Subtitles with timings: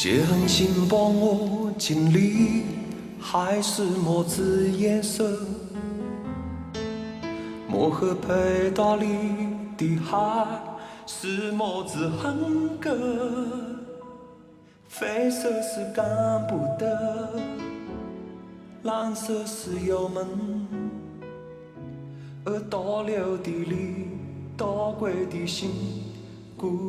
[0.00, 2.62] 血痕轻帮我经历，
[3.18, 5.40] 还是墨子颜色？
[7.68, 9.08] 墨河配大里
[9.76, 10.46] 的海，
[11.04, 12.96] 是墨子恨歌。
[14.88, 16.06] 绯色是干
[16.46, 17.42] 不得，
[18.84, 20.24] 蓝色是油门，
[22.44, 24.06] 而倒流的泪，
[24.56, 25.72] 倒归的心。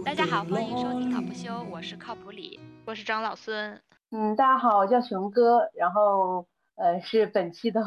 [0.06, 2.60] 大家好，欢迎收听考不休，我是靠谱李。
[2.90, 3.80] 我是张老孙，
[4.10, 7.84] 嗯，大家好，我叫熊哥，然后呃是本期的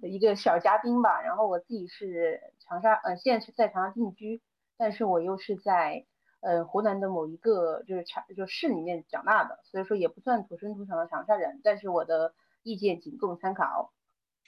[0.00, 4.40] 一个小嘉宾吧，然后我自己是长沙，呃现在是在长沙定居，
[4.78, 6.06] 但是我又是在
[6.40, 13.92] 呃湖南的某一个就是长就市里面长大的，所以说也不算土生土长的长沙人，但是我的意见仅供参考。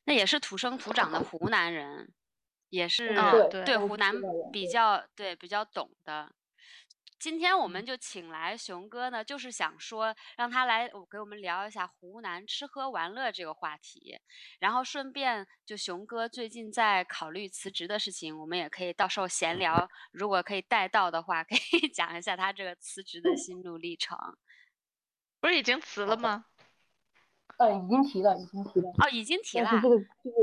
[0.06, 2.10] 那也是土生土长的湖南人，
[2.70, 3.14] 也是
[3.50, 4.14] 对对湖南
[4.50, 6.32] 比较对比较懂的。
[7.20, 14.18] 今天我们就请来熊哥呢，就是想说让他来给我们聊一下湖南吃喝玩乐这个话题，
[14.58, 24.16] 然后顺便就熊哥最近在考虑辞职的事情，我们也可以到时候闲聊，如果可以带到的话，可以 讲一下他这个辞职的心路历程。
[25.40, 26.46] 不是已经辞了吗？
[27.58, 28.88] 呃，已经提了，已经提了。
[28.98, 29.68] 哦，已经提了。
[29.82, 30.36] 这个这个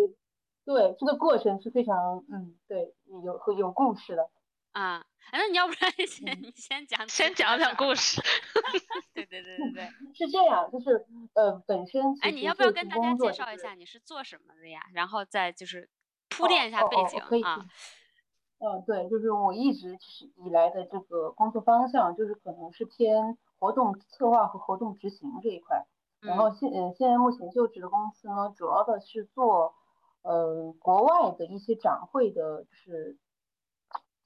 [0.64, 4.30] 对这个过程是非常嗯对有有故事的。
[4.78, 8.22] 啊，那你要不然 先你先讲，先讲讲故事。
[9.16, 11.04] 对对对对对，是这样，就是
[11.34, 14.80] 呃，本身哎，你要不要跟大家介绍一下你是做什么的呀？
[14.94, 15.90] 然后再就是
[16.30, 17.66] 铺垫一下背景啊。
[18.60, 19.98] 嗯，对，就是我一直
[20.46, 25.88] 以来的这个工作方向，就是可能是偏活动策划和活动执行这一块。
[26.20, 29.74] 然后现呃现在目前就职的公司呢，主要的是做
[30.22, 33.18] 呃国外的一些展会的，就是。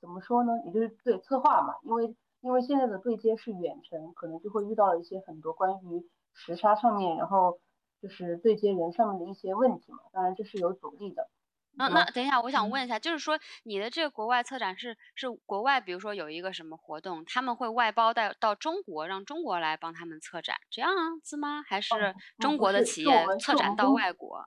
[0.01, 0.51] 怎么说呢？
[0.65, 7.59] 也就是对策划嘛，因为因为现在的对接是远程，可能就会遇到了一些很多关于时差上面，然后
[8.01, 9.99] 就是对接人上面的一些问题嘛。
[10.11, 11.29] 当然这是有阻力的。
[11.73, 20.91] 那那等一下，我想问一下，就是说你的这个国外策展是是国外，比如说有一个什么活动，他们会外包带到中国，让中国来帮他们策展，这样
[21.23, 21.63] 子吗？
[21.65, 24.43] 还是中国的企业策展到外国？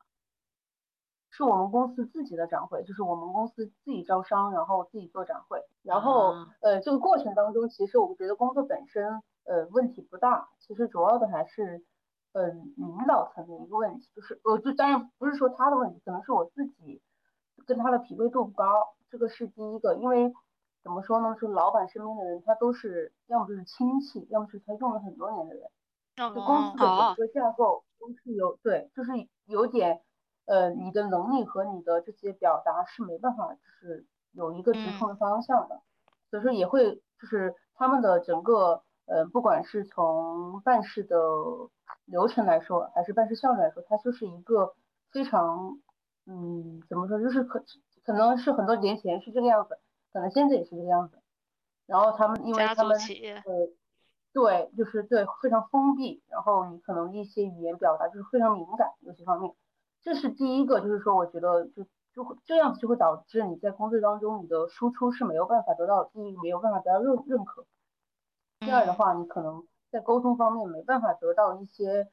[1.36, 5.64] 是我们公司自己的展会，就是我们公司自己招商，然后自己做展会。
[5.82, 10.48] 然后，呃，这个过程当中，其实我觉得工作本身，呃，问题不大。
[10.60, 11.84] 其实主要的还是，
[12.34, 17.02] 嗯，领导层的一个问题，就是，呃，就当然不是说他的问题，可能是我自己
[17.66, 18.94] 跟他的匹配度不高。
[19.10, 20.32] 这个是第一个，因为
[20.84, 21.36] 怎么说呢？
[21.40, 25.68] 是老板身边的人，他都是要么就是亲戚，要么是他用了很多年的人。
[26.16, 29.10] 就公司的整个架构都是有对，就是
[29.46, 30.00] 有点。
[30.46, 35.80] 呃，你的能力和你的这些表达是没办法，就是有一个直通的方向的，
[36.30, 41.16] 所以说也会就是他们的整个呃，不管是从办事的
[42.04, 44.74] 流程来说，还是办事效率来说，它就是一个
[45.10, 45.78] 非常
[46.26, 47.64] 嗯，怎么说，就是可
[48.04, 49.78] 可能是很多年前是这个样子，
[50.12, 51.18] 可能现在也是这个样子。
[51.86, 52.98] 然后他们因为他们
[53.44, 53.68] 呃，
[54.32, 59.54] 对，就是对非常封闭，然后你可能一些语言表达就是非常敏感，有些方面。
[60.04, 67.64] 这是第一个，就是说，我觉得就就会这样子就会导致你在工作当中，你的输出是没有办法得到第一没有办法得到认认可。
[68.60, 72.06] 第二的话，你可能在沟通方面没办法得到一些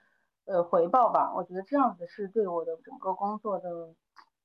[0.46, 1.34] 呃回报吧。
[1.36, 3.70] 我觉得这样子是对我的整个工作的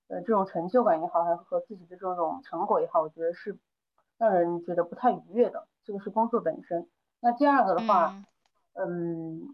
[0.08, 3.56] 呃这种成就感也好，还是和自己的这种成果也好，我觉得是
[4.18, 5.68] 让人觉得不太愉悦的。
[5.84, 6.88] 这个是工作本身。
[7.20, 8.12] 那第二个的话，
[8.74, 9.48] 嗯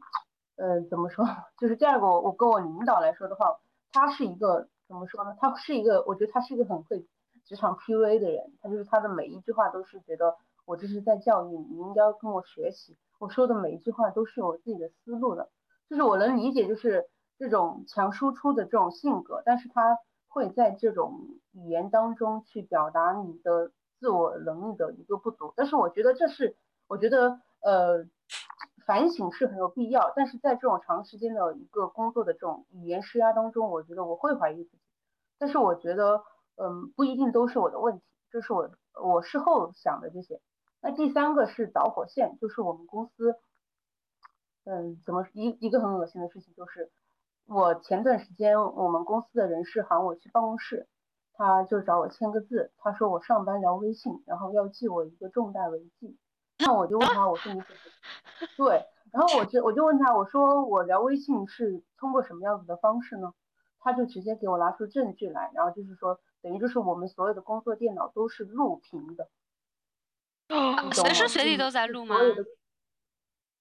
[0.56, 1.26] 呃怎么说？
[1.58, 3.58] 就是第二个，我我跟我领导来说的话。
[3.92, 5.36] 他是一个怎么说呢？
[5.38, 7.06] 他是一个，我觉得他是一个很会
[7.44, 8.52] 职场 PUA 的人。
[8.62, 12.96] 他就是他的每一句话都是觉得我这是在教育你，你应该跟我学习。
[13.18, 15.50] 我说的每一句话都是有自己的思路的，
[15.88, 17.08] 就是我能理解，就是
[17.38, 19.42] 这种强输出的这种性格。
[19.44, 19.98] 但是他
[20.28, 21.20] 会在这种
[21.52, 23.70] 语言当中去表达你的
[24.00, 25.52] 自我能力的一个不足。
[25.56, 26.56] 但是我觉得这是，
[26.88, 28.06] 我觉得呃。
[28.86, 34.82] 反省是很有必要，但是在这种长时间的一个工作的这种语言施压当中，我觉得我会怀疑自己。
[35.38, 36.22] 但是我觉得，
[36.56, 38.70] 嗯，不一定都是我的问题，这是我
[39.02, 40.40] 我事后想的这些。
[40.80, 43.36] 那第三个是导火线，就是我们公司，
[44.64, 46.90] 嗯，怎么一一个很恶心的事情，就是
[47.46, 50.88] 我前段时间我们公司的人事喊我去办公室，
[51.34, 56.18] 他就找我签个字，他说我上班聊微信，然后要记我一个重大违纪。
[56.62, 58.48] 那我就问他，我说你怎么？
[58.56, 63.32] 对，然后我就我就问他，我说我聊微信是通过什么样子的方式呢？
[63.80, 69.28] 他就直接给我拿出证据来，然后就是说，等于就是我们所有的工作电脑都是录屏的，
[70.92, 72.16] 随时随地都在录吗？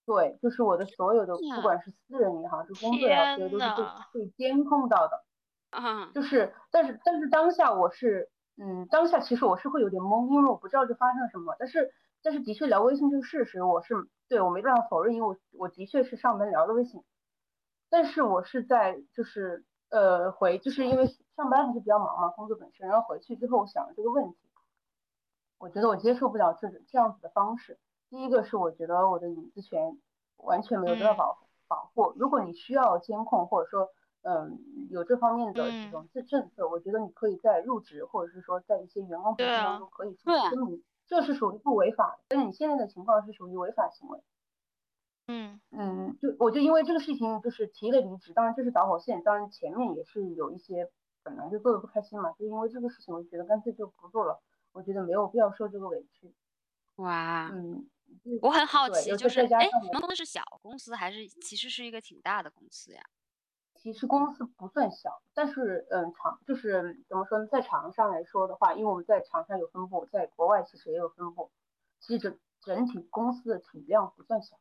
[0.05, 3.65] 对，就是我的所有的，不管是私人银行，是工作也好，这些都是
[4.13, 5.23] 被被监控到的。
[5.71, 11.55] 嗯，就是，但是但是当下我是，嗯，当下其实我是会有点懵，因为我不知道这发生了什么。
[11.57, 11.93] 但是
[12.23, 13.95] 但是的确聊微信这个事实，我是
[14.27, 17.03] 对我没办法否认，因为我我的确是上门聊的微信。
[17.89, 24.37] 但是我是在就是呃回，就是因为上班还是比较忙嘛，工作本身，然后回去之后我想了这个问题，
[25.57, 27.77] 我觉得我接受不了这这样子的方式。
[28.09, 29.97] 第一个是我觉得我的隐私权
[30.37, 31.37] 完全没有得到保
[31.67, 32.13] 保护。
[32.15, 33.89] 如果你需要监控或者说
[34.21, 34.59] 嗯
[34.89, 42.21] 有这方面的这种政政策，我觉得你可以在入职或者是说在一些员工培训当中可以说声明，这是属于不违法。
[42.29, 44.19] 但是你现在的情况是属于违法行为。
[45.27, 50.89] 嗯嗯，就我就因为这个事情就是提了离职，当然这是导火线，当然前面也是有一些
[51.21, 54.41] 本来就做的不开心嘛，就因为这个事情，我觉得干脆就不做了，
[54.71, 56.33] 我觉得没有必要受这个委屈。
[56.95, 57.85] 哇，嗯。
[58.41, 63.01] 我很好奇，就是哎，你们公司是小公司还是其实是一个挺大的公司呀？
[63.81, 71.49] 其实公司不算小，但是嗯，厂就是怎么说呢，在厂上来说的话，因为我们在厂上有分布，在国外其实也有分布，
[71.99, 74.55] 其实整整体公司的体量不算小。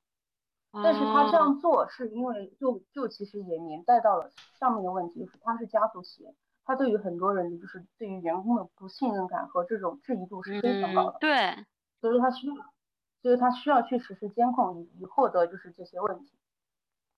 [0.72, 6.34] 但是他这样做是因为就就其实也连带到了上面的问题，就是他是家族企业，
[6.64, 11.19] 他对于很多人就是对于员工的不信任感和这种质疑度是非常高的。
[11.20, 11.66] 对，
[12.00, 12.55] 所以他需要。
[13.23, 16.32] 所以他需要去实施监控，以以获得就是这些问题。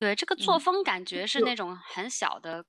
[0.03, 2.65] 对，这个作风感觉是那种很小的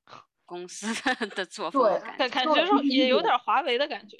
[0.46, 0.86] 公司
[1.36, 1.82] 的作风，
[2.16, 4.16] 对，感觉说也有点华为的感觉。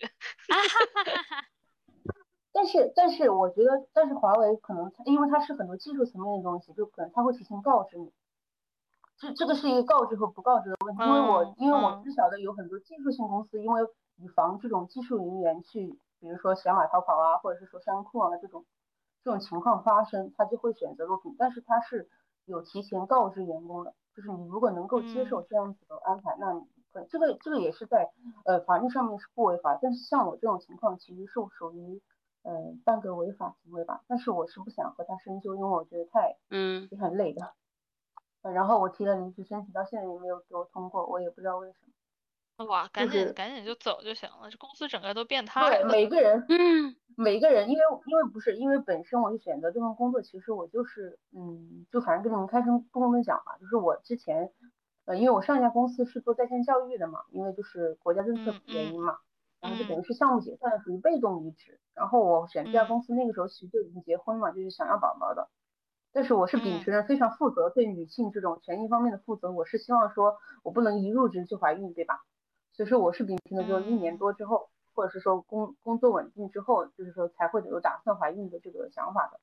[2.52, 8.12] 但是，但是我觉得，但是华为可能因为它是很多技术层面的东西，就可能它会提前告知你。
[9.20, 13.84] 这这个是一个告知和不告知的问题，因为我因为我知晓的有很多技术性公司，因为
[14.16, 18.66] 以防这种技术人员去，比如说小马逃跑啊，或者是说山库啊这种。
[19.24, 22.10] 这种情况发生，他就会选择录屏，但是他是
[22.46, 26.66] 有提前告知员工的，就是你如果能够接受这样子的安排，那你
[27.10, 28.12] 这个这个也是在
[28.46, 32.02] 呃法律上面是不违法，但是像我这种情况其实是属于
[32.44, 36.88] 呃半个违法行为吧，但是我是不想和他深究，因为我觉得太嗯。
[36.92, 37.54] 也很累的，
[38.52, 41.94] 然后我提了离职申请，到现在也没有给我通过，我也不知道为什么。
[42.58, 45.84] 哇，赶紧赶紧就走就行了，这公司整个都变态了。
[45.84, 54.52] 对，每个人，嗯，每个人，因为因为不是，因为本身我就选择这份工作，其实我就是，嗯，就反正跟你们开诚布公的讲嘛，就是我之前，
[55.06, 59.18] 呃，因为我上一家公司是做在线教育的嘛，因为就是国家政策原因嘛，
[59.60, 61.80] 然后就等于是项目解散，属于被动离职。
[61.96, 65.50] 然后我选这家公司那个时候其实就已经结婚嘛，就是想要宝宝的。
[66.12, 72.22] 但是我是秉持着非常负责对女性这种权益方面的负责，我是希望说我不能一入职就怀孕，对吧？
[72.74, 79.40] 所以说我是秉承的，就是一年多之后，或者是说工工作稳定之后，就是说才会有打算怀孕的这个想法的。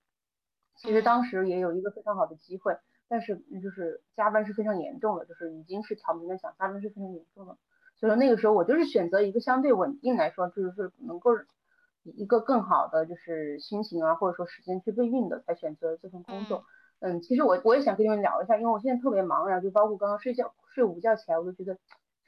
[0.76, 2.76] 其实当时也有一个非常好的机会，
[3.08, 7.56] 但是就是加班是非常严重的，就是已经是挑明了讲加班是非常严重的。
[7.96, 11.30] 所以说那个时候我就是选择一个相对稳定来说，就是说能够
[12.02, 16.64] 一个更好的就是心情啊，或者说时间去备孕的，才选择这份工作。
[16.98, 21.78] 嗯，其实我我也想跟你们聊一下，因为我现在特别忙，然后就包括刚刚睡觉睡午觉起来，我就觉得。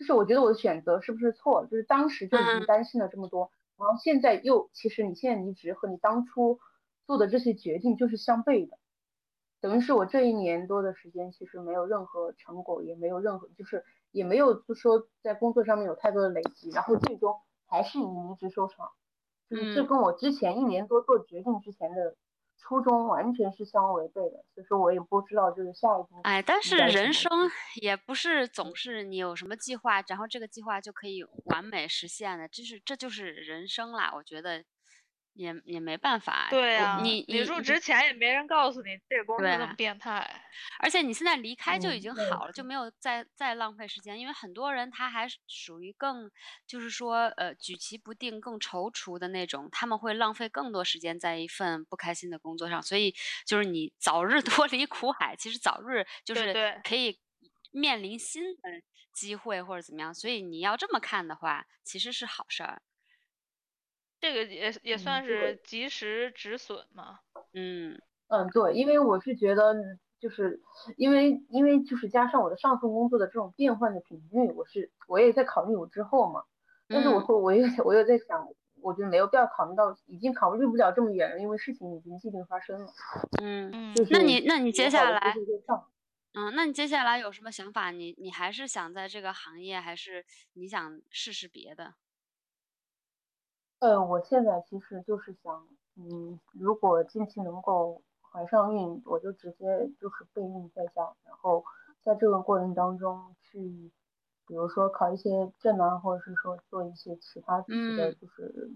[0.02, 1.69] 就是我觉得我的选择是不是错了？
[1.69, 6.58] 就是当时就已经担心了这么多，然后现在又其实你现在离职和你当初
[7.06, 8.76] 做的这些决定就是相悖的，
[9.60, 17.36] 等于是我这一年多的时间其实没有任何成果，也没有任何就是也没有就说在工作上面有太多的累积，然后最终
[17.67, 18.91] 还是以离职收场，
[19.48, 22.17] 就是这跟我之前一年多做决定之前的。
[22.62, 26.20] 初衷完全是相违背的，所以说我也不知道就是下一步。
[26.22, 27.31] 哎，但是人生
[27.82, 34.64] 也不是总是你有什么计划，然后这个计划就可以完美实现的，这是这就是人生啦，我觉得。
[35.34, 40.44] 也也没办法，对啊，你你入职前也没人告诉你这个公司这么变态，
[40.79, 46.31] 而且你现在离开就已经好了，就没有再再浪费时间，因为很多人他还属于更
[46.67, 53.15] 就是说呃举棋不定、更踌躇的那种，他们会浪费更多时间在一份不开心的工作上，所以
[53.46, 57.19] 就是你早日 脱离苦海，其实早日就是可以
[57.70, 58.60] 面临新的
[59.15, 62.82] 机会或者怎么样，所以你要这么看的话，其实是好事儿。
[64.22, 67.19] 这个也也算是及时止损嘛。
[67.55, 69.74] 嗯嗯，对，因为我是觉得，
[70.20, 70.62] 就是
[70.96, 76.44] 因为因为就是加上我的上份工作的这种变换的频率，我是我也在考虑我之后嘛。
[76.88, 78.46] 但是我说我又我又在想，
[78.81, 82.93] 我觉得没有必要考虑到，已经考虑不了这么远了，因为事情已经既定发生了。
[83.43, 85.34] 嗯嗯，那你那你接下来，
[86.34, 87.91] 嗯，那你接下来有什么想法？
[87.91, 91.94] 你你还是想在这个行业，还是你想试试别的？
[93.82, 101.65] 呃，我现在其实就是想，嗯，如果近期能够怀上孕，我就直接就是备孕在家，然后
[102.05, 103.91] 在这个过程当中去，
[104.46, 108.70] 比如说考一些证啊，或者是说做一些其他自己的就是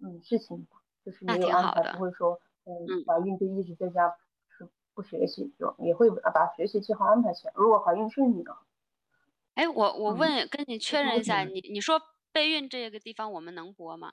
[0.00, 0.66] 嗯事情，
[1.04, 4.16] 就是没有安排，不会说嗯怀孕就一直在家
[4.48, 7.52] 是不学习，就也会把学习计划安排起来。
[7.54, 8.56] 如果怀孕顺利的，
[9.54, 12.02] 哎，我我问跟你确认一下，你你说
[12.34, 14.12] 备孕这个地方我们能播吗？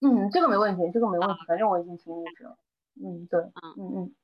[0.00, 2.58] 嗯，这个没问题，这个没问题，反正我已经听你了。
[3.02, 4.14] 嗯，对，嗯嗯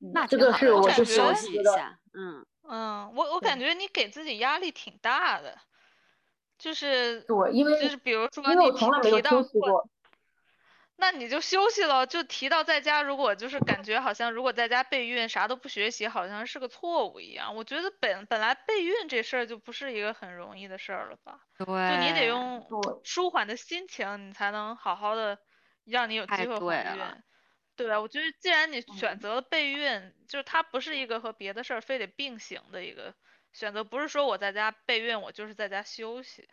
[0.00, 1.98] 嗯，那这个是我就休息一下。
[2.12, 5.58] 嗯嗯，我我感觉你给自己压力挺大的，
[6.58, 9.88] 就是对，因为就是比如说因为我从来没有休息过。
[10.98, 17.56] 那你就休息了，就提到在家，如果就是感觉好像如果在家备孕啥都不学习，好像是个错误一样。
[17.56, 21.40] 我觉得本本来备孕这事儿就不是一个很容易的事儿了吧？
[21.84, 25.38] 对，就你得用舒缓的心情，你才能好好的
[25.84, 27.04] 让你有机会怀孕。
[27.76, 28.00] 对吧？
[28.00, 33.14] 我觉得既然你选择了备孕，就是它不是一个和别的事儿非得并行的一个
[33.52, 36.48] 选择，不是说我在家备孕，我就是在家休息。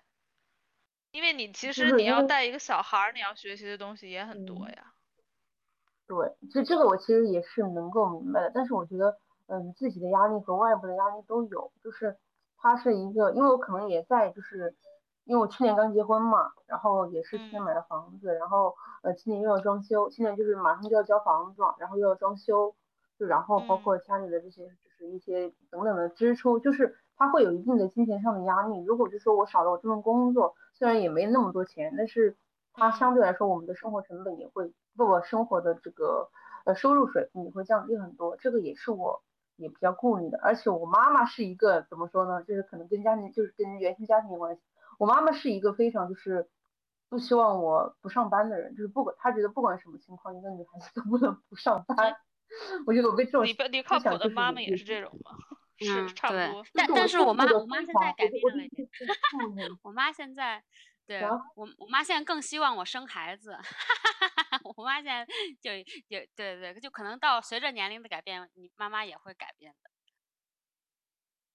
[1.12, 4.94] 因为你其实你要带一个小孩儿，你要学习的东西也很多呀。
[6.08, 12.18] 对，这这个我其实也是能够明白的，但是我觉得，嗯，自己的压力和外部的压力都有，就是
[12.58, 14.76] 它是一个，因为我可能也在，就是
[15.24, 22.76] 因为我去年刚结婚嘛，然后也是去年买了房子，然后呃今年又要装修，现在就是马上就要交房子了，然后又要装修，
[23.18, 28.84] 就然后包括家里的这些就是一些等等的支出，就是它会有一定的金钱上的压力。
[28.86, 30.56] 如果就说我少了我这份工作。
[30.74, 32.36] 虽然也没那么多钱，但是
[32.74, 36.28] 它相对来说，我们的生活成本也会，不不，生活的这个
[36.66, 39.22] 呃收入水平也会降低很多，这个也是我
[39.58, 40.40] 也比较顾虑的。
[40.42, 42.42] 而且我妈妈是一个怎么说呢？
[42.42, 44.62] 就是可能跟家庭，就是跟原生家庭有关系。
[44.98, 46.50] 我妈妈是一个非常就是
[47.10, 52.16] 不希望我不上班的人，就是不管她觉得不管什么情况，一个女孩子都不能不上班。
[52.88, 55.38] 我觉得我被这种你你靠谱的妈妈也是这种吗？
[55.82, 58.88] 是差不多，但但是我妈我妈现在改变了一点，
[59.84, 60.64] 我妈现在，
[61.06, 61.22] 对
[61.56, 63.58] 我我妈现在更希望我生孩子，
[64.78, 65.26] 我妈现在
[65.62, 65.72] 就
[66.08, 69.90] 就对对，就可能到随着年龄的改变，你妈妈也会改变的。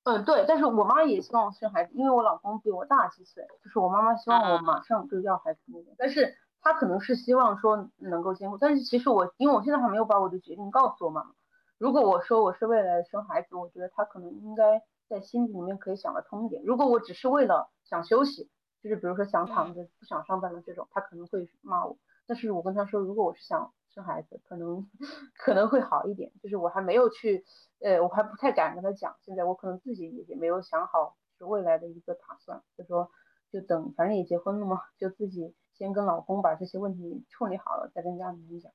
[0.04, 11.30] 嗯，对，但是我妈也希望我生孩子，因为我老公比我大几岁，就是我妈妈希望我马上就要孩子那种，但是她可能是希望说能够兼顾，但是其实我因为我现在还没有把我的决定告诉我妈妈。
[11.78, 16.62] 如果我说我是为了生孩子，我觉得他可能应该在心里面可以想得通一点。
[16.64, 18.50] 如果我只是为了想休息，
[18.82, 21.98] 就是比如说想躺着不想上班的这种，他可能会骂我。
[22.26, 24.88] 但是我跟他说，如果我是想生孩子，可能
[25.38, 26.32] 可能会好一点。
[26.42, 27.44] 就是我还没有去，
[27.80, 29.14] 呃，我还不太敢跟他讲。
[29.22, 33.10] 现在我可能自己也没有想好是未来的一个打算，就说
[33.52, 38.72] 就等，反正也结婚了嘛，就自己先跟老公把这些问题处理好了，再跟家里人讲。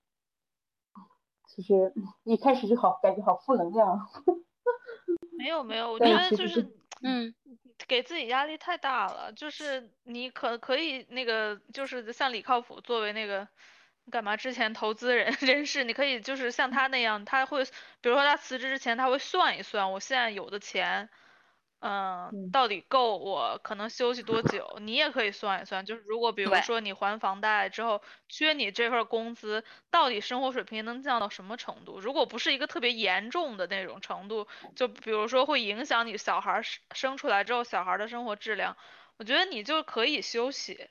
[1.53, 1.93] 其实
[2.23, 4.07] 一开始就好，感觉好负能量。
[5.37, 6.65] 没有没有，我觉得就是
[7.03, 7.33] 嗯，
[7.87, 9.33] 给自己压力太大了。
[9.33, 13.47] 就是你可可以那个，就是像李靠谱作为那个
[14.09, 17.65] 干嘛之前投资人人士，你可以就是像他那样，他会
[17.99, 21.09] 比如说他辞职之前他会算一算，我现在有的钱。
[21.81, 24.77] 嗯，到底够我可能休息多久？
[24.81, 31.99] 你也可以算一算，就是如果比如说你还房贷之后缺你这份工资，到底生活水平能降到什么程度？
[31.99, 38.77] 如果不是一个特别严重的那种程度，就比如说会影响你小孩生生出来之后小孩的生活质量，
[39.17, 40.87] 我觉得你就可以休息，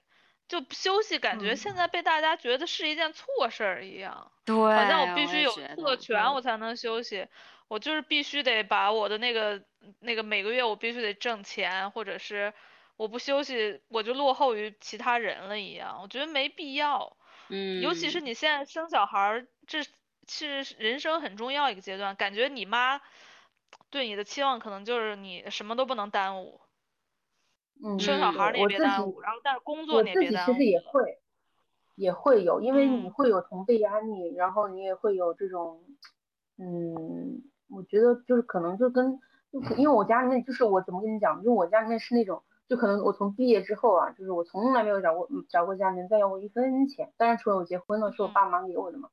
[0.49, 7.29] 就休息感觉现在被大家觉得是一件错事儿一样，对，好像我必须有特权我才能休息。
[7.71, 9.63] 我就是必须得把我的那个
[10.01, 12.53] 那个每个月我必须得挣钱，或者是
[12.97, 17.17] 我不休息我就落后于其他人了一样，我觉得没必要。
[17.49, 23.01] 嗯，尤其是你现在生小孩儿，这是人生很重要一个阶段，感觉你妈
[23.89, 26.61] 对你的期望可能就是你什么都不能耽误。
[27.83, 30.55] 嗯，生小孩儿你也别耽误，然后但是工作你也别耽误。
[30.55, 31.19] 其实也会
[31.97, 35.85] 也会有，因为你会有同辈压力，然后你也会有这种
[36.59, 37.50] 嗯。
[37.71, 39.19] 我觉得就是可能就跟，
[39.53, 49.09] 就因为我家里面就是我怎么跟你讲，就我家里面是那种，就可能我从毕业之后啊，就是我从来没有找过找过家里面再要过一分钱，当然除了我结婚了是我爸妈给我的嘛，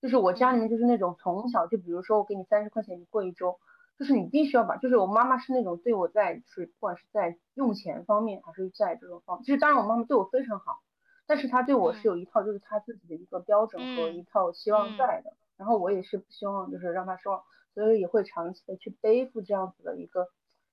[0.00, 3.58] 就是我家里面就是那种从小就比如说我给你三十块钱你过一周，
[3.98, 10.80] 就是你必须要把，就是我妈妈是那种对我在就是不管是在用钱方面还是在这种方，其实当然我妈妈对我非常好，
[11.26, 17.42] 但是她对我是有一套就是她自己的一个标准和一套希望在的，然后我也是不希望就是让她失望。
[17.76, 20.30] 所以也会长期的去背负这样子的一个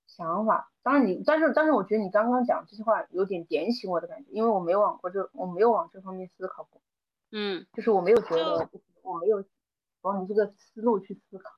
[0.07, 0.71] 想法。
[0.83, 6.81] 当然你，但是但是我觉得你刚刚讲这句话有点点醒我的感觉，因为我没有往过这，我没有往这方面思考过。
[7.31, 8.69] 嗯，就是我没有觉得
[9.01, 9.43] 我没有
[10.01, 11.51] 往你这个思路去思考。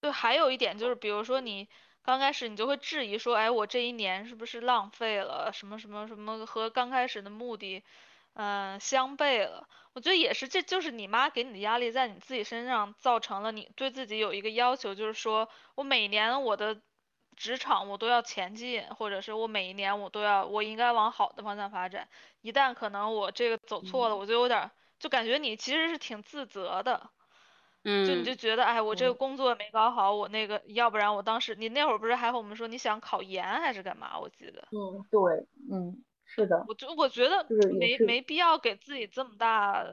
[0.00, 1.68] 对，还有一点就是，比如说你
[2.02, 5.52] 刚开始你就会质疑说，哎，我这一年是不是浪费了？
[5.52, 7.84] 什么什么什么和刚开始的目的，
[8.34, 9.68] 嗯，相悖了。
[9.94, 16.82] 我觉得也是，这就是你妈给你的压力，在你自己身上造成了你对自己有一个要求，就是说我每年我的
[17.36, 22.08] 职场我都要前进，或者是我每一年我都要，我应该往好的方向发展。
[22.40, 27.10] 一旦可能我这个走错了，我就有点，就感觉你其实是挺自责的。
[27.84, 34.18] 嗯，就你就觉得，哎，我这个工作没搞好，我那个，要不然我当时，你那会儿不是还和我们说你想考研还是干嘛？
[34.18, 34.66] 我记得。
[34.72, 36.04] 嗯，对，嗯，
[36.36, 36.66] 是的。
[36.66, 37.46] 我就我觉得
[37.78, 39.84] 没没必要给自己这么大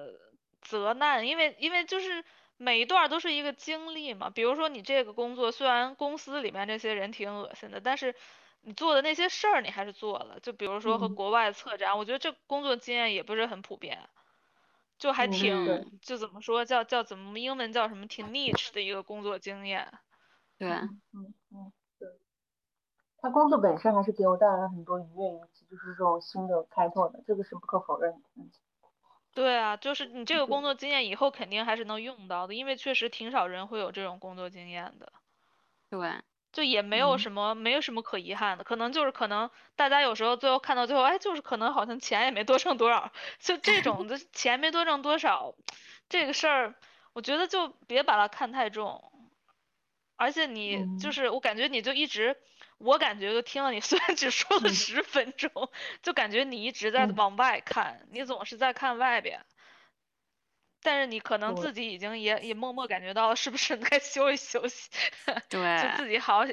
[0.62, 2.24] 责难，因为因为就是
[2.58, 4.30] 每一段都是一个经历嘛。
[4.30, 8.16] 比如说你这个工作，虽然公司里面这些人挺恶心的，但是
[8.62, 10.40] 你做的那些事儿你还是做了。
[10.40, 14.10] 就比如说和国外策展，我觉得这工作经验也不是很普遍。
[14.98, 15.56] 就还挺，
[16.02, 19.92] 就怎么说叫叫怎么英文叫什么挺 niche 的一个工作经验，
[20.60, 20.70] 对，
[21.14, 21.34] 嗯
[23.22, 28.20] 他工作本身还是给我带来了很多愉悦以及就是这种新的开拓的，这个是不可否认的。
[29.34, 35.14] 对啊，就是你这个工作经验以后肯定还是能用到的，因为确实挺少人会有这种工作经验的。
[35.90, 36.22] 对。
[36.52, 43.10] 就也没有什么，没有什么可遗憾的，可能就是可能大家有时候最后看到最后，哎，就是可能好像钱也没多挣多少，
[43.40, 45.56] 就这种的 钱没多挣多少，
[46.10, 46.76] 这个事儿，
[47.14, 49.02] 我觉得就别把它看太重。
[50.18, 52.36] 而且你就是我感觉你就一直，
[52.84, 55.52] 我感觉就听了你虽然只说了十分钟，
[56.02, 59.46] 就感觉你一直在往外看，你总是在看外边。
[60.84, 64.90] 但是你可能自己已经也也默默感觉到了，是不是 该休息休息？
[65.48, 66.46] 对，就自己好好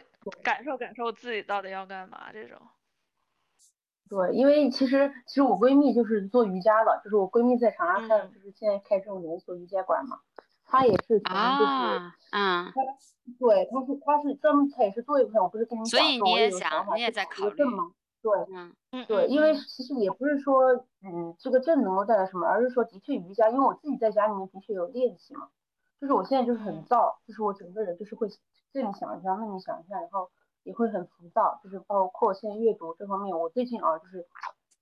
[0.43, 2.61] 感受感受自己到底要干嘛这种。
[4.11, 10.21] 对，因为其实其实我闺蜜就是做瑜伽的，就是我闺蜜在长沙开，就是现在开这种连锁瑜伽馆嘛，
[10.69, 12.83] 她也是可能就是，嗯，她
[13.39, 17.91] 对，他是他是专门他也是做一块，我不是跟你讲说我也想法去考证吗？
[18.21, 18.33] 对，
[18.91, 25.49] 嗯，对，因为其实也不是说，嗯，这个证能够带来什么，而是说的确瑜伽，因为我自己在家里面的确有练习嘛，
[26.01, 28.29] 就是我现在就是很燥，就是我整个人就是会
[28.73, 30.31] 这里想一下，那里想一下，然后
[30.65, 34.27] 也会很浮躁，就是包括现在阅读这方面，我最近啊，就是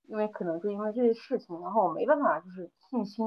[0.09, 3.27] 因为可能就因为这些事情，然后我没办法就是静心，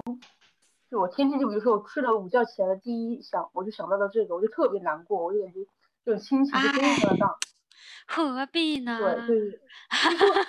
[0.89, 5.59] 就我天天就比如说我睡了午觉起来的第一想，我就想到了这个，我就特别难过，我就感觉
[6.03, 7.37] 这种心情就非常的荡。
[8.07, 8.97] 何必呢？
[8.97, 9.59] 对对，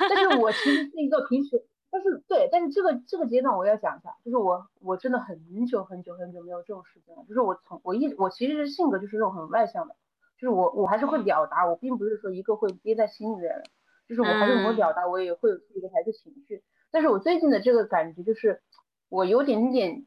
[0.09, 9.95] 但是我其实是一个平时，但是对，但是这个这个阶段我要讲一下，就是我我真的很久很久很久没有这种时间了，就是我从我一我其实是性格就是那种很外向的，
[10.39, 13.63] 就是我我还是会表达，我并不是说一个会憋在心里的人，
[14.09, 18.63] 就是我还是能够表达，我也会有自己的孩子情绪，但是我最近的这个感觉就是
[19.11, 20.07] 我有点点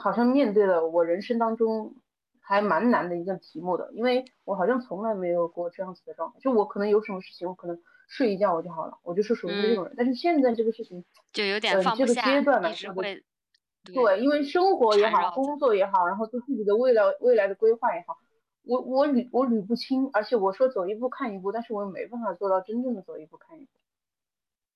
[0.00, 1.94] 好像面对了我人生当中。
[2.42, 9.94] 还蛮难的一个题目的，因为我好像从来没有过这样子的状态，就我可能有什么事情，我可能睡一觉我就好了，我就是属于这种人。
[9.96, 12.68] 但是现在这个事情就有点放不下，这个阶段呢，
[13.84, 18.16] 对，因为生活也好，工作也好，然后对自己的未来未来的规划也好，
[18.64, 23.70] 我我捋我捋不清，而且我说走一步看一步，但是我又没办法做到真正的走一步看一步。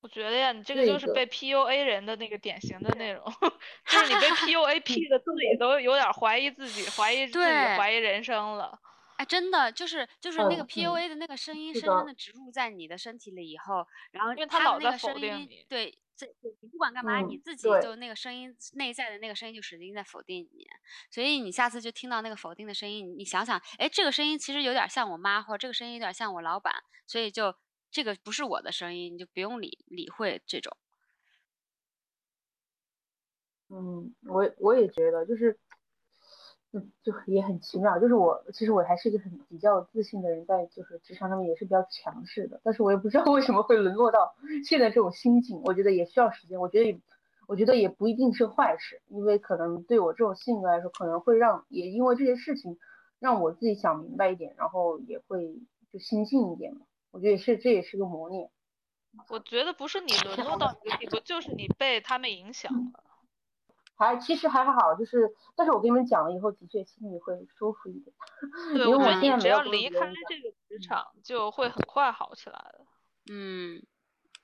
[0.05, 3.25] 我觉得呀，你这个就是被 PUA 人的那个典型的内容，
[3.88, 8.79] 就是你被 PUA P 的自己都有点怀疑自己，怀疑自己，怀疑人生了。
[9.17, 16.27] 哎，真的就是就是那个 PUA 的那个声音深深的植入在你的身体里以后，然后因为他老在否定你，对，这
[16.61, 20.67] 你不管干嘛，你自己就那个声音内在的那个声音就使劲在否定你，
[21.11, 26.75] 所以你下次就听到那个否定的声音，你想想，哎，这个声音其实有点像我妈，或者这个声音有点像我老板，
[27.07, 27.55] 所以就。
[27.95, 30.77] 这个不是我的声音，你就不用理理会这种。
[33.69, 35.57] 嗯，我我也觉得，就是，
[36.73, 38.01] 嗯，就也很奇妙。
[38.01, 42.61] 就是我其实我还是一个很比较自信的人，在就是职场上面也是比较强势的。
[42.65, 45.63] 但是我也不知道为什么会沦落到现在这种心境。
[45.65, 46.59] 我觉得也需要时间。
[46.59, 47.01] 我觉得也，
[47.47, 52.77] 我觉得也不一定是坏事，因为可能对我这种性格来说，可能会让也因为这些事情
[53.21, 55.61] 让我自己想明白一点，然后也会
[55.93, 56.81] 就心静一点嘛。
[57.14, 58.50] 我觉得是，这也是个磨练。
[59.29, 63.05] 我觉得不是你沦落到这个地步，就是你被他们影响了。
[63.94, 68.12] 还其实还好，就是，但是我跟你们讲了以后，的确心里会舒服一点。
[68.74, 72.85] 对，我觉得你只要离开这个职场，就会很快好起来的。
[73.31, 73.81] 嗯，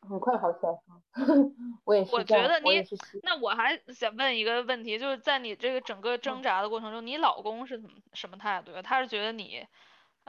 [0.09, 0.70] 很快好起来。
[1.83, 2.14] 我也是。
[2.14, 2.70] 我觉得你，
[3.24, 8.80] 那我还想问一个问题，就是在你这个整个挣扎的过程中，你老公是怎么什么态度？
[8.80, 9.66] 他是觉得你？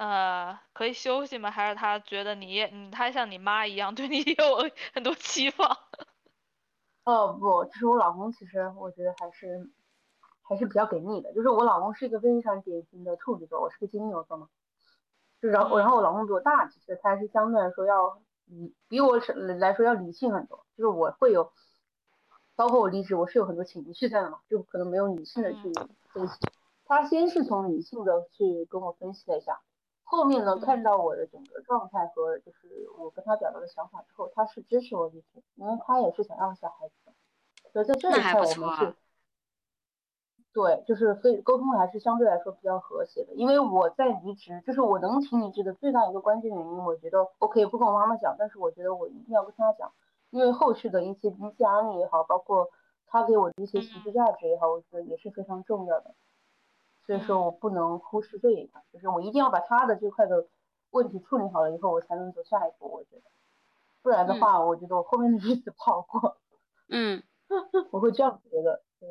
[0.02, 1.52] 呃，可以休息吗？
[1.52, 5.78] 还是他觉得你，你他像你妈一样 对你有很多期望？
[7.06, 9.70] 哦不，其实我老公其实我觉得还是
[10.42, 11.32] 还是比较给力的。
[11.34, 14.50] 就是我老公是一个非常典型的处女座，我是个金牛座嘛。
[15.40, 19.22] 就然后然后我老公比我大，其实他是相对来说要理比我
[19.60, 20.66] 来说要理性很多。
[20.76, 21.52] 就是我会有，
[22.56, 25.72] 包括我离职，我是有很多情绪在的嘛，就可能没有理性的去
[26.12, 26.40] 分析。
[26.88, 29.60] 他先是从理性的去跟我分析了一下，
[30.12, 37.14] 后面呢看到我的整个状态和就是我跟他表达的想法之后，他是支持我离职，因为他也是想要小孩子的。
[37.72, 38.94] 所以在这一块我们是，
[40.52, 43.34] 对，就是非沟通还是相对来说比较和谐的。
[43.36, 49.94] 因为我在离职，就是我能提离职的最大一个关键原因，我觉得我可以不跟我妈妈讲，但是我觉得我一定要跟他讲，
[50.30, 52.70] 因为后续的一些一些压力也好，包括
[53.08, 56.14] 他给我的一些情绪价值也好，我觉得也是非常重要的。
[57.06, 60.48] 所以说我不能忽视这一块，就是我一定要把他的这块的
[60.92, 62.88] 问题处理好了以后，我才能走下一步。
[62.88, 63.24] 我觉得，
[64.02, 66.38] 不然的话，我觉得我后面的日子不好过。
[66.90, 67.24] 嗯，
[67.92, 68.84] 我会这样觉得。
[69.00, 69.10] 对。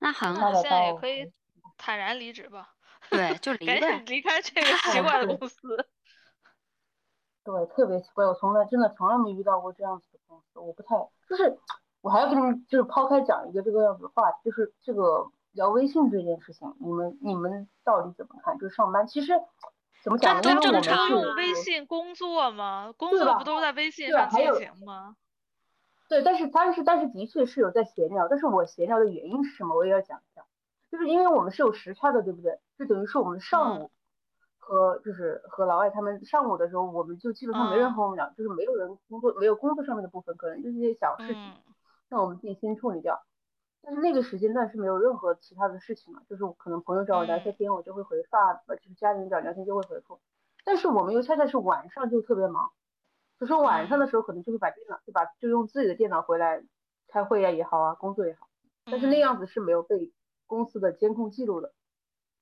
[0.00, 1.32] 那很好，现在也可以
[1.76, 2.74] 坦然离职吧。
[3.08, 5.88] 对，就 离开离开这个奇怪的公司。
[7.44, 10.96] 对，特别奇怪，我从来真的从来没遇到过这样子的公司，我不太
[11.28, 11.58] 就是。
[12.00, 18.58] 我还要跟你们就是抛开讲一个这个样子的话题，就是这个聊微信这件事情，你们你们到底怎么看？
[18.58, 19.32] 就是上班其实
[20.02, 20.40] 怎么讲？
[20.40, 22.94] 这正常用微信工作吗？
[22.96, 25.16] 工作不都在微信上进行吗？
[26.08, 29.76] 对，但是但是但是的确是有在闲聊，但是我闲聊的原因是什么？
[29.76, 30.44] 我也要讲一下，
[30.90, 32.58] 就是因为我们是有时差的，对不对？
[32.78, 33.90] 就等于是我们上午
[34.58, 41.52] 和就是和老外他们上午的时候，我们就基本上没人和我们聊，就是没有人工作，没有工作上面的部分，可能就是一些小事情。
[42.10, 43.22] 那我们自己先处理掉，
[43.82, 50.18] 但是那个时间段是没有任何其他的事情嘛，就是可能朋友找我聊下天，我就会回发，就是家里人找聊天就会回复。
[50.64, 52.72] 但是我们又恰恰是晚上就特别忙，
[53.38, 56.64] 就说晚上的时候可能就会把电脑，就把就用自己的电脑回来
[57.06, 58.48] 开会呀也好啊，工作也好，
[58.86, 60.10] 但是那样子是没有被
[60.48, 61.72] 公司的监控记录的，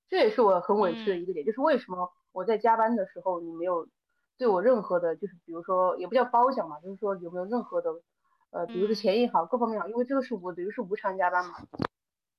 [0.09, 3.87] 这也是我很委屈的一个点，就是为什么我在加班的时候你没有
[4.39, 7.91] 对我任何的，就是比如说也不叫褒奖嘛，就是说有没有任何的。
[8.51, 11.55] 呃，比如说钱也好，各方面好，因为这个是我等于是无偿加班嘛，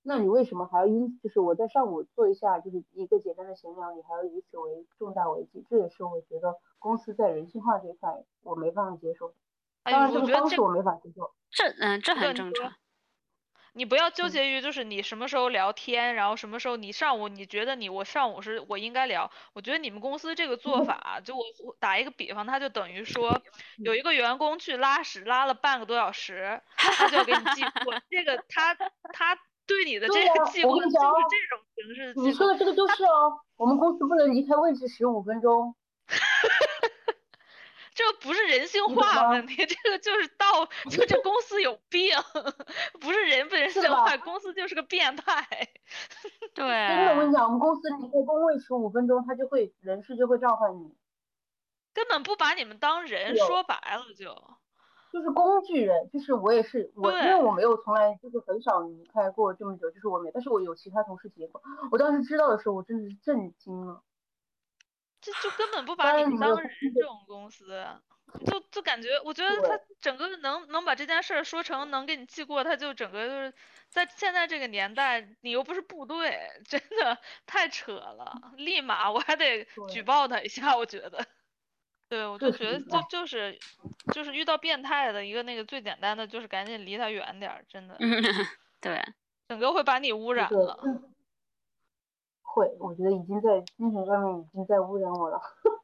[0.01, 5.63] 那你为什么还要因就是我在上午做一下就是一个简单的闲聊，你还要以此为重大违纪？
[5.69, 9.33] 这也是我觉得公司在人性化这一块我没办法接受。
[9.83, 11.31] 当然这个方式我没法接受。
[11.51, 12.71] 这嗯，这很正常。
[13.73, 21.43] 你不要纠结于就是你什么时候聊天，然后什么时候你上午你觉得你我上午是我应该聊，我觉得你们公司这个做法，就我
[21.79, 23.41] 打一个比方，他就等于说
[23.77, 32.13] 有一个员工去拉屎拉了半个多小时， 他就给你记过，这个他他对你的这个记过就是这种形式。
[32.15, 35.75] 你说的这个就是哦，我们公司不能离开位置十五分钟。
[37.99, 42.15] 这不是人性化问题，这个就是到就 这公司有病，
[43.01, 45.45] 不是人不人性化，公司就是个变态。
[46.55, 50.95] 对，真的我跟你讲，我们公司离开工位十五分钟，他就会人事就会召唤你，
[51.93, 54.33] 根本不把你们当人，说白了就
[55.11, 64.03] 就是工具人，就是我也是我，因为我没有从来就是很少离开过这么久，就是我没，但是我有其他同事结过，我当时知道的时候，我真的是震惊了。
[65.21, 67.85] 这就根本不把你当人，这种公司，
[68.45, 73.53] 就就感觉，我觉得他整个能能把这件事儿说成能给你记过，他就整个就是
[73.89, 81.25] 在现在这个年代，你又不是部队，真的太扯了，立马我还得举报他一下，我觉得，
[82.09, 83.59] 对，我就觉得就就是
[84.11, 88.01] 就是遇到变态的一个那个最简单的就是赶紧离他远点儿，真的，
[88.81, 89.03] 对，
[89.49, 90.77] 整个会把你污染了。
[92.53, 95.39] 会，我觉得已经在精神上面已经在污染我了。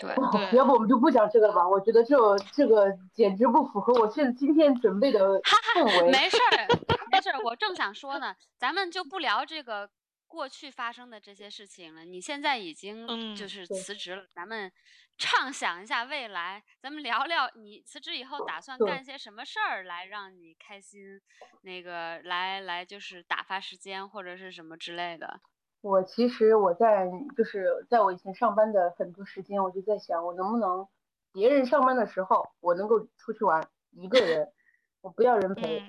[0.00, 1.68] 对，要不我们就不讲这个了吧？
[1.68, 2.16] 我觉得这
[2.52, 6.10] 这个简直不符合我现今天准备的氛围。
[6.10, 6.66] 没事儿，
[7.12, 9.88] 没事儿，我正想说呢，咱们就不聊这个
[10.26, 12.06] 过去发生的这些事情了。
[12.06, 14.72] 你现在已经就是辞职了，咱们
[15.18, 21.20] 畅想一下未来，咱们聊聊你辞职以后打算干些什么事儿来让你开心，
[21.62, 25.38] 那个来来就是打发时间或者是什么之类的。
[25.82, 30.86] 我其实我在就是在我以前上班的很多时间，我就在想，我能不能
[31.32, 34.52] 别人上班的时候，我能够出去玩一个人，
[35.00, 35.82] 我不要人陪，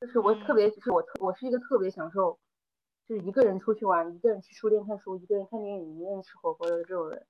[0.00, 2.38] 就是我特别就是我特我是一个特别享受，
[3.08, 7.24] 就是一个人出去玩，一个人去书店看书，一个人看电影，一个人吃火锅的这种人。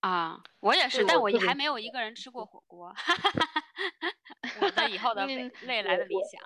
[0.00, 2.94] 啊，我也是，但我还没有一个人吃过火锅，
[4.62, 5.26] 我的以后的
[5.66, 6.40] 未来的理想。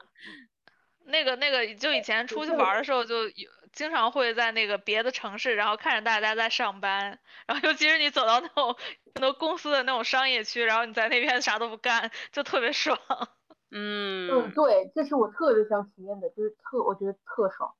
[1.04, 8.76] 那个那个，就以前出去玩的时候，就有经常会在那个别的城市，然后看着大家在上班，然后尤其是你走到那种
[9.14, 12.98] 很多公司的那种商业区，然后你在那边啥都不干，就特别爽。
[13.72, 17.72] 嗯嗯，对，这是我特别想体验的，就是特我觉得特爽，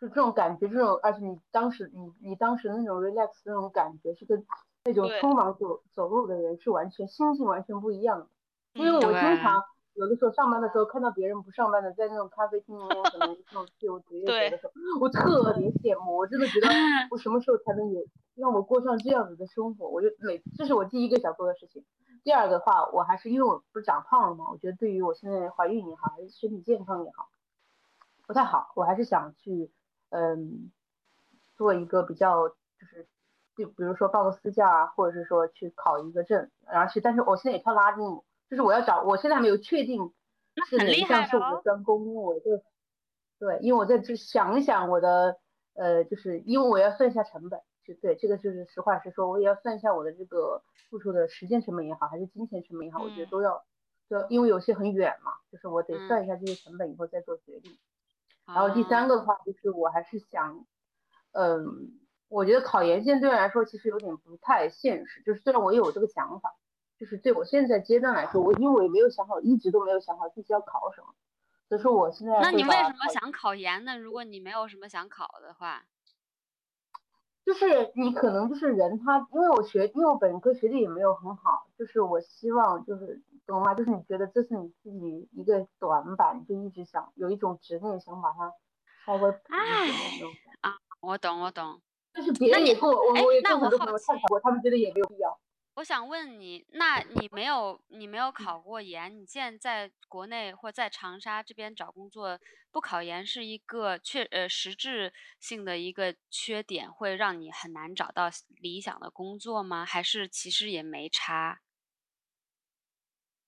[0.00, 4.46] 就这种感觉，这种而且你当时你你当时那种 relax 那种感觉，是跟
[4.84, 8.28] 那种匆忙走走路的人是完全心境完全不一样的。
[8.74, 16.68] 因为我经常有的时候上班的时候看到别人不上班的，在那种咖啡厅可能 那种自由职业者的时候，我特别羡慕，我真的觉得
[17.10, 19.88] 我什么时候才能有让我过上这样子的生活？
[19.88, 21.84] 我就每这是我第一个想做的事情。
[22.24, 27.28] 第二个话，我还是因为我不是长胖了嘛，我觉得对于我现在怀孕也好，还是身体健康也好，
[28.26, 28.72] 不太好。
[28.76, 29.70] 我还是想去，
[30.10, 30.70] 嗯，
[31.56, 32.54] 做一个比较，就
[32.86, 33.08] 是，
[33.56, 37.00] 就比如说报个私教啊，或者是说去考一个证，然后去。
[37.00, 40.12] 但是我现在也跳拉丁舞，就是我要找，我现在还没有确定
[40.68, 42.62] 是哪一项是我的专攻，我就，
[43.38, 45.38] 对，因为我在这想一想我的，
[45.72, 47.62] 呃，就是因为我要算一下成本。
[47.86, 53.64] 就对，这个就是实话实说，我也要算一下我的这个付出的时间成本也好，还是金钱成本也好，我觉得都要，
[54.10, 57.78] 就因为有些很远嘛，就是我得算一下这些成本以后再做决定。
[58.44, 60.66] 然后第三个的话，就是我还是想，
[61.32, 66.54] 嗯，我觉得考研现在对我来说其实有点不太现实，就是虽然我有这个想法，
[67.02, 71.12] 就是对我现在阶段来说，我因为我也没有想好，一直都没有想好自己要考什么，
[71.68, 72.38] 所以说我现在。
[72.40, 73.98] 那你为什么想考研呢？
[73.98, 75.82] 如果你没有什么想考的话？
[77.44, 83.74] 就是你可能就是人他，因为我学，因为我本科学历也没有很好，就是我希望就是懂吗？
[83.74, 88.52] 就是你觉得这是你自己一个短板，你就一直想有一种执念，想把它
[89.04, 90.30] 稍微补一点。
[90.60, 91.82] 啊，我懂，我懂。
[92.14, 95.36] 就是别人也跟我，我我也跟很多朋友探讨过，他们觉得也没有必要。
[95.74, 102.38] 我想问你，那你没有你没有考过研，你现在在国内或在长沙这边找工作，
[102.70, 108.28] 不考研是一个确呃实质性的一个缺点，会让你很难找到
[108.60, 109.86] 理想的工作吗？
[109.86, 111.60] 还是其实也没差？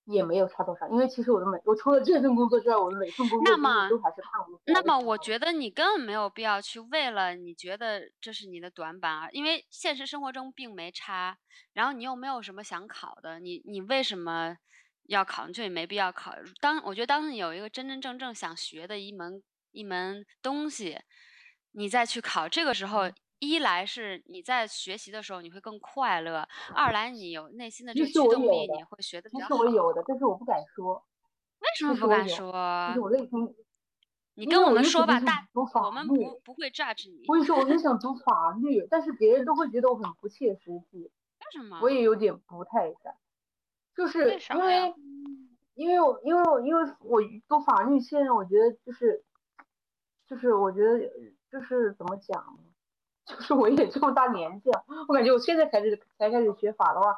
[0.07, 3.57] 也没有差多少，因为其实我的每我除了这份工作之外，我的每份工作
[3.89, 4.61] 都还是看我。
[4.67, 11.39] 那么我觉得你根本没有必要去为了你觉得这是你的短板啊，因为现实生活中并没差，
[11.73, 14.57] 然后你又没有什么想考的，你你为什么
[15.05, 15.49] 要考？
[15.51, 16.35] 就也没必要考。
[16.61, 21.01] 当我觉得当你有一个真真正正想学的一门一门东西，
[21.73, 23.11] 你再去考，这个时候。
[23.45, 29.55] 一来是你在学习的时候你会更快乐，二来你有内心的这个驱动力，你会学的比较好。
[29.57, 31.05] 其实我有的，但是我不敢说。
[31.61, 32.53] 为什么不敢说？
[32.89, 33.55] 就是我内心。
[34.37, 37.23] 你跟我们说吧，大我们不不会 judge 你。
[37.29, 41.03] 我跟你说，我很想 读法律，但是别人都会觉得我很不切实际。
[41.03, 41.79] 为什么？
[41.81, 43.15] 我也有点不太敢，
[43.97, 44.93] 就是因为，
[45.75, 49.23] 因为我因为我因为我读法律，现在我觉得就是，
[50.27, 50.99] 就是我觉得
[51.49, 52.64] 就是怎么讲呢？
[53.27, 57.17] 就是我也这么大年纪了，我感觉我现在开始才开始学法的话，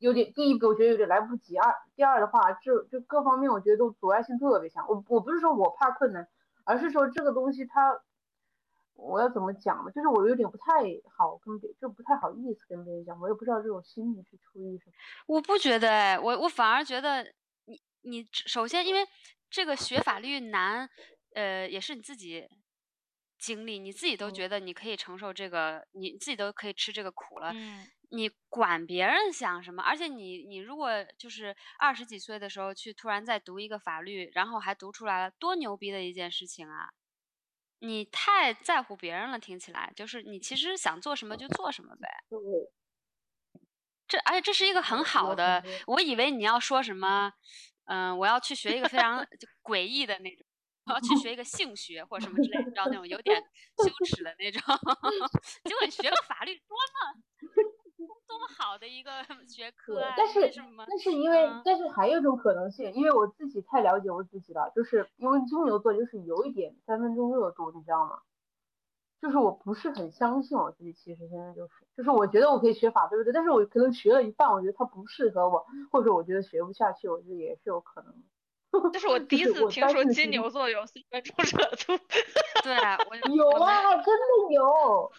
[0.00, 4.84] 有点第一个我觉得有点来不及，二第二的话就就各方面我觉得都阻碍性特别强。
[4.88, 6.26] 我我不是说我怕困难，
[6.64, 8.00] 而是说这个东西它，
[8.94, 9.92] 我要怎么讲呢？
[9.92, 10.64] 就是我有点不太
[11.16, 14.92] 好跟别就不太好意思跟别人讲，我也不知道这种心理是出于什么。
[15.26, 17.22] 我不觉得哎，我我反而觉得
[17.66, 19.06] 你你首先因为
[19.48, 20.90] 这个学法律难，
[21.34, 22.48] 呃，也是你自己。
[23.38, 27.52] 经历你自己都觉得你可以承受这个，你自己都可以吃这个苦了。
[27.54, 29.82] 嗯，你管别人想什么？
[29.82, 36.90] 而且你你如果就是二十几岁的时候去突然再读一个法律，然后还读出来了，多牛逼的一件事情啊！
[37.80, 42.08] 你太在乎别人了，听起来就是你其实想做什么就做什么呗。
[44.08, 47.32] 这而且这是一个很好的，我以为你要说什么，
[47.84, 49.24] 嗯，我要去学一个非常
[49.62, 50.44] 诡异的那种。
[50.88, 54.60] 我要去学一个性学或者什么之类，你知道那种有点羞耻的那种。
[55.64, 57.18] 结果你学个法律，多么
[58.26, 59.10] 多么好的一个
[59.46, 60.14] 学科啊！
[60.16, 60.40] 但是
[60.86, 68.20] 但是因为但是还有一种可能性，因为我自己太了解我自己了，就是因为金牛座就是有一点三分钟热度，你知道吗？
[69.20, 73.32] 就是我不是很相信我自己，其实现在就是，就是我觉得我可以学法，对不对？
[73.32, 78.14] 但是我可能学了一半，我觉得它不适合我，或者我觉得学不下去，我觉得也是有可能。
[78.92, 82.04] 这是我 第一次听说金牛座有三分钟热度。
[82.62, 82.74] 对，
[83.34, 85.12] 有啊，真的有。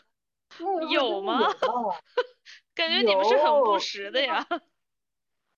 [0.89, 1.39] 有吗？
[2.75, 4.45] 感觉你们是很务实的呀。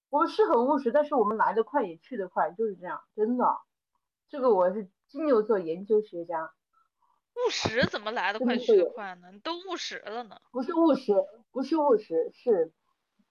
[0.09, 3.45] 我们是很务实，但是我们来的快也去的快，就是这样，真的。
[4.29, 6.51] 这个我是金牛座研究学家。
[7.33, 9.27] 务实怎么来得快去得快呢？
[9.43, 10.39] 都务实了呢。
[10.51, 11.13] 不是务实，
[11.51, 12.73] 不是务实，是。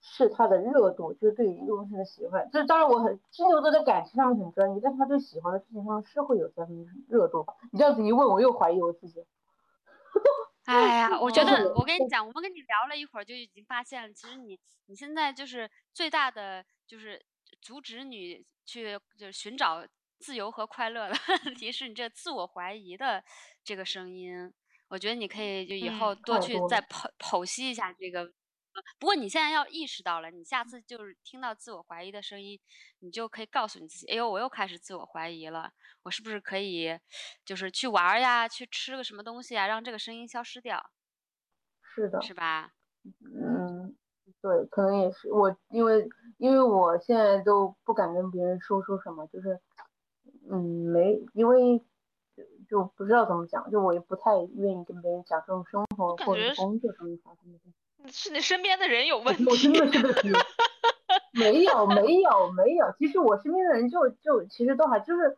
[0.03, 2.51] 是他的热度，就是对于一个东西的喜欢。
[2.51, 7.47] 就是当然，我很金牛座在感情上面很专一，但他对喜欢的事情上是会有三分热度。
[7.71, 9.25] 你这样子一问，我又怀疑我自己。
[10.65, 17.21] 哎呀，我觉得我跟你讲，我们跟你聊了一会儿，就已经发现了，其实你你现在就是最大的就是
[17.61, 19.85] 阻止你去就是寻找
[20.19, 23.23] 自由和快乐的问题是你这自我怀疑的
[23.63, 24.53] 这个声音。
[24.89, 28.33] 我觉得你可以就以后多去再剖剖析一下这个。
[28.99, 32.59] 不过你现在要意识到了，你下次就是听到自我怀疑的声音，
[33.01, 36.99] 你就可以告诉你自己：哎呦，我又开始自我怀疑了，我是不是可以
[37.45, 40.91] 就是去玩呀，去吃个什么东西啊，让这个声音消失掉？
[41.83, 42.73] 是的，是吧？
[43.03, 43.97] 嗯，
[44.41, 49.61] 对，可能也是我，因为因为我现在都不敢跟别人说说什么，就是
[50.51, 50.61] 嗯，
[50.93, 51.79] 没，因为
[52.37, 57.75] 就就不知道怎么讲，就我也不太愿意跟别人讲这种生活或者工作上面发生的事情。
[58.09, 59.45] 是你身边的人有问题？
[59.47, 60.39] 我真的是个
[61.33, 65.37] 没有没有没有，其实我身边的人就就其实都还就是，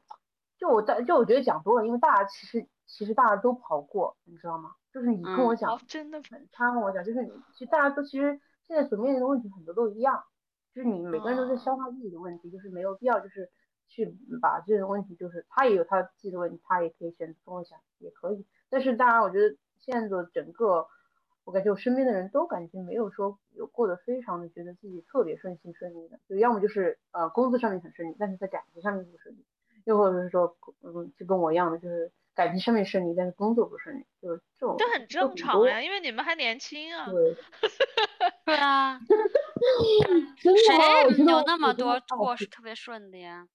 [0.58, 4.72] 就我大就我觉得讲多了，因为大家其实其实大家都跑过，你知道吗？
[4.92, 6.20] 就是你跟我讲，真的，
[6.50, 10.22] 他跟我讲，就是其实大家都其实现在所面临的问题很多都一样，
[10.74, 13.50] 就是你每个人都在消化自己的问题，就是没有必要就是
[13.88, 18.46] 去把这个问题，就是他也有他自己的问题，他也可以选择跟我讲，也可以。
[18.70, 20.86] 但是当然，我觉得现在的整个。
[21.44, 29.44] 我感觉我身边的人都感觉没有说有过得非常的觉得自己特别顺心顺利的，就要么就是呃工资上面很顺利，但是在感情上面不顺利，
[29.84, 34.76] 又或者是说嗯就跟我一样的，就是感情上面顺利，但是工作不顺利，就是这种。
[34.78, 37.10] 这很正常呀，因为你们还年轻啊。
[37.10, 37.36] 对。
[38.46, 39.00] 对啊。
[40.38, 43.48] 谁有那么多过是特别顺的呀？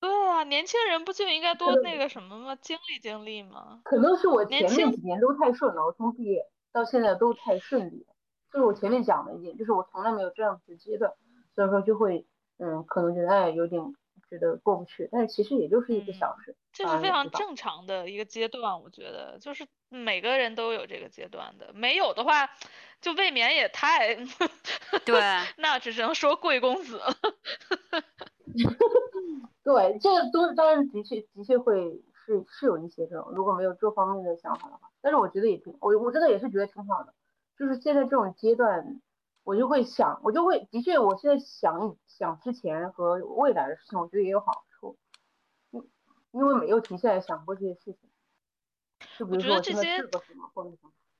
[0.00, 2.56] 对啊，年轻人不就应该多那个什么吗？
[2.60, 3.80] 经历经历吗？
[3.84, 6.44] 可能是我前面几年都太顺了，我从毕业。
[6.72, 8.14] 到现在都太顺利了，
[8.52, 11.16] 就是我前面讲的一点，就是我从来没有这样直接的，
[11.54, 12.26] 所以说就会，
[12.58, 13.82] 嗯，可能觉得哎有点
[14.28, 22.50] 觉得过不去，但是其实也就是一个小时，这是非常正常的一个阶段，我觉得就是每个人都有这个阶段的，没有的话，
[23.00, 24.14] 就未免也太，
[25.04, 25.16] 对，
[25.56, 27.14] 那只能说贵公子了，
[29.64, 34.87] 对，这个都当然的确的确会是是有一些这种，如果没有这方面的想法的话。
[35.00, 37.14] 但是我觉得也挺，我我真的也是觉得挺好的，
[37.56, 39.00] 就是现在这种阶段，
[39.44, 44.98] 我就会想，我就会的确，我现在想想之前和未来的事情，我觉得也有好处，
[45.70, 45.90] 因
[46.32, 48.10] 因为没有停下来想过这些事情。
[49.18, 50.00] 就比如说这些，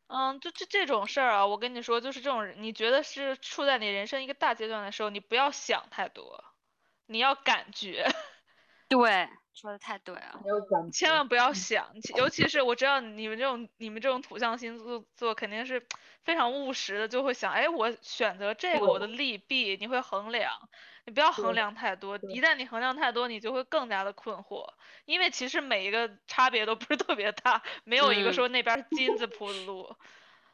[0.08, 6.44] 嗯，就这这种事儿啊，我跟你说，就是这种，你觉得是处在你人生一个大阶段的时候，你不要想太多，
[7.06, 8.06] 你要感觉。
[8.88, 9.28] 对。
[9.58, 10.40] 说的太对了，
[10.92, 15.84] 千万不要想，尤其是我知道你们这种你们这种土象星座座肯定是
[16.22, 20.68] 非常务实的，就会想，哎，我选择这个我的利弊，你会衡量，
[21.06, 24.74] 你不要衡量太多，一旦你衡量太多，你就会更加的困惑，
[25.06, 29.96] 因为其实每一个差别都不是特别大，没有一个说那边金子铺的路，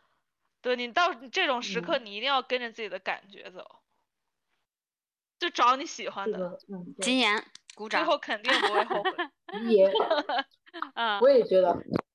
[0.62, 3.80] 对你到这种时刻，你一定要跟着自己的感觉走，
[5.38, 6.58] 就找你喜欢的，
[7.02, 7.44] 金言。
[7.74, 9.10] 鼓掌，最后肯定不会后悔。
[9.70, 9.90] 也，
[10.94, 11.72] 嗯，我也觉得。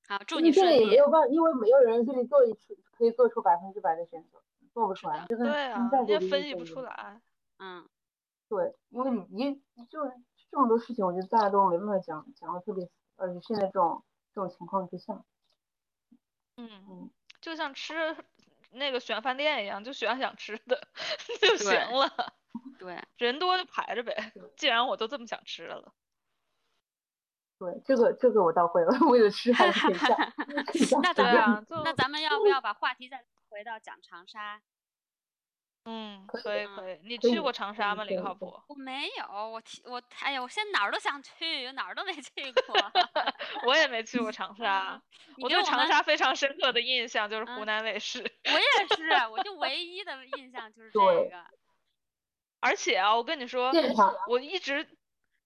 [0.07, 0.71] 好，祝你顺利。
[0.71, 4.41] 现在也没有办，因为没有人给你做一次，可以做出百分之百的选择，
[4.73, 5.25] 做不出来。
[5.27, 5.37] 对
[5.71, 7.21] 啊，你也分析不出来。
[7.59, 7.87] 嗯，
[8.49, 10.11] 对，因为你你就是
[10.51, 15.23] 这么多事情，我觉得大家都没办法讲讲的特别，而且现在这种这种情况之下，
[16.57, 18.17] 嗯嗯，就像吃
[18.71, 20.79] 那个选饭店一样，就选想吃的
[21.41, 22.33] 就行了。
[22.77, 24.31] 对，人多就排着呗。
[24.55, 25.93] 既然我都这么想吃了，
[27.57, 30.33] 对，这个这个我倒会了，为了吃还是可以下。
[31.01, 34.61] 那咱们那咱们要不要把话题再回到讲长沙？
[35.91, 36.99] 嗯，可以可以。
[37.03, 38.03] 你去过长沙吗？
[38.03, 38.61] 李靠谱？
[38.67, 42.29] 我没有，我提我哎呀，我现在哪儿都想去，哪儿都没去
[42.67, 42.75] 过。
[43.65, 45.01] 我也没去过长沙，
[45.41, 48.19] 我对长沙非常深刻的印象就是湖南卫视。
[48.19, 51.43] 我也 是，我就唯一的印象就是这个。
[52.59, 53.71] 而且啊，我跟你说，
[54.27, 54.87] 我一直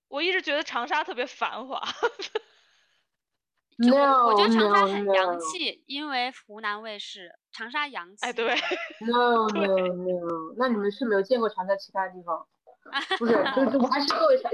[0.10, 1.82] 我一直觉得长沙特别繁华。
[3.80, 8.26] 我我觉得长沙很洋气，因为湖南卫视，长沙洋气。
[8.26, 8.54] 哎， 对。
[9.02, 12.46] No no no，那你们是没有见过长沙其他地方？
[13.18, 14.52] 不是，就是 我还是作为长，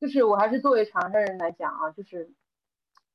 [0.00, 2.30] 就是我还是作为长沙人来讲啊，就是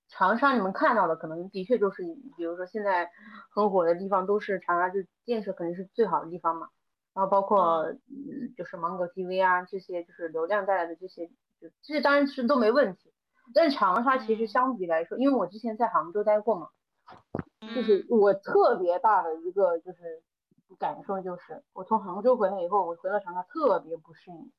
[0.10, 2.04] 长沙你们看到的可能的确就是，
[2.38, 3.10] 比如说现在
[3.50, 6.70] 很火的地方都是长沙，就建设肯定是最好的地方嘛。
[7.14, 11.28] 然后包括嗯，就是芒果 TV 啊这些，就是流量带来的这些，
[11.60, 13.12] 就这些当然是都没问题。
[13.54, 16.70] 但是长沙其实相比来说，因为我之前在杭州待过嘛，
[17.76, 20.24] 就是我特别大的一个就是
[20.80, 24.52] 感受就是，我从杭州回来以后，我回到长沙特别不适应，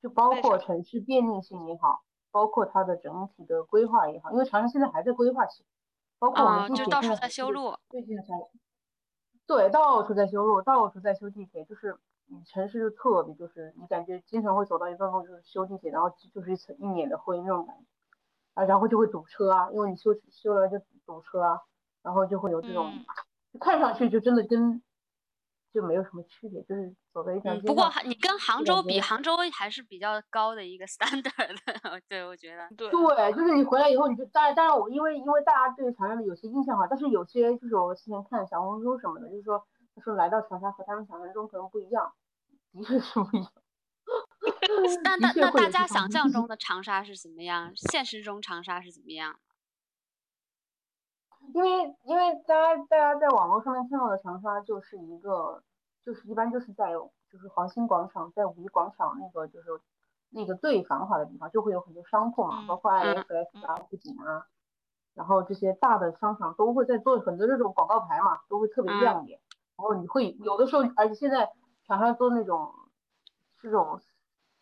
[0.00, 5.64] 就包括城市便利性也好，包括它的整体的规划也好，因为长沙现在还在规划期，
[6.18, 8.24] 包括我们就到处在修路，最近才。
[9.46, 17.84] 对，到处在修路，到处在修地铁，就是你城市就特别就是你感觉经常会走到一段路就是修地铁，然后就是一层一脸的灰那种感觉，
[18.58, 21.60] 啊，然后就会堵车啊，因为你修修了就堵车啊，
[22.02, 22.92] 然后就会有这种，
[23.60, 24.82] 看上去就真的跟。
[25.70, 32.00] 就没有什么区别，就是走在一条街不过你跟杭州比，杭州还是比较高的一个 standard 的。
[32.08, 32.66] 对，我觉得。
[32.74, 32.90] 对。
[32.90, 39.62] 对，就是你回来以后，你就当然，当然我因为因为大家对长沙的有些印象哈，但是有些就是我之前看小红书什么的，就是说
[39.94, 42.14] 他说来到长沙和他们想象中可能不一样，
[42.72, 43.52] 的确是不一样。
[45.04, 47.72] 那那那大家想象中 的长沙是怎么样？
[47.76, 49.38] 现实中长沙是怎么样？
[51.54, 55.62] 因为因为大家大家在网络上面看到的长沙就是一个，
[56.04, 56.92] 就是一般就是在
[57.30, 59.68] 就是黄兴广场在五一广场那个就是
[60.30, 64.46] 那个最繁华的地方，就会有很多商铺嘛，包括 IFS 啊、富锦啊，
[65.14, 69.40] 然后这些大的商场都会在做很多这种广告牌嘛，都会特别亮眼。
[69.76, 71.50] 然后你会有的时候，而且现在
[71.86, 72.74] 长沙做那种
[73.62, 74.00] 这种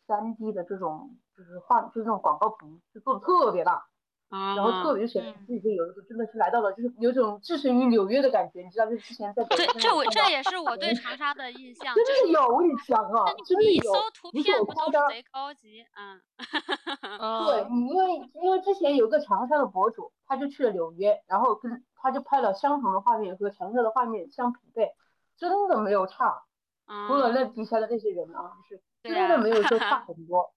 [0.06, 3.86] 三 D 的这种就是画，就是那种广告屏，就做的特别大。
[4.28, 16.20] 然后特别显得自己有的时候真的是来到了，就是有种置身于纽约的感觉，你知道，就之前在对，这我这也是我对长沙的印象， 真的有，我跟你讲啊，真的有，你搜图片不都是贼高级，嗯，
[17.46, 24.90] 对你，因为因为之前有个长沙的博主，他就去了纽约，然后跟他就拍了相同的画面和长沙的画面相匹配，
[25.38, 26.42] 真的没有差，
[27.06, 30.52] 除了那底下的那些人啊，就是真的没有说 差很多，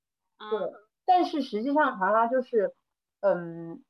[0.52, 0.72] 对，
[1.06, 2.76] 但是实际上长沙就是。
[3.22, 3.84] 嗯，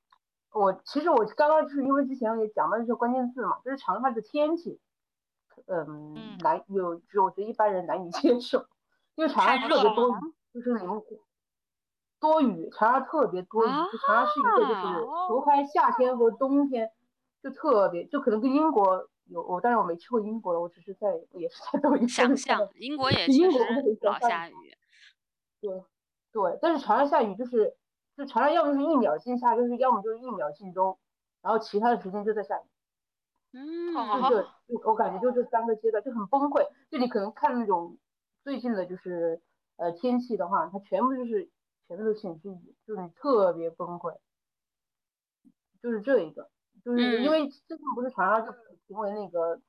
[0.51, 4.80] 我其实我刚刚就是因为之前也讲到一些关键字嘛，就是长沙的天气，
[5.68, 8.66] 嗯，难有就我觉得一般人难以接受，
[9.14, 10.14] 因为长沙特别多雨，
[10.51, 11.05] 就是那种
[12.20, 16.91] 多雨，长沙特别多雨，就长沙是一个就是除开夏天和冬天，
[17.43, 23.59] 就特别就可能跟英国有我，当然我没去过英国了，我只是在也是在抖音上想象英国也确实
[24.01, 24.53] 老下雨，
[25.61, 25.84] 对
[26.32, 27.75] 对，但是长沙下雨就是。
[28.17, 30.99] 就常常要么就是一秒进下，就是要么就是一秒进中，
[31.41, 32.63] 然后其他的时间就在下雨。
[33.53, 33.93] 嗯，
[34.30, 36.67] 就就我感觉就这三个阶段就很崩溃。
[36.91, 37.97] 就你可能看那种
[38.43, 39.41] 最近的，就是
[39.77, 41.49] 呃天气的话，它全部就是
[41.88, 44.17] 全部都显示雨，就是你特别崩溃。
[45.82, 46.49] 就是这一个，
[46.84, 48.51] 就是因为最近不是长沙就
[48.89, 49.61] 评为那个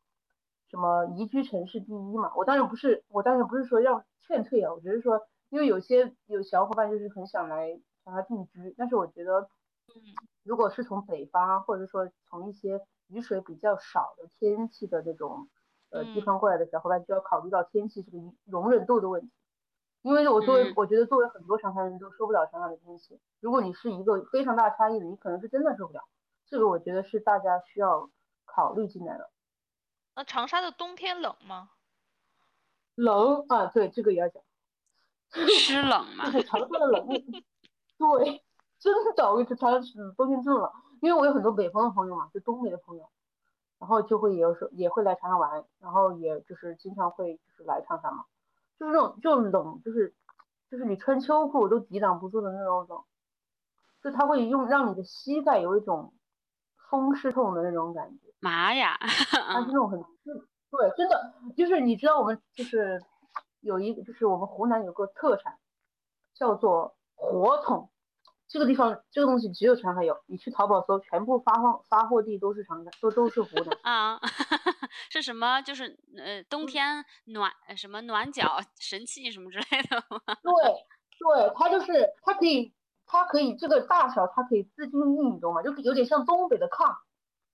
[0.68, 2.32] 什么宜居城市第一嘛？
[2.34, 7.80] 我当然不是，我当然不是说要劝退啊，我只是说，因为有些有小伙伴就是很想来。
[8.02, 9.42] 长沙定居，但是我觉得，
[9.94, 10.00] 嗯，
[10.42, 15.50] 如果是从北方，或者说从一些雨水比较少的天气的这种
[15.90, 19.30] 呃地方过来的小伙伴，就要考虑到天气这个容忍度的问题。
[20.00, 23.20] 因为我作为我觉得作为很多长沙人都受不了长沙的天气。
[23.38, 26.00] 如果你是一个非常大差异的，你可能是真的受不了。
[26.46, 28.08] 这个我觉得是大家需要
[28.54, 29.30] 考虑进来了。
[30.14, 31.70] 那长沙的冬天冷吗？
[32.94, 34.42] 冷啊，对，这个也要讲。
[35.30, 36.26] 湿冷吗？
[36.26, 37.06] 就是长沙的冷。
[37.08, 38.44] 对，
[38.78, 40.70] 真的，我跟你说，长沙是冬天真冷，
[41.00, 43.08] 因为我有很多北方的朋友嘛，就东北的朋友，
[43.78, 48.24] 然后就会有时候也会来长沙玩，然后也就是经常会就是来长沙嘛，
[48.78, 50.14] 就是那种就冷，就是
[50.70, 53.04] 就是你穿秋裤都抵挡不住的那种冷，
[54.02, 56.12] 就它会用让你的膝盖有一种
[56.90, 58.29] 风湿痛的那种感觉。
[58.40, 58.98] 妈呀！
[59.00, 60.00] 它是那种很
[60.70, 63.00] 对，真的就是你知道我们就是
[63.60, 65.58] 有一个就是我们湖南有个特产
[66.34, 66.96] 叫做。
[67.22, 67.90] 火筒，
[68.48, 74.20] 这个地方这个东西只有长沙有，你去淘宝搜，全部发放发货地都是长沙，都都是湖南啊。
[75.12, 75.60] 是什么？
[75.60, 80.18] 就是呃冬天暖什么暖脚神器什么之类的吗？
[80.42, 80.52] 对
[81.18, 82.72] 对，它就是它可以
[83.04, 85.60] 它可以这个大小它可以自定义，你懂吗？
[85.60, 86.96] 就有点像东北的炕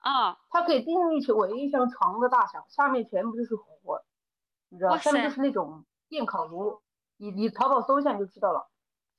[0.07, 4.01] 啊，它可以定义成为像床的大小，下面全部就是火，
[4.69, 6.81] 你知道，下面就是那种电烤炉，
[7.17, 8.69] 你你淘宝搜一下你就知道了。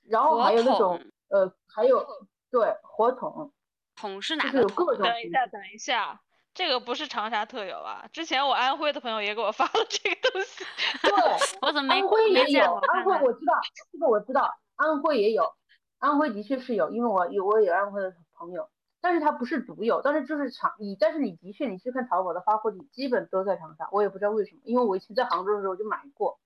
[0.03, 2.07] 然后还有那种呃，还有
[2.49, 3.51] 对火筒，
[3.97, 4.85] 筒是哪个筒？
[4.95, 6.21] 等一下，等一下，
[6.53, 8.07] 这个不是长沙特有啊。
[8.13, 10.63] 之前我安徽的朋友也给我发了这个东西。
[11.01, 11.11] 对，
[11.61, 12.75] 我怎么没安徽也有？
[12.75, 13.53] 安徽我知道，
[13.91, 15.53] 这个我知道，安徽也有，
[15.99, 18.69] 安徽的确是有，因为我有我有安徽的朋友，
[19.01, 26.39] 但是它不是独有，但是就是长你，但是你的确你去看淘宝的发货地，基本都在长沙，我也不知道为什么，因为我以前在杭州的时候就买过。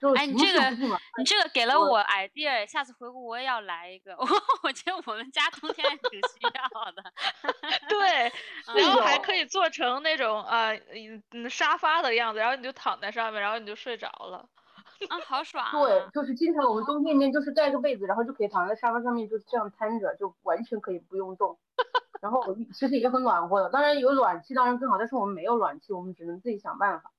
[0.00, 0.70] 对哎，你这个
[1.18, 4.12] 你这个给了我 idea，下次回国我也要来一个。
[4.18, 4.26] 我
[4.64, 7.12] 我觉得我们家冬天挺需要的。
[7.88, 8.32] 对，
[8.74, 10.74] 然后还可以做成那种呃
[11.30, 14.44] 嗯沙发的样子，然后你就躺在上面，然后你就睡着了。
[15.08, 15.64] 啊，好爽。
[15.72, 21.58] 对，就是经常我们冬天间就是盖个被子，然后就可以躺在沙发上面，就这样瘫着，就完全可以不用动。
[22.20, 27.12] 然后其实也很暖和的，当然有暖气当然更好，但是我们没有暖气，我们只能自己想办法。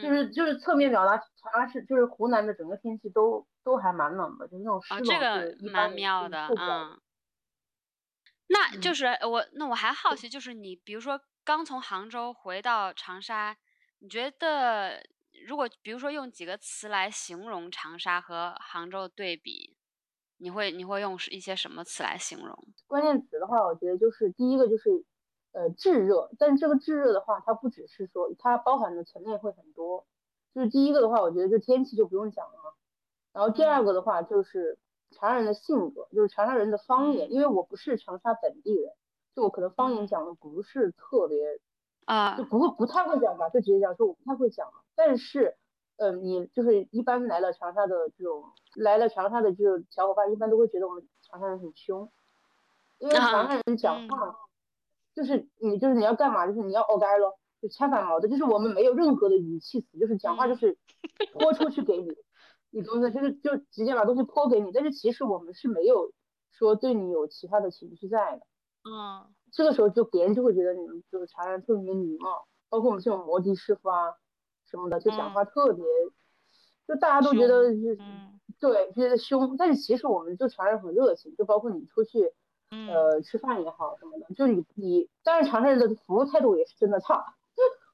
[0.00, 7.00] 就是就是侧面表达长沙市就是湖南的整个天气都都还蛮冷的，就那种湿冷是蛮妙的，嗯。
[8.46, 13.56] 那就是我那我还好奇，就是你比如说刚从杭州回到长沙，
[13.98, 15.02] 你觉得
[15.46, 19.76] 如果比如说用几个词来形容长沙和杭州的对比，
[20.38, 22.56] 你会你会用一些什么词来形容？
[22.86, 25.04] 关键词的话，我觉得就是第一个就是。
[25.52, 30.06] 呃，炙热，但这个炙热的话，它不只是说，它包含的层面会很多。
[30.54, 32.76] 就是第一个的话，我觉得就天气就不用讲了。
[33.32, 34.78] 然后第二个的话，就是
[35.10, 37.32] 长沙人的性格，就是长沙人的方言。
[37.32, 38.92] 因为我不是长沙本地人，
[39.34, 41.36] 就我可能方言讲的不是特别
[42.04, 44.72] 啊，就不会不太会讲吧，就直接讲说我不太会讲。
[44.94, 45.56] 但是，
[45.96, 48.44] 呃，你就是一般来了长沙的这种
[48.76, 52.10] 来了长沙的这种小伙伴，一般都会觉得我们长沙人很凶，
[52.98, 54.36] 因为长沙人讲话。
[55.12, 56.46] 就是你，就是你要干嘛？
[56.46, 60.78] 就是你要 OK 咯，就恰反毛的，就是我们没有任何的语气词，就是讲话就是
[61.32, 62.14] 泼出去给你，
[62.70, 63.12] 你懂不懂？
[63.12, 66.12] 就是就直接把东西泼给你，但是其实我们是没有
[66.52, 68.46] 说对你有其他的情绪在的。
[68.84, 74.14] 嗯，这个时候就别人就会觉得你们就是长沙人特别礼貌，包括我们这种摩的师傅啊
[74.70, 75.84] 什么的，就讲话特别，
[76.86, 77.98] 就大家都觉得就是
[78.60, 82.32] 对觉得凶，但是其实我们就长沙人很热情，就包括你出去。
[82.72, 87.34] 呃，吃饭也好什么的，就你你，当然长沙人的服务态度也是真的差，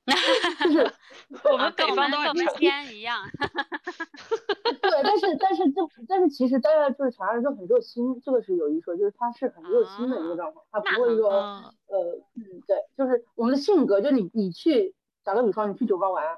[0.62, 0.92] 就是
[1.50, 3.16] 我们北方都跟西安一样，
[4.82, 16.36] 对，但是但是就但是其实大家就是长沙人就很热心，这个是有一说，就是他是很热心的一个状态，他不会说呃嗯对，就是我们的性格，就你你去打个比方，你去酒吧玩，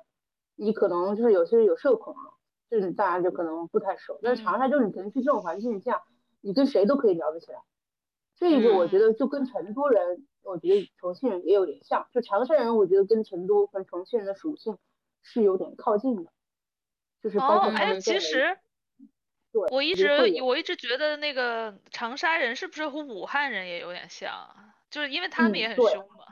[0.59, 2.33] 你可能就是有些人有社恐嘛，
[2.69, 6.03] 就是大家就可能不太熟，但是长沙就是你可能去这种环境下，
[6.41, 7.61] 你跟谁都可以聊得起来。
[8.37, 12.09] 这个我觉得就跟成都人，我觉得重庆人也有点像。
[12.13, 14.79] 就长沙人，我觉得跟成都和重庆人的属性
[15.23, 16.31] 是有点靠近的，
[17.23, 18.59] 就是包括哎，其实，
[19.53, 20.09] 对，我一直
[20.43, 24.33] 我一直觉得那个长沙人是不是和武汉人也有点像？
[24.91, 26.25] 就是因为他们也很凶嘛。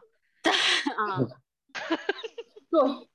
[0.97, 1.19] 啊，
[2.71, 3.09] 对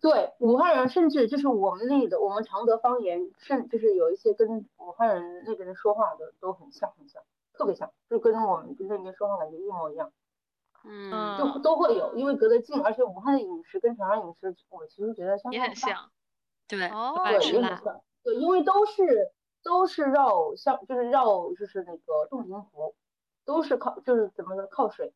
[0.00, 7.22] 对，武汉人甚至就是我们那个我们常德方言，甚就是有一些跟武汉人那边人说话的都很像很像。
[7.56, 10.10] 特别像，就跟我们那边说话感觉一模一样，
[10.84, 16.10] 嗯，就都会有，因为隔得近，而且武汉的饮食跟长沙饮食，我其实觉得相也很像，
[16.66, 19.30] 对，哦，对，也很像，对，因为都是
[19.62, 22.96] 都是绕像，就是绕就是那个洞庭湖，
[23.44, 25.12] 都是靠就是怎么说靠水，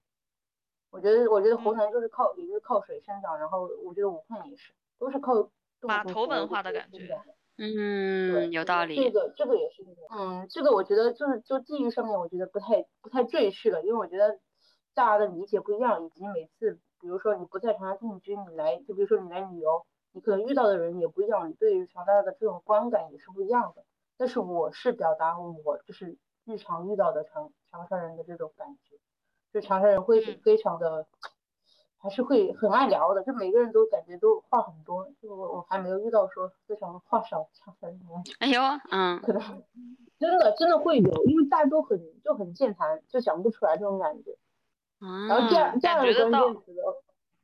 [0.90, 7.20] 我觉得我觉得湖南就是靠也就是靠水生长，然后我觉得武汉也是，都是靠码头文化的感觉。
[7.60, 8.94] 嗯，有道理。
[8.94, 9.84] 这个这个也是，
[10.16, 14.38] 嗯，这个我觉得就是就地域上面，我觉得不太不太赘述了，因为我觉得
[14.94, 23.84] 大家的理解不一样，以及每次比如说你不在长沙定居，你来就比如说你来旅游，你可能遇到的人也不一样，你对于长沙的这种观感也是不一样的。
[24.16, 28.87] 但是我是表达我就是日常遇到的长长沙人的这种感觉，
[29.52, 31.06] 就长沙人会非常的。
[32.00, 38.00] 还是会很爱聊的，就每个人都感觉都话很多，就我我还没有遇到说非常话少、长沙人。
[38.38, 38.60] 哎呦，
[38.92, 39.42] 嗯，可能
[40.16, 44.36] 真的真的会有，因为大家都很就很健谈，就讲不出来这种感觉。
[45.28, 46.74] 然后第二第二个关键词，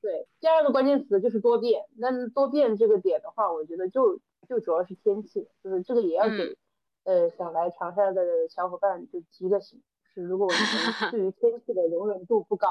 [0.00, 1.84] 对，第二个关键词就是多变。
[1.96, 6.57] 那多变这个点的话，我觉得就就主要是天气，就是这个也要给
[7.02, 9.82] 呃想来长沙的小伙伴就提个醒，
[10.14, 10.60] 是如果我们
[11.10, 12.68] 对于天气的容忍度不高。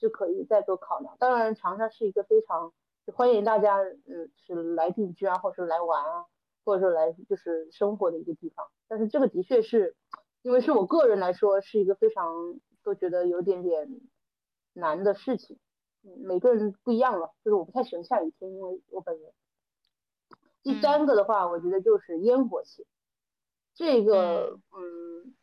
[0.00, 1.16] 就可以再做考量。
[1.18, 2.72] 当然，长沙是一个非常
[3.16, 6.26] 欢迎大家，嗯，是来定居啊，或者是来玩啊，
[6.64, 8.68] 或者说来就是生活的一个地方。
[8.86, 9.96] 但是这个的确是，
[10.42, 13.90] 因为是我个人来说，是一个非常都觉得有点点
[14.72, 15.58] 难的事情。
[16.02, 19.32] 每个人不一样了，就是我不太喜欢下雨天，因为我本人。
[20.62, 22.86] 第三个的话，我觉得就是烟火气，
[23.74, 25.34] 这个，嗯。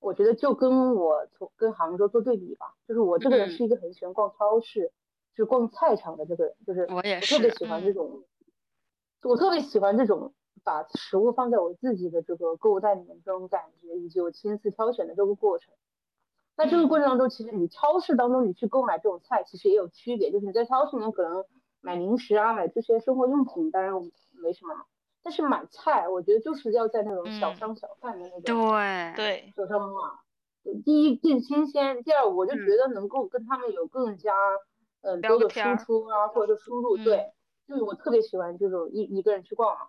[0.00, 4.90] 我觉得就跟我从跟杭州做对比吧，就是我这个人是一个很喜欢逛超市，
[5.34, 8.24] 就是逛菜场的这个人，就是我也特别喜欢这种，
[9.22, 10.32] 我特别喜欢这种
[10.64, 15.72] 把食物放在我自己的这个购物袋里面这种感觉，以及我亲自挑选的这个过程。
[16.56, 21.44] 那这个过程当中，其实你超市当中你去购买这种菜，其实也有区别，就是你在超市里面可能
[21.80, 23.92] 买零食啊，买这些生活用品，当然
[24.32, 24.74] 没什么。
[25.22, 30.74] 但是买菜，我觉得就是要在那种小商小贩的那种对对手上买。
[30.84, 34.34] 第一更新鲜，第二我就觉得能够跟他们有更加
[35.02, 36.96] 嗯多的输出啊，或者输入。
[36.96, 37.32] 对，
[37.66, 39.86] 就是我特别喜欢这种一一个人去逛嘛。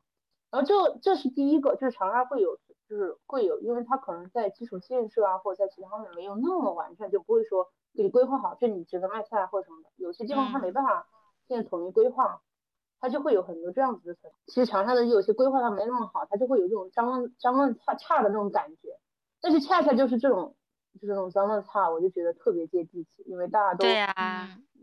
[0.49, 2.57] 然后这这是第一个，就是长沙会有，
[2.89, 9.89] 就是会有，因为他可能在基础建设啊，或者在其他方面没有那么完善，就不会说给你规划好，就你只能卖菜或者什么的。
[9.95, 11.07] 有些地方他没办法
[11.47, 12.41] 现在统一规划。
[13.01, 14.31] 它就会有很多这样子的层。
[14.45, 18.99] 其实长沙的有些规划它没那么好，它就会有这种脏乱脏乱差差的那种感觉。
[19.41, 20.55] 但是恰恰就是这种
[20.93, 24.15] 就是这种脏乱差，我就觉得特别接地气，因为大家都对呀，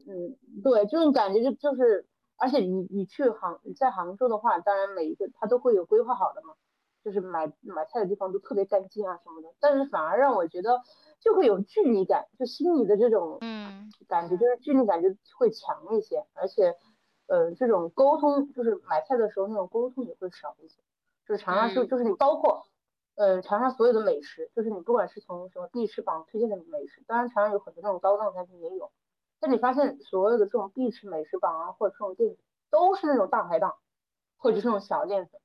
[0.09, 2.07] 嗯，对，这种感觉就就是，
[2.37, 6.55] 而且你你去杭在杭州的话，当然每一个它都会有规划好的嘛，
[7.05, 10.83] 就是买买菜的地方都特别干净啊什么的，但是反而让我觉得
[11.21, 15.09] 就会有距离感，就心里的这种嗯感觉就是距离感就
[15.39, 16.75] 会强一些，而且。
[17.29, 20.81] 呃，这种沟通就是买菜的时候那种沟通也会少一些，
[21.27, 22.67] 就是长沙是就是你包括，
[23.17, 28.91] 呃，长沙所有的美食，就是你不管是从什么必吃榜推荐的美食，当然长沙有很多那种高档餐厅也有，
[29.41, 32.35] 但你发现所有的这种必吃美食榜啊，或者这种店
[32.71, 33.77] 都是那种大排档，
[34.39, 35.39] 或者是那种小店子，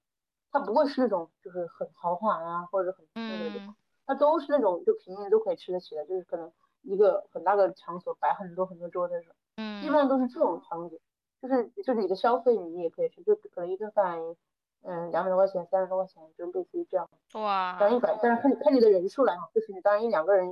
[0.52, 3.76] 它不会是那种就是很豪华啊，或者很那个地方，
[4.06, 6.50] 它都是那种就平民都可以吃得起的，就是可能
[6.82, 10.98] 一个很大的场所摆很多很多桌子那种，嗯，基本上都是这种场景。
[11.44, 14.18] 就是就是你的消费，你也可以吃，就可能一顿饭，
[14.84, 17.10] 嗯，两百多块钱、三十多块钱，就类似于这样。
[17.34, 17.76] 哇。
[17.78, 20.48] 当然一百，但是看你看你的人数来嘛，就是你当然一两个人，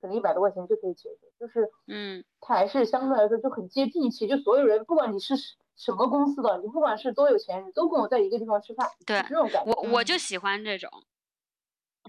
[0.00, 1.28] 可能一百多块钱就可以解决。
[1.38, 5.36] 就是，嗯，它还是相对来说就很接地气，就所有人，不管你是
[5.76, 8.88] 什么公司的，你不管是多有钱，你都跟我在一个地方吃饭。
[9.06, 9.24] 对。
[9.28, 9.70] 这种感觉。
[9.70, 10.90] 我我就喜欢这种，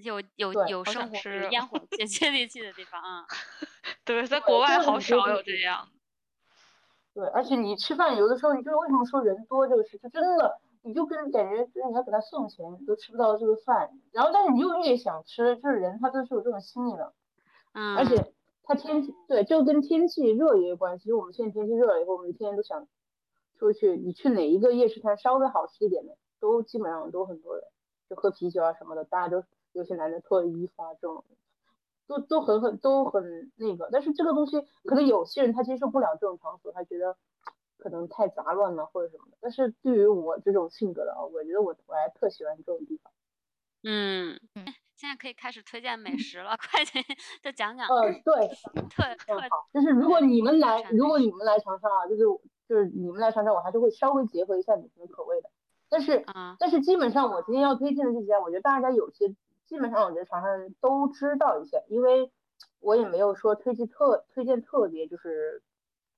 [0.01, 3.27] 有有有生活有烟火 接接地气的地方啊。
[4.03, 5.87] 对，在国外好少有这样。
[7.13, 17.13] 对，而且你吃饭有的时候，你就是为什么说人多这个事，就真的，你就跟感觉就是你要给他送钱你都吃不到这个饭，然后但是你又越想吃，就是人他都是有这种心理的，
[17.73, 18.33] 嗯，而且
[18.63, 21.09] 他天气对，就跟天气热也有关系。
[21.09, 22.87] 就我们现在天气热了以后，我们天天都想
[23.59, 27.63] 出去，你去哪一个夜市摊稍微好吃一点的，都基本上都很多人，
[28.09, 29.43] 就喝啤酒啊什么的，大家都
[29.73, 31.23] 有些男的脱了衣服啊这种。
[32.05, 37.15] 都都很很都很那个，但是这个东西可能有些人他接受不了这种场所，他觉得
[37.77, 39.37] 可能太杂乱了或者什么的。
[39.39, 43.11] 但是对于我这种性格的啊，我觉得我我还特喜欢这种地方。
[43.85, 44.39] 嗯，
[44.95, 47.03] 现在可以开始推荐美食了， 快点
[47.41, 47.87] 再讲讲。
[47.87, 48.47] 呃，对，
[48.89, 52.23] 特特好，就是如果你们来，如果你们来长沙啊，就是
[52.67, 55.49] 就是你们来长沙，我还是会稍微结合一下你们的口味的。
[55.89, 56.25] 但是
[56.59, 59.33] 但是基本上我今天要推荐的这些，我觉得大家有些。
[59.73, 62.31] 基本上我觉得长沙人都知道一些，因为
[62.79, 65.63] 我也没有说推荐特推荐特别就是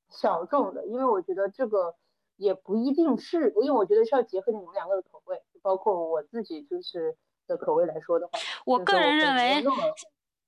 [0.10, 1.96] 小众的，因为我觉得这个
[2.36, 7.16] 也不一定是，因为我觉得是要结合你们两个的口味，包括我自己就是
[7.48, 9.64] 的口味来说的话，我个人认为，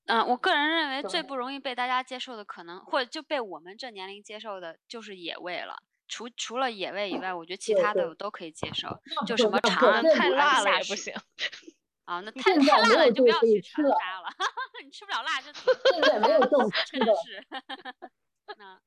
[0.08, 5.78] 嗯，我个人认为最不容易被大家接受的，可能或者就被我们这年龄接受的，就是野味了。
[6.10, 11.14] 除除了野味以外，我觉得其他的我都可以接受， 就什么长安太辣了也不行。
[12.08, 14.30] 啊，那太太辣了，你就不要去长沙了。
[14.82, 15.52] 你吃不了辣就
[15.92, 17.14] 现在没有这种吃的。
[18.58, 18.80] 那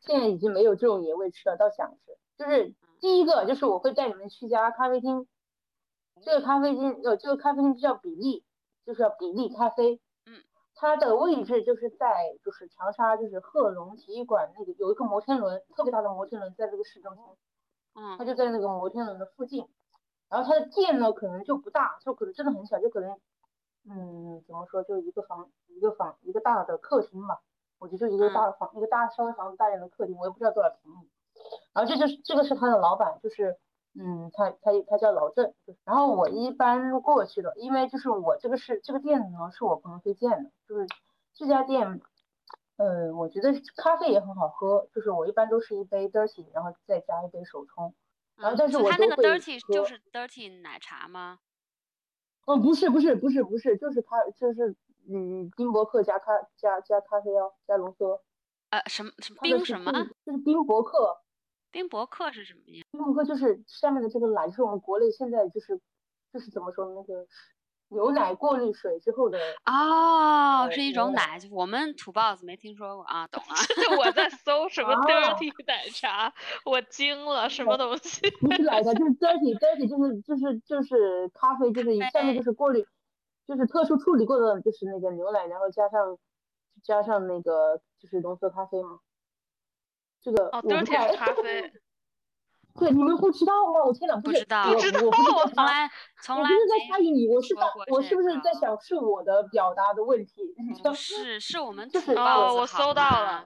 [0.00, 2.18] 现在已经没有这种野味吃了，倒想吃。
[2.36, 5.28] 就是第一个，就是我会带你们去一家咖啡厅。
[6.22, 8.44] 这个咖啡厅，呃，这个咖啡厅就叫比利，
[8.84, 10.00] 就是叫比利咖啡。
[10.26, 10.42] 嗯。
[10.74, 17.24] 它的位置就是在就是长沙就是贺龙体育馆那个有一个摩天轮，特别大的摩天轮在这个市中心。
[17.94, 18.18] 嗯。
[18.18, 19.68] 它就在那个摩天轮的附近。
[20.30, 23.18] 然后它的店呢，可能就不大，就可能真的很小，就可能，
[23.88, 27.40] 嗯，怎么说，就一个房，一个房，一个大的客厅吧。
[27.80, 31.08] 我觉得就一个大的房，一个大稍微房子大点的客厅，我也不知道多少平米。
[31.72, 33.56] 然后这就是这个是他的老板，就是，
[33.98, 35.52] 嗯，他他他叫老郑。
[35.84, 40.86] 然后我一般过去的，因为就是我这个是这个店呢，是我朋友推荐的，就是
[41.34, 42.00] 这家店，
[42.76, 47.94] 嗯，我觉得咖啡也很好喝，就是我一般都是一杯 dirty，然后再加一杯手冲。
[48.40, 51.38] 然后，但是我他那个 dirty 就是 dirty 奶茶吗？
[52.46, 54.74] 哦，不是，不是，不是，不是，就是咖，就是
[55.08, 58.22] 嗯，冰博客加咖加加咖啡哦，加浓缩。
[58.70, 59.92] 呃，什么什么冰什么？
[60.24, 61.16] 就是冰博客。
[61.70, 62.82] 冰博客是什么呀？
[62.90, 65.80] 冰博客就是下面的这个奶，是我们国内现在就是
[66.32, 67.26] 就是怎么说那个。
[67.90, 73.54] 牛奶过滤水之后的哦，是一种奶，我们土包子没听说过啊，懂了。
[73.98, 76.32] 我在搜什么 dirty 奶茶，
[76.64, 78.20] 我惊了，什么东西？
[78.40, 82.86] 不是奶茶，就是 dirty dirty，就是就是就是咖啡，就是下面就是过滤，
[83.46, 86.16] 就是特殊处理过的，就是那个牛奶，然后加上
[86.84, 89.00] 加上那个就是浓缩咖啡嘛。
[90.22, 91.72] 这个哦，dirty 咖啡。
[92.78, 93.84] 对，你们不知道吗？
[93.84, 95.90] 我天哪，不知道，我我不是从来
[96.22, 100.54] 从来不是在猜疑你，我是在，我是不是在想是我的表达的问题？
[100.94, 103.44] 是，是我们就是哦，我搜到了，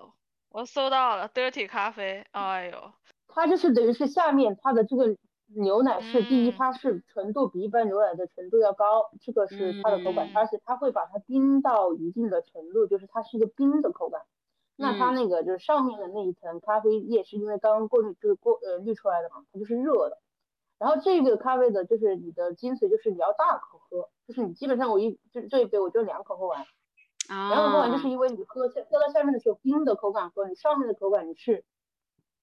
[0.50, 2.92] 我搜到了，dirty 咖啡，哎呦，
[3.28, 5.16] 它就是等于是下面它的这个
[5.56, 14.20] 牛奶是第一，它是纯度比一般牛奶的纯度要高，这个是它的口感，而且它会把它冰到一定的程度，就是它是一个冰的口感。
[14.76, 20.18] 那它那个就是上面的那一层咖啡液是因为刚刚过滤就是过呃滤出来的嘛，它就是热的。
[20.78, 26.66] 然后这个咖啡的就是你的精髓就是你要大口喝，就是你基本上我一就这一杯我就两口喝完。
[27.28, 31.64] 两口喝完就是因为你喝下喝到下面的时候冰的口感和你上面的口感你是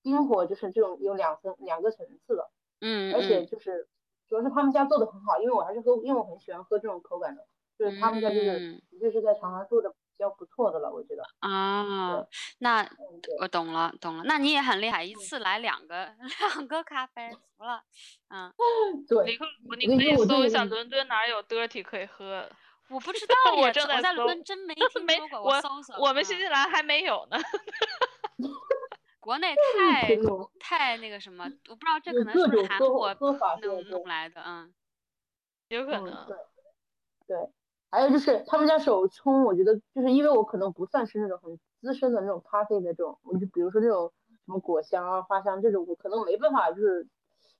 [0.01, 2.49] 冰火就是这种有两层两个层次的。
[2.79, 3.13] 嗯。
[3.13, 3.87] 而且就是
[4.27, 7.45] 主要是他们家做的很好，因为我还是喝，因为我很喜欢喝这种口感的。
[7.77, 11.23] 就是他们家就是就是在长沙做的比较不错的了，我觉得。
[11.39, 12.25] 啊，
[12.59, 12.87] 那
[13.39, 16.13] 我懂了懂了，那你也很厉害，一次来两个
[16.55, 17.83] 两个咖啡，服了。
[18.29, 18.51] 嗯，
[19.07, 19.25] 对。
[19.25, 19.45] 你可
[19.77, 22.47] 你可以搜一下伦敦哪有 dirty 可以喝。
[22.89, 25.93] 我不知道我正在伦敦真没听说过，我搜搜。
[25.97, 27.37] 我们新西兰还没有呢。
[29.21, 30.17] 国内太
[30.59, 33.13] 太那个什么，我不知道这可能是韩国
[33.61, 34.73] 弄弄来的，嗯，
[35.69, 36.27] 有可能。
[37.25, 37.37] 对。
[37.91, 44.13] 还有就是他们家手冲，我觉得就是因为我可能不算是那种很资深的那种咖啡的这种，我就比如说这种
[44.45, 47.05] 什么果香啊、花香这种，我可能没办法就是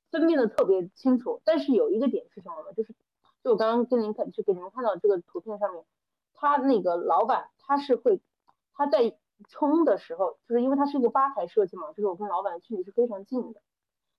[0.09, 1.41] 分辨的特别清楚。
[1.43, 2.71] 但是有一个点是什么呢？
[2.73, 2.95] 就是
[3.43, 5.83] 就我刚刚跟您看，就给你们看到这个图片上面，
[6.33, 8.21] 他那个老板他是会
[8.73, 9.17] 他在
[9.49, 13.61] 冲的时候，就是因为他是一个吧台设计嘛，就是我跟老板距离是非常近的，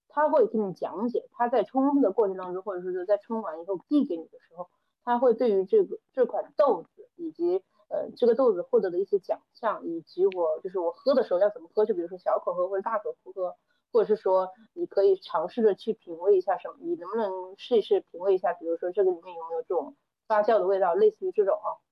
[0.09, 4.69] 他会给你讲解他在冲的过程当中，或者说是在冲完以后递给你的时候。
[5.05, 13.57] 他会对于这个这款豆子以及呃这个豆子获得的一些奖项，以及我就是我喝的时候要怎么喝，就比如说小口喝或者大口喝，
[13.93, 19.97] 或者是说你可以尝试着去品味一下什么，你能不能试一试品味一下，比如说这个里面有没有这种
[20.27, 21.83] 发酵的味道，类似于这种啊，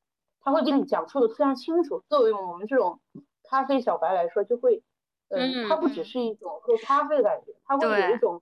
[0.40, 2.02] 他会给你讲述的非常清楚。
[2.08, 3.00] 作为我们这种
[3.42, 4.82] 咖啡小白来说，就会
[5.28, 8.40] 嗯，它不只是一种喝咖啡的感觉，它会有一种。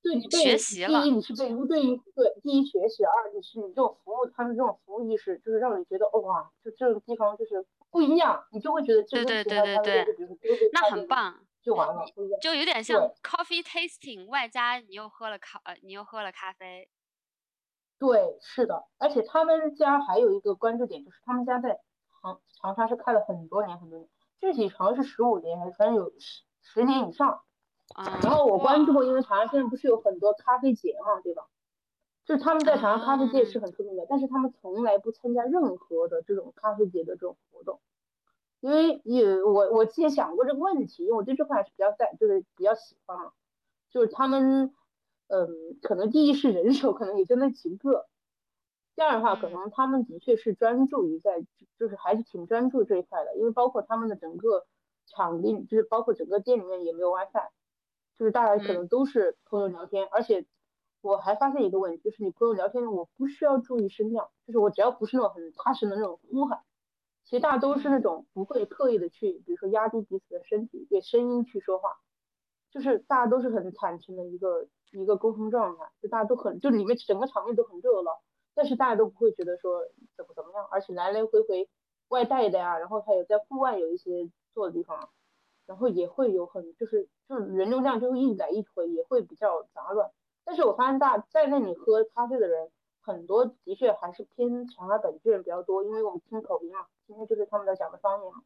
[0.00, 12.04] 对你学习了第一你是被对于对第一学习，二你是你这种服务，他们这种服务意识就是让你觉得哇，就这种地方就是不一样，你就会觉得这对对对对对，那很棒，就完了，
[12.40, 16.88] 就有点像 coffee tasting，外加你又喝了咖呃你又喝了咖啡，
[17.98, 21.80] 对，是的，而且他们家还有一个关注点就是他们家在
[22.22, 24.08] 长长沙是开了很多年很多年，
[24.40, 27.42] 具体好像是十五年还是，反正有十十年以上。
[28.22, 31.46] 然后我关注过，因为长沙现在不是有很多咖啡节嘛，对吧？
[32.24, 37.80] 就是他们在长沙咖啡界是很出名的，但是他们从来不参加任何的这种咖啡节的这种活动，
[38.60, 43.32] 因为也我我之前想过这个问题，因为我对这块还是比较在，就是比较喜欢嘛。
[43.90, 44.74] 就是他们，
[45.28, 45.48] 嗯，
[45.80, 48.06] 可能第一是人手可能也就那几个，
[48.94, 51.46] 第二的话可能他们的确是专注于在，
[51.78, 54.66] 就是还是挺专注这一块的，因为包括他们的整个
[55.06, 57.48] 场地，就是包括整个店里面也没有 WiFi。
[58.18, 60.44] 就是大家可能都是朋友聊天，而且
[61.00, 66.60] 我还发现一个问题，就是你朋友聊天，我不需要注意声量，就是我只要不是那种很大声的那种呼喊，
[67.24, 71.96] 其实大家都是那种不会刻意的去，比如说压低彼此的身体，对声音去说话，
[72.72, 78.20] 就是大家都是很坦诚的一个一个沟通状态，就大家都很，就里面整个场面都很热闹，
[78.54, 79.82] 但是大家都不会觉得说
[80.16, 81.68] 怎么怎么样，而且来来回回
[82.08, 85.08] 外带的呀，然后还有在户外有一些坐的地方。
[85.68, 90.10] 然后也会有很就是就是人流量就会一来一回也会比较杂乱，
[90.42, 92.70] 但是我发现大在那里喝咖啡的人
[93.02, 98.42] 很多的确还是偏长沙本地人比较多，因为我们听口音嘛，今天就是他们在讲的方言嘛，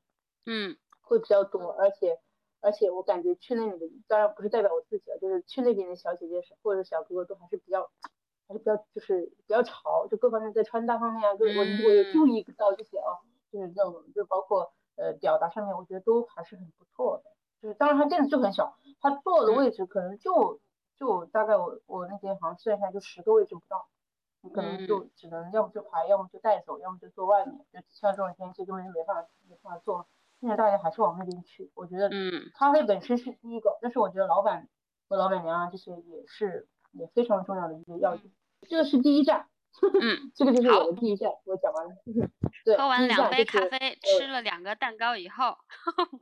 [0.46, 2.18] 嗯，会比较多，而且
[2.60, 7.88] 而且我感觉去那里的当然不是代表我自己了，就是去那边的小姐姐或者小哥哥都还是比较
[8.48, 14.72] 还是比较就是比较潮，就各方面在穿搭方面啊，就是我我有注意到这些啊，就是这种就包括。
[14.96, 17.30] 呃，表达上面我觉得都还是很不错的，
[17.60, 20.60] 就是当然它店子就很小，它坐的位置可能就
[20.98, 23.88] 就大概我我那天好像算一下就十个位置不到，
[24.42, 30.06] 你可能就只能要么就排，要么就带走，要么就坐外面，就像这种天气根本就没办法没办法坐，
[30.40, 31.70] 现在大家还是往那边去。
[31.74, 32.10] 我觉得
[32.54, 34.68] 咖啡本身是第一个，但是我觉得老板
[35.08, 38.32] 和老板娘啊这些也是也非常重要的一个要点，
[38.68, 39.48] 这个是第一站。
[39.80, 41.90] 嗯，这个就是我的第一站，我讲完了。
[42.64, 45.56] 对，喝完两杯咖啡，吃了两个蛋糕以后，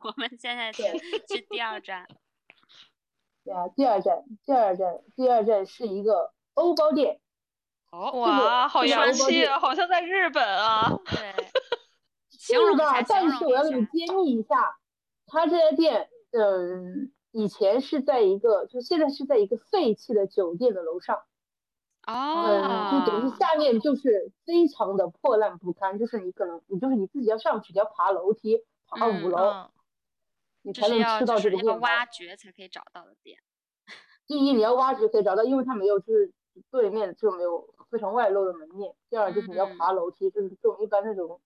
[0.03, 0.83] 我们现在去
[1.29, 2.07] 去第二站。
[3.45, 7.21] 对啊，第二站，第二站，第二站是一个欧包店。
[7.91, 10.97] 哦，哇，好洋气啊，好像在日本啊。
[11.11, 11.35] 对。
[12.39, 14.79] 是的，但是我要给你揭秘一下，
[15.27, 21.23] 他这家店，嗯，以前是在一个，就现在是在一个废弃的酒店的楼上。
[22.07, 29.71] 哦，就等于下面就是非常的破烂不堪，就是你可能你就是你自己要上去，你要爬楼梯，爬五楼，
[30.63, 31.75] 你才能吃到这个面包。
[31.77, 33.39] 挖掘才可以找到的店。
[34.27, 36.33] 第一，你要挖掘可以找到，因为它没有就是
[36.71, 38.95] 对面就没有非常外露的门面。
[39.09, 41.41] 第二，就是你要爬楼梯，就是这种一般那种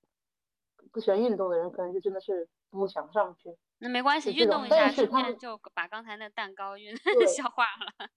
[0.92, 3.56] 不喜欢运动的人，可能就真的是不想上去。
[3.78, 6.94] 那没关系，运动一下，顺便就把刚才那蛋糕运
[7.26, 8.08] 消化了。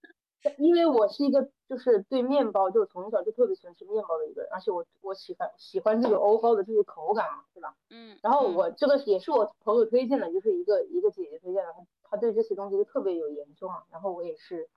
[0.58, 7.76] 因为我是一个就是对面包，就从小就特别喜欢吃面包的一个人，而且我我喜欢喜欢这个欧包的这个口感嘛，对吧？
[7.90, 8.18] 嗯。
[8.22, 13.84] 然后我这个也是我朋友推荐的，就是一个一个姐姐推荐的，她她对这些东西就特别有研究嘛。
[13.92, 14.70] 然后我也是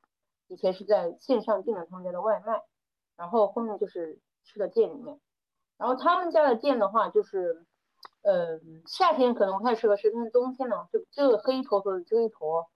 [0.49, 2.63] 以前是在线上订了他们家的外卖，
[3.17, 5.21] 然后后面就是去了店里面。
[5.77, 7.65] 然后他们家的店的话，就是，
[8.23, 12.69] 呃，夏天可能不太适合吃，但是冬天呢，就这个黑坨坨的这一坨。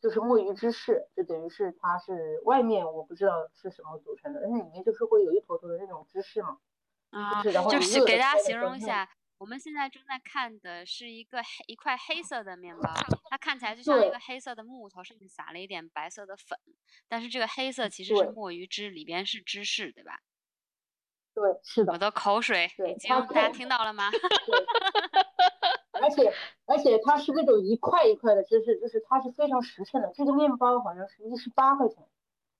[0.00, 6.58] 就是墨鱼芝士，就等于是它是外面我不知道是什么组成的，但是里面就是会有一坨坨的那种芝士嘛。
[7.10, 12.82] 啊，就是给大家形容一下，我们现在正在看的是一个黑一块黑色的面包，
[13.30, 16.58] 它看起来就像一个黑色的木头，上面撒了一点白色的粉，
[17.08, 20.20] 但是这个黑色其实是墨鱼汁，里边是芝士，对吧？
[21.32, 21.92] 对，是的。
[21.92, 24.10] 我的口水已经大家听到了吗？
[26.00, 26.32] 而且
[26.66, 30.12] 而且它是那种一块一块的芝士，就是它是非常实诚的。
[30.14, 32.06] 这个面包好像是一十八块钱，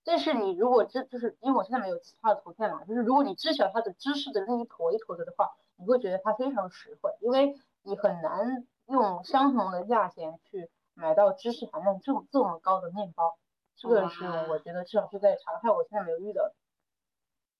[0.05, 13.37] 但是你如果知就是因为我现在没有其他的图片嘛，就是如果你知晓它的芝士的那一坨一坨的的话，你会觉得它非常实惠，因为你很难用相同的价钱去买到芝士含量这么这么高的面包。
[13.79, 16.51] 这个是我觉得至少是在长沙我现在没有遇到，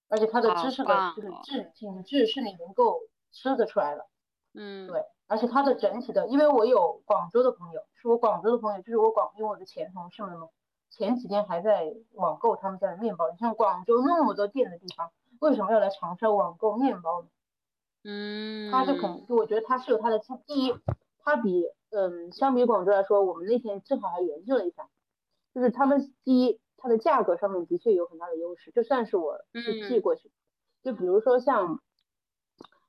[0.09, 3.01] 而且它的芝士的就是质品质是你能够
[3.33, 4.07] 吃得出来的。
[4.55, 5.05] 嗯，对。
[5.29, 10.49] 而且它的整体的，因为我有广州的朋友，是我广州的朋友，就是我广，因为我的前同事们嘛，
[10.89, 13.29] 前几天还在网购他们家的面包。
[13.31, 15.11] 你像广州那么多店的地方，
[15.41, 17.29] 为什么要来长沙网购面包呢？
[18.05, 20.75] 嗯，他就肯，就我觉得他是有他的第一，
[21.19, 24.89] 他比嗯，相比广州来说，我们那天正好还研究了一下，
[25.53, 30.31] 就是他们第一，它的价格上面的确有很大的优势，就算是我是寄过去，
[30.85, 31.81] 就比如说像。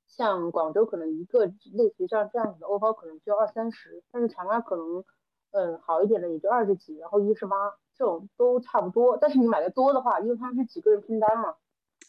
[0.07, 5.03] 像广州可能一个类似于像这样子的欧包可能就要二三十，但是长沙可能，
[5.51, 9.17] 嗯，好一点的也就二十几，然后一十八，这种都差不多。
[9.17, 11.55] 但是你买的多的话，因为他们是几个人拼单嘛，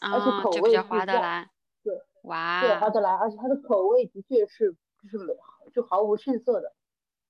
[0.01, 1.51] 而且口味比较划得来。
[1.83, 5.35] 对，哇，对，划得来，而且它的口味的确是就是没
[5.73, 6.73] 就毫无逊色的，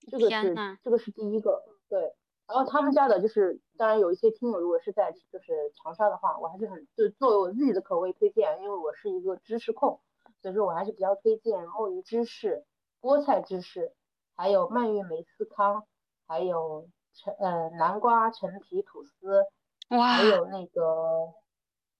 [0.09, 2.15] 这个是这个是第一个，对。
[2.47, 9.99] 然后他们家的就是，当然有一些听友如果是在就是长沙的话，我还是很就作为我自己的口味推荐，因为我是一个芝士控。
[10.42, 12.66] 所以说我还是比较推荐墨鱼芝士、
[13.02, 13.94] 菠菜芝士，
[14.36, 15.86] 还有蔓越莓司康，
[16.28, 19.46] 还有陈呃南瓜陈皮吐司，
[19.90, 21.34] 还有那个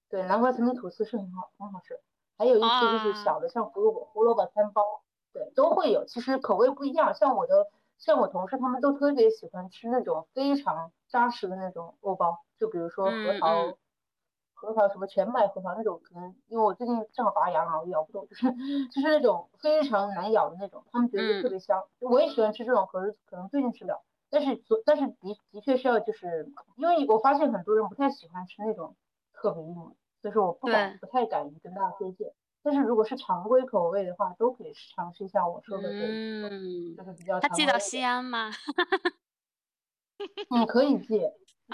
[0.10, 2.00] 对南瓜陈皮吐司是很好很好吃，
[2.38, 4.82] 还有一些就是小的像胡萝卜胡萝卜餐包，
[5.34, 7.14] 对都会有，其实口味不一样。
[7.14, 7.68] 像我的
[7.98, 13.78] 像我同事他们都特别喜欢吃那种非常扎实的那种欧包，就比如说核桃。
[14.60, 18.52] 核桃什么全麦核桃那种，可能因为我最近正好拔牙嘛，我咬不动，就是
[18.88, 21.82] 就是那种非常难咬的那种，他们觉得特别香。
[22.00, 24.04] 我也喜欢吃这种，可是可能最近吃不了。
[24.30, 25.16] 但是但是的
[25.52, 28.96] 的确是要就是，因为我发现很多人不太喜欢吃那种
[29.34, 32.32] 特别硬的，所以说我不敢不太敢跟大家推荐。
[32.62, 36.00] 但是如果是常规口味的话，都可以尝试一下我说的这
[36.42, 37.40] 种，就是比较。
[37.40, 38.52] 他寄到西安吗？
[40.52, 41.22] 嗯，可以寄。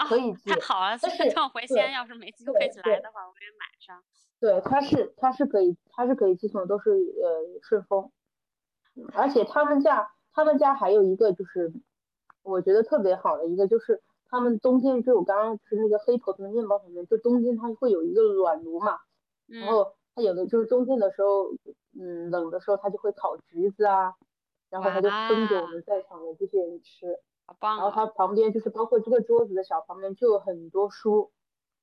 [0.04, 0.98] 可以寄，太好了！
[1.00, 4.02] 但是等回西安要是没机会来的话，我也买上。
[4.38, 8.10] 对，它是它是可以它是可以寄送，都是呃顺丰。
[9.14, 11.72] 而且他们家他们家还有一个就是
[12.42, 18.98] 我觉得特别好的一个就是他们冬天就我刚刚吃那个黑坨坨的面包里面，就冬天它会有一个暖炉嘛，
[19.46, 21.50] 然后它有的就是冬天的时候，
[21.98, 24.14] 嗯冷的时候它就会烤橘子啊，
[24.68, 27.18] 然后它就分给我们在场的这些人吃。
[27.60, 31.30] 然后它旁边就是包括这个桌子的小旁边就有很多书，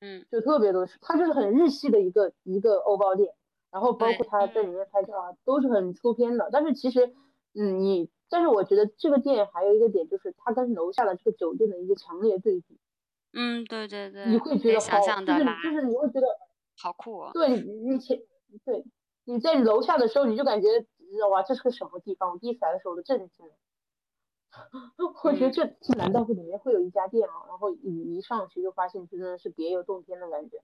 [0.02, 3.34] 嗯，就特别多书，它就是很日系的一个一个欧包店，
[3.72, 6.50] 然后包括它在里面拍照啊都是很出片的。
[6.52, 7.14] 但是其实，
[7.56, 12.78] 嗯，你但是我觉得这个店还有一个点就是它跟楼下的这个酒店的一个强烈对比。
[13.32, 16.28] 嗯，对对对，你会觉得好，就是就是你会觉得
[16.78, 17.30] 好酷。
[17.34, 18.20] 对，你前
[18.66, 18.84] 对
[19.24, 20.68] 你在楼下的时候你就感觉
[21.32, 22.32] 哇这是个什么地方？
[22.32, 23.54] 我第一次来的时候我都震惊了。
[25.24, 27.36] 我觉得这这难道会里面会有一家店吗？
[27.48, 30.62] 然后一一上去就发现真的是别有洞天的感觉。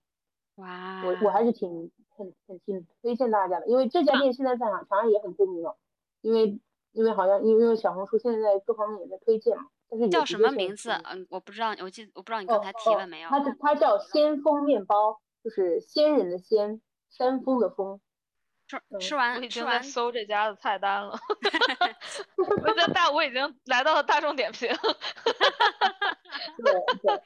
[0.55, 1.03] 哇！
[1.05, 5.77] 我我还是挺很很挺推荐大家的，因为这家店现在在长长安也很出名了，
[6.21, 6.59] 因为
[6.91, 9.67] 因为好像因为小红书现在各方面也在推荐嘛。
[9.89, 10.91] 但是叫什么名字？
[10.91, 13.29] 嗯，我不知道，我记我不知道你刚才提了没有。
[13.29, 16.79] 它它叫先锋面包，就是仙人的仙，
[17.09, 17.99] 山峰的峰。
[18.70, 21.17] 吃吃完，我已经在搜这家的菜单了。
[22.63, 24.70] 我在大，我已经来到了大众点评。
[26.63, 27.22] 对对。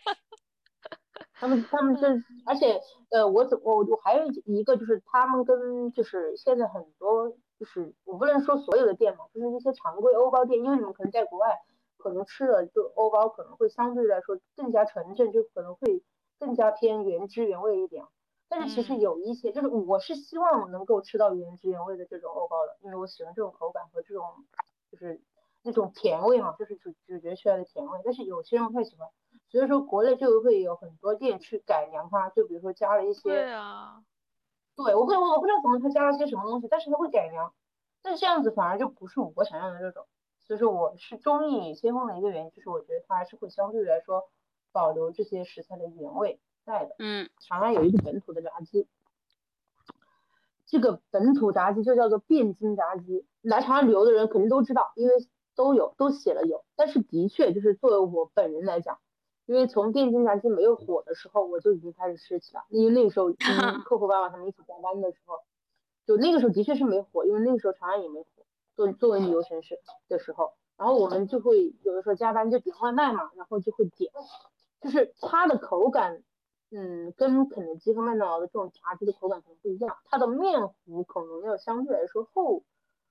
[1.33, 2.07] 他们他们这，
[2.45, 2.79] 而且
[3.11, 11.59] 呃，我怎我我还有一个就是他们跟就是现在很多就就是我不能说所有的店嘛，就是一些常规欧包店，因为你们可能在国外
[11.97, 16.03] 可能吃的就欧包可能会相对来说更加纯正，就可能会
[16.39, 18.03] 更加偏原汁原味一点。
[18.55, 24.23] 但是其实有一些，就是我是希望能够吃到原汁原味的这种欧包的，因为我喜欢这种口感和这种
[24.91, 25.19] 就是
[25.63, 27.99] 那种甜味嘛，就是咀咀嚼出来的甜味。
[28.05, 29.09] 但是有些人不太喜欢，
[29.49, 34.03] 所以说国内就会有很多店去改良它，就比如说加了一些，对啊，
[34.75, 37.55] 对我会我我不知道怎么他加了些什么东西，但是他会改良，
[38.03, 40.05] 但是这样子反而就不是我想要的这种。
[40.45, 44.29] 所以说我是中意先锋的一个原因，就是我觉得它还是会相对来说
[44.71, 46.39] 保留这些食材的原味。
[46.65, 48.87] 在的，嗯，长安有一个本土的炸鸡，
[50.65, 53.25] 这个本土炸鸡就叫做汴京炸鸡。
[53.41, 55.13] 来长安旅游的人肯定都知道，因为
[55.55, 56.63] 都有都写了有。
[56.75, 58.97] 但是的确就是作为我本人来讲，
[59.45, 62.63] 因为从汴京炸鸡没有火的时候，我就已经开始吃起了。
[62.69, 63.35] 因为那个时候跟
[63.83, 65.39] 客户爸爸他们一起加班的时候，
[66.05, 68.27] 就那个时候的确是没火，因为那个时候长安也没火。
[68.75, 74.11] 作作为旅游城市的时候，然后我们就会有的时候加班就点外卖嘛，然后就会点，
[74.81, 76.23] 就是它的口感。
[76.75, 82.63] 嗯，跟肯德基和麦当劳的这种炸鸡的口感可能不一样，它的面糊可能要相对来说厚，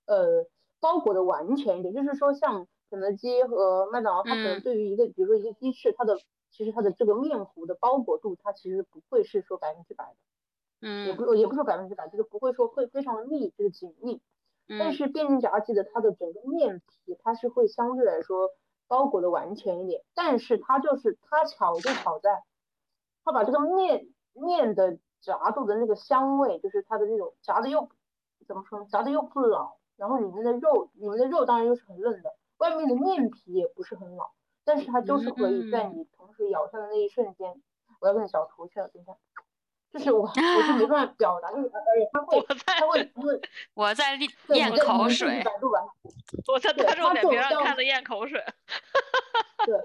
[0.05, 0.45] 呃，
[0.81, 1.93] 包裹的完全一点。
[1.93, 6.19] 就是说，像肯德基和麦当劳，它可能对于一个，比如说一个鸡翅，它的
[6.51, 10.15] 其实它的这个面糊的包裹度，它其实不会是说百分之百的，
[10.81, 14.21] 嗯，也不也不说百分之百，就是不会说会非常的密，就是紧密。
[14.77, 18.49] 但是变形炸鸡的它的整个面皮，它是会相对来说
[18.89, 22.43] 包裹的完全一点，但是它就是它巧就巧在。
[23.23, 27.89] 他把这个面面的炸度的那个香味，就是它的那种炸的又
[28.45, 28.85] 怎么说呢？
[28.89, 34.31] 炸的又不老，然后里面的肉，里面的肉当然又是很嫩的，外面的面皮也不是很老，
[34.65, 37.61] 但是它就是可以在你同时咬下的那一瞬间，
[38.01, 39.13] 我要跟你找图去了，等一下，
[39.93, 43.41] 就是我我是没办法表达，因为而且他会他会他会
[43.75, 44.15] 我在
[44.49, 45.41] 咽口水，
[46.47, 48.43] 我在大众点评上看的咽口水，
[49.65, 49.79] 对。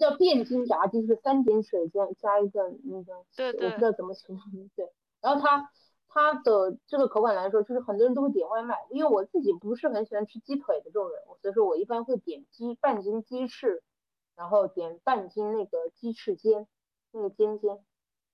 [0.00, 4.70] 它叫汴京炸鸡，是三点水加加一个那个，对对，我不知道怎么形容。
[4.74, 4.90] 对，
[5.20, 5.70] 然后它
[6.08, 13.82] 它的这个口感来说，就是很多人都会点外卖，因为我自己不是很喜欢吃鸡腿的这种人，所以说我一般会点鸡半斤鸡翅，
[14.36, 16.66] 然后点半斤那个鸡翅尖，
[17.12, 17.84] 那个尖尖，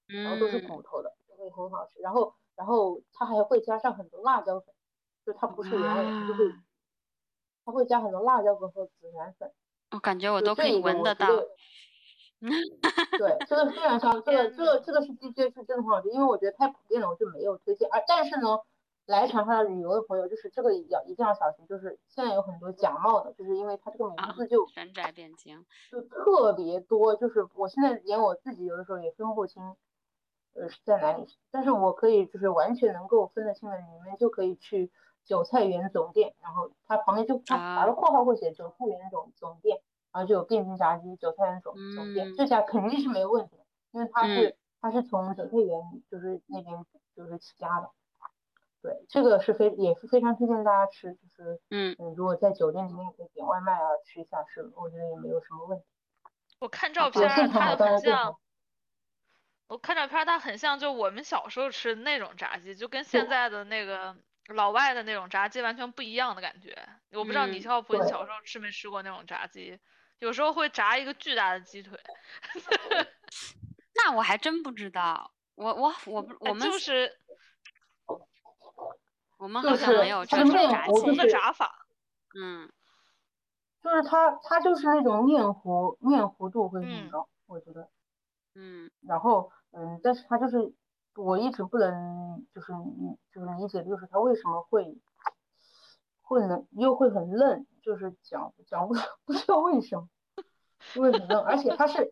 [0.07, 2.01] 然后都是骨头的，就会很好吃。
[2.01, 4.73] 然后然后它还会加上很多辣椒粉，
[5.27, 6.55] 就它不是原味，它就会
[7.65, 9.53] 它会加很多辣椒粉和孜然粉。
[9.91, 11.27] 我感觉我都可以闻得到。
[12.39, 17.89] 对，这个非常香，这个这个这个是的确是真的很好吃，因为我觉得太普遍了，我就没有推荐。
[17.91, 18.59] 而但是呢，
[19.07, 29.63] 来长沙旅游的朋友，就是这个要一定要小心，就是现在有很多假冒的，就是因为它这个名字就山寨汴京，就特别多，就是我现在连我自己有的时候也分不清，
[30.55, 31.27] 呃是在哪里。
[31.51, 34.93] 但是我可以就是完全能够分得清的，你们就可以去。
[35.27, 47.91] 韭菜园总店，然后它旁边就它打个括号会写韭菜园总总店，然后就有汴京炸鸡、韭菜园总总店，这家肯定是没有问题的，因为它是它是从韭菜园就是那边就是起家的，
[48.83, 55.85] 对，这个是非也是非常推荐大家吃，就是嗯嗯，如果在酒店里面可以点外卖啊吃一下是，我觉得也没有什么问题。
[56.61, 58.37] 我看照片它很像，
[59.67, 64.17] 我看照片它很像就我们小时候吃的那种炸鸡，就跟现在的那个。
[64.55, 66.77] 老外的那种炸鸡完全不一样的感觉，
[67.13, 69.79] 我不知道李孝普你小时候吃没吃过那种炸鸡，
[70.21, 71.99] 有时候会炸一个巨大的鸡腿。
[73.97, 77.19] 那我还真不知道，我我我我们就是，
[79.39, 81.87] 我们好像没有这种炸鸡的炸法。
[82.39, 82.71] 嗯，
[83.83, 87.89] 就是它它就是那种面糊面糊度会很高，我觉得。
[88.55, 88.91] 嗯。
[89.09, 90.73] 然后嗯，但是它就是。
[91.17, 94.97] 我一直不能就是你就是理解，就是他为什么会
[96.23, 98.95] 会能又会很嫩，就是讲讲不
[99.25, 100.09] 不知道为什么，
[100.95, 102.11] 会很嫩，而且他是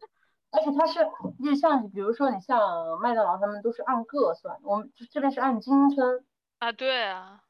[0.51, 1.01] 而且它是
[1.45, 2.61] 就像比如说你像
[3.01, 6.25] 麦当劳他们都是按个算，我们这边是按斤称。
[6.61, 7.43] 啊，对啊，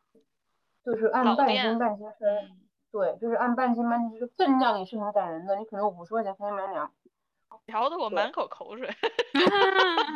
[0.85, 2.59] 就是按半斤半斤称，
[2.91, 6.91] 对，就是按半斤半斤，就是分量也是很感人的，你可能五十块钱可以买两。
[7.67, 8.89] 聊得我满口口水。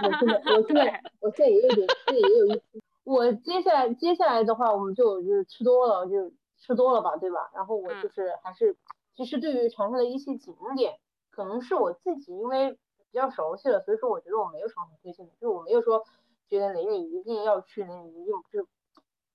[0.03, 2.63] 我现在，我现在，我现在也有点，现在也有一。
[3.05, 7.51] 我接下来，接下来的话，我们就就是吃多了，就吃多了吧，对吧？
[7.55, 8.77] 然后我就是还是，
[9.17, 10.99] 其实对于长沙的一些景点，
[11.31, 16.05] 可能是我自己因为比较熟悉了，所以说我觉得我没有什么推荐的，就是我没有说
[16.51, 18.69] 觉得哪里一定要去，哪里一定就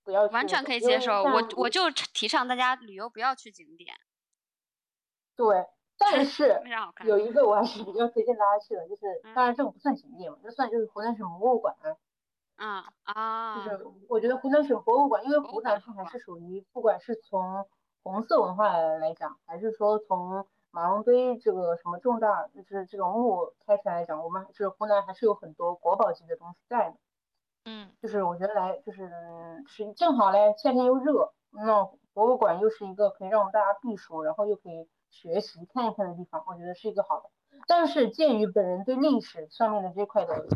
[0.04, 0.34] 不要去。
[0.36, 3.96] 完全可以接受，我我就提倡大家旅游不要去景点。
[5.36, 5.66] 对。
[5.98, 6.62] 但是
[7.06, 11.76] 有一个我还是比较推荐大家去的，就是当然这个不算景点嘛，这算就是湖南省博物馆。
[12.56, 17.66] 啊啊，就是我觉得湖南省博物馆，因为湖南它还是属于，不管是从
[18.04, 26.98] 红色文化来讲，还是说从马王堆这个什么重大就是这种墓开采来来讲，我们就是湖南还是有很多国宝级的东西在的。
[27.66, 29.10] 嗯，就是我觉得来就是
[29.68, 37.30] 是正好嘞，夏天又热，那博物馆又是一个可以让我们大家避暑，然后又可以学习看一看的地方，我觉得是一个好的。
[37.68, 40.48] 但是鉴于本人对历史上面的这块的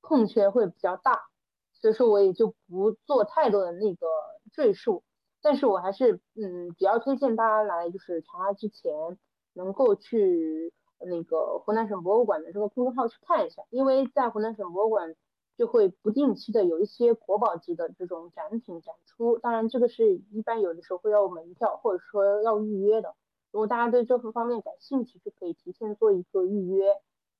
[0.00, 1.28] 空缺会比较大，
[1.74, 4.06] 所以说我也就不做太多的那个
[4.52, 5.04] 赘述。
[5.42, 9.18] 但是我还是嗯比较推荐大家来就是查之前
[9.52, 15.14] 能够去那个湖南省博物馆的这个公众号去看一下，因为在湖南省博物馆
[15.58, 23.14] 就会不定期的有一些国宝级的这种展品展出，当然这个是一般有的时候会要门票或者说要预约的。
[23.54, 26.88] 如果大家对这个方面感兴趣，就可以提前做一个预约，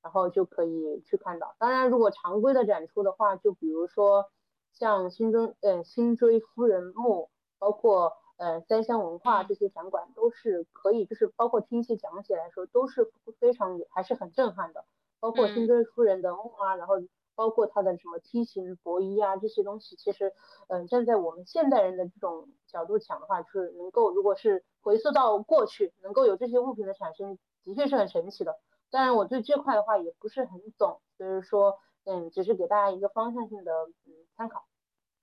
[0.00, 1.56] 然后就可以去看到。
[1.58, 4.26] 当然，如果常规的展出的话，就比如说
[4.72, 13.10] 像新中呃新追夫人墓，包括呃三湘文化这些展馆都是可以，就是包括听一些讲解来说都是
[13.40, 14.84] 非常还是很震撼的。
[15.18, 16.94] 包括新追夫人的墓啊，然后
[17.34, 20.32] 包括它的什么梯形博衣啊这些东西，其实
[20.68, 24.62] 嗯站在我们现代人的这种角度讲的话，就是能够如果是。
[24.84, 28.60] 回溯到过去，能够有这些物品的产生，的确是很神奇的。
[28.90, 33.72] 当然，我对这块的话也不是很懂，所以说，嗯，只是给大家一个方向性的
[34.04, 34.66] 嗯参考。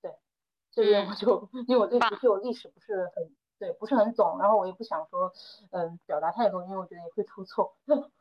[0.01, 0.15] 对，
[0.71, 5.31] 这边我就 因为我对的确有历史不是很对，不是很懂，然后我也不想说
[5.69, 7.77] 嗯表达太多，因为我觉得也会出错。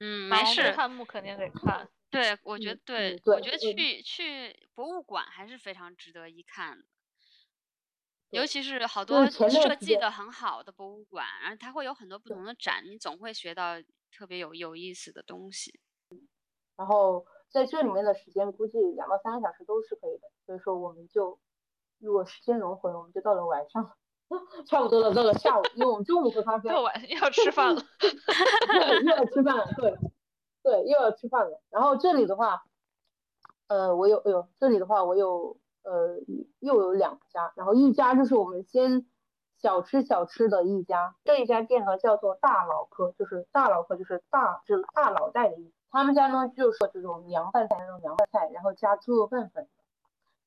[0.00, 0.72] 嗯，没事。
[0.72, 1.86] 看墓肯定得看。
[2.08, 6.84] 对，我觉得对，我觉得去去博物馆还是非常值得一看的。
[8.30, 13.74] 尤其是好多设计的很好的博物馆，然后它会有很多不同的展，你总会学到
[14.10, 15.80] 特别有有意思的东西。
[16.76, 21.38] 然后在这里面的时间估计两到三个小时都是可以的，所以说我们就
[21.98, 23.96] 如果时间轮回，我们就到了晚上，
[24.66, 27.82] 差不多了，到了下午，因为我们中午喝咖啡，到晚上要吃饭了，
[29.04, 29.96] 又要吃饭了，对，
[30.62, 31.62] 对，又要吃饭了。
[31.70, 32.64] 然后这里的话，
[33.68, 35.56] 呃，我有，哎呦，这里的话我有。
[35.86, 36.18] 呃，
[36.58, 39.06] 又有两家，然后一家就是我们先
[39.56, 45.72] 小吃小吃的一家，这一家店呢叫做大老客，就是大老客就是大就是大脑袋的意思。
[45.90, 49.68] 他们家呢就是这种凉拌菜那种凉拌菜，然后加猪肉拌粉。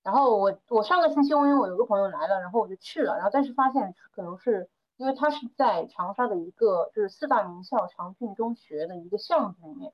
[0.04, 9.94] 然后我我上个星期因为我有个朋友来了，然后我就去了，然后但是发现可能是因为他是在长沙的一个就是四大名校长郡中学的一个巷子里面。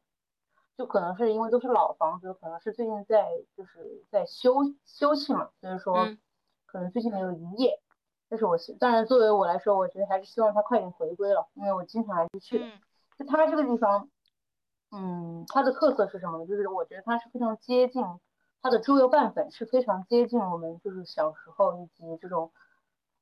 [0.78, 4.56] 就可能是因为都是老房子，可能是最近在就是在修
[4.86, 6.18] 修葺嘛，所以说
[6.66, 7.80] 可能最近没有营业。
[8.28, 12.66] 但是我当然作为我来说，我觉得还是希望它快点回归了，因为我经常还是去的。
[13.18, 14.10] 就它这个地方，
[14.92, 16.46] 嗯，它的特色是什么呢？
[16.46, 18.04] 就是我觉得它是非常接近
[18.62, 22.52] 它的猪油拌粉，是非常接近我们就是小时候以及这种。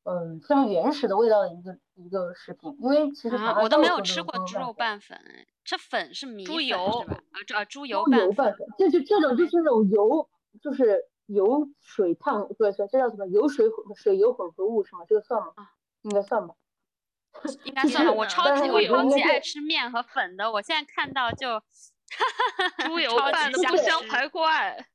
[0.05, 5.17] 嗯，非常原始的味道的一个一个食品，因为其实我都没有吃过猪肉拌粉，
[5.63, 7.15] 这粉是米猪油是吧？
[7.31, 10.29] 啊，这啊猪油拌粉，就是这种就是那种油，
[10.61, 15.05] 就是油水烫，不是这叫什么油水水油混合物是吗？
[15.07, 15.53] 这个算吗？
[15.55, 16.55] 啊，应该算吧。
[17.63, 21.59] 应该算了，我超级我超级爱吃面和粉的，我现在看到就，
[22.85, 24.85] 猪油拌的不香才怪。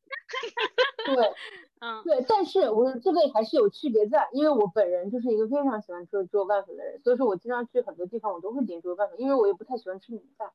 [1.04, 1.34] 对。
[1.80, 10.50] 嗯，对，但是我这个还是有区别在，因为我本人就是一个非常喜欢吃猪肉拌粉的人，所以说我经常去很多地方，我都会点猪肉拌粉，因为我也不太喜欢吃米饭，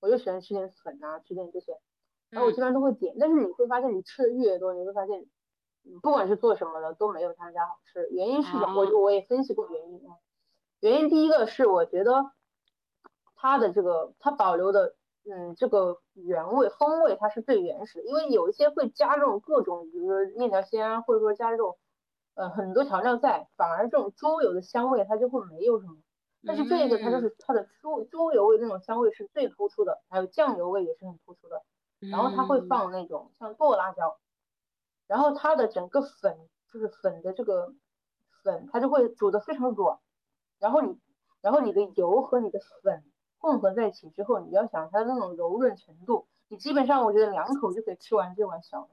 [0.00, 1.78] 我就喜欢吃点粉啊，吃点这些，
[2.30, 3.16] 然后我基本上都会点。
[3.18, 5.24] 但是你会发现，你吃的越多，你会发现，
[6.02, 8.06] 不管是做什么的都没有他们家好吃。
[8.10, 8.74] 原因是什么？
[8.74, 10.16] 我我也分析过原因啊。
[10.80, 12.32] 原因第一个是我觉得
[13.34, 14.94] 它的这个它保留的。
[15.28, 21.76] 嗯，这个原味风味它是最原始的，因为有一些会加这种各种，比如说面条鲜啊，或者说加这种
[22.34, 25.96] 呃很多调料在，反而这种猪油的香味它就会没有什么。
[26.46, 31.64] 但是这个它就是它的猪猪油味那种香味是最突出的，还有酱油味也是很突出的。
[31.98, 34.18] 然后它会放那种像剁辣椒，
[35.08, 36.38] 然后它的整个粉
[36.72, 37.74] 就是粉的这个
[38.44, 39.98] 粉，它就会煮的非常软，
[40.60, 41.00] 然后你
[41.40, 43.02] 然后你的油和你的粉。
[43.46, 48.88] 混合在一起之后，你要想它那种柔润程度，你基本上我觉得两口就可以吃完这碗小的，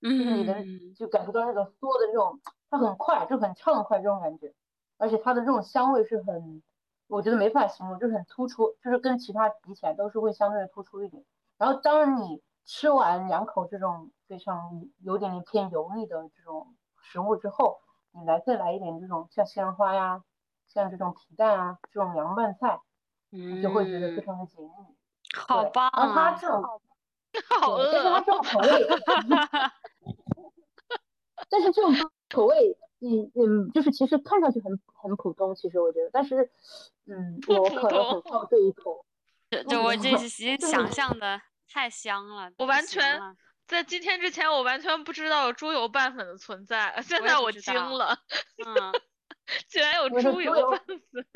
[0.00, 2.40] 就是你能就感受到那种嗦的那种，
[2.70, 4.52] 它很快就很畅快这种感觉，
[4.96, 6.60] 而且它的这种香味是很，
[7.06, 11.24] 我觉得没法形容，就是很突出，就是跟其他比起来都是会相对突出一点。
[11.56, 17.78] 然后当你吃完两口这种非常有点点偏油腻的这种食物之后，
[18.10, 20.24] 你来再来一点这种像西兰花呀，
[20.66, 22.80] 像这种皮蛋啊这种凉拌菜。
[23.30, 24.70] 你就会觉得非常的解腻，
[25.34, 26.14] 好吧啊！
[26.14, 26.62] 他这种，
[27.60, 28.88] 好饿，但是他这种口味，
[31.50, 31.94] 但是这种
[32.30, 36.50] 口味，嗯嗯，就是其实看上去很很普通，其实我觉得，但是，
[37.06, 39.04] 嗯，我可能很好这一口。
[39.68, 41.40] 就我这已经 想象的
[41.72, 43.20] 太香了，我完全
[43.66, 48.18] 在今天之前我完全不知道有猪油拌粉的存在，现在我惊了，
[48.66, 48.92] 嗯，
[49.68, 51.26] 竟然有猪油拌粉。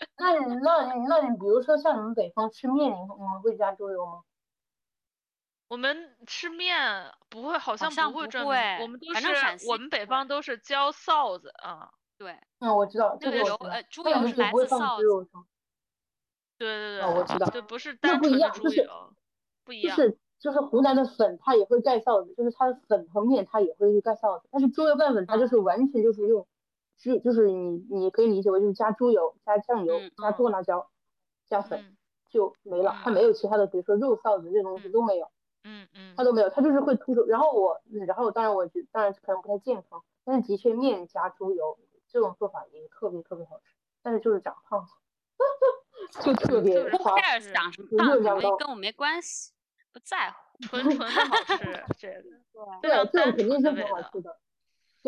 [0.18, 4.22] 那你那你那你比如说像你们北方吃面，你你们会加猪油吗？
[5.68, 8.28] 我们吃面不会，好像不会，
[8.80, 11.90] 我们都是我们北方都是浇臊子啊。
[12.18, 15.28] 对，嗯，我知道，这个油呃猪油是来自臊子。
[16.56, 19.14] 对对对，哦，我知道，对，不是单纯的猪油，
[19.64, 19.96] 不一样。
[19.96, 26.46] 就是就是湖南的粉，它也会盖臊子，就是它的粉和面它也会盖臊子，但是猪油拌粉它就是完全就是用，
[26.98, 30.88] 就就是你你可以理解为就是加猪油、加酱油、加剁辣椒、
[31.46, 31.96] 加粉
[32.30, 35.30] 就没了，它没有其他的，比如说肉臊子这东西都没有。
[35.68, 37.26] 嗯嗯，它都没有，它就是会突出。
[37.26, 41.76] 然后我，然后当然我觉，当然可能不太健康，但是的确面加猪油
[42.08, 44.86] 这种做法也特别特别好吃，但是就是长胖，
[46.22, 47.52] 就特别夸张。
[47.52, 49.52] 长什么胖跟我没关系，
[49.92, 51.36] 不在乎， 纯纯的好
[51.98, 52.24] 吃，
[52.80, 54.38] 这个对，这种肯定是很好吃的。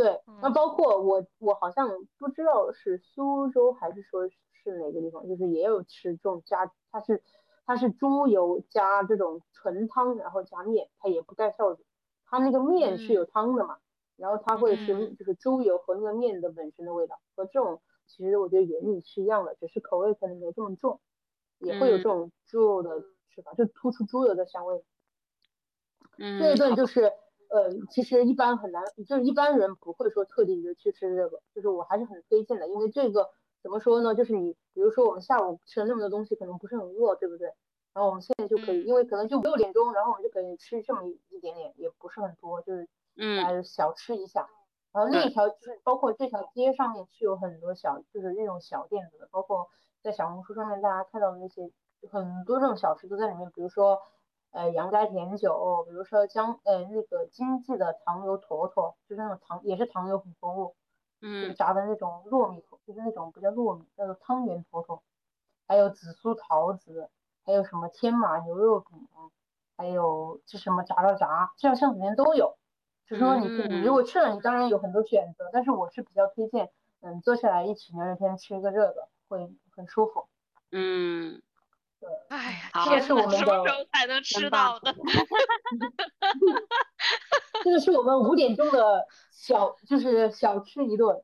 [0.00, 7.22] 对，那包括我，我好像不知道是苏州还是说是哪个地方，就是也有吃这种加，它是。
[7.70, 11.84] 它是猪油加这种纯汤，然后加面，它也不盖臊子。
[12.24, 13.76] 它那个面是有汤的嘛，
[14.16, 20.98] 然后它会是就是猪油和那个面的本身的味道，和这种其实我觉得原理是一样的，只是口味可能没这么重，
[21.58, 23.02] 也会有这种猪肉的
[23.34, 24.82] 吃法，就突出猪油的香味。
[26.16, 27.12] 嗯，这一顿就是
[27.48, 33.30] 呃，其实一般很难，就是一般人不会说特地的去吃这个，就是我还是很推荐的，因为这个。
[33.60, 34.14] 怎么说呢？
[34.14, 37.48] 就是你，比如说我们下午吃了那么多东西，可能不是很饿，对不对？
[37.92, 44.48] 然后我们现在就可以，因为可能就五六点钟，然后我们就可以吃这么一点点，也不是很多，就是嗯，小吃一下。
[44.92, 49.68] 然后那一条就是包括这条街上面是有很多小，就是那种小店子的，包括
[50.02, 51.68] 在小红书上面大家看到的那些
[52.08, 54.00] 很多这种小吃都在里面，比如说
[54.50, 60.74] 呃杨家甜酒，比如说江呃那个经济的糖油坨坨，就是那种糖也是糖油混合物。
[61.20, 65.02] 嗯，炸的那种糯米，就是那种不叫糯米，叫做汤圆坨坨，
[65.66, 67.10] 还有紫苏桃子，
[67.44, 69.08] 还有什么天马牛肉饼，
[69.76, 72.56] 还有这什么炸炸炸，这样巷子里面都有。
[73.04, 76.70] 就是说你你如果去了，你当然有很多选择，但是我是比较推荐，
[77.00, 80.26] 嗯，坐下来一起聊聊天，吃一个热的，会很舒服。
[80.70, 81.42] 嗯，
[82.00, 83.38] 对，哎呀，这是我们的。
[83.38, 84.94] 什么时候才能吃到的？
[87.64, 91.20] 这个是我们五点钟的小，就是小吃一顿，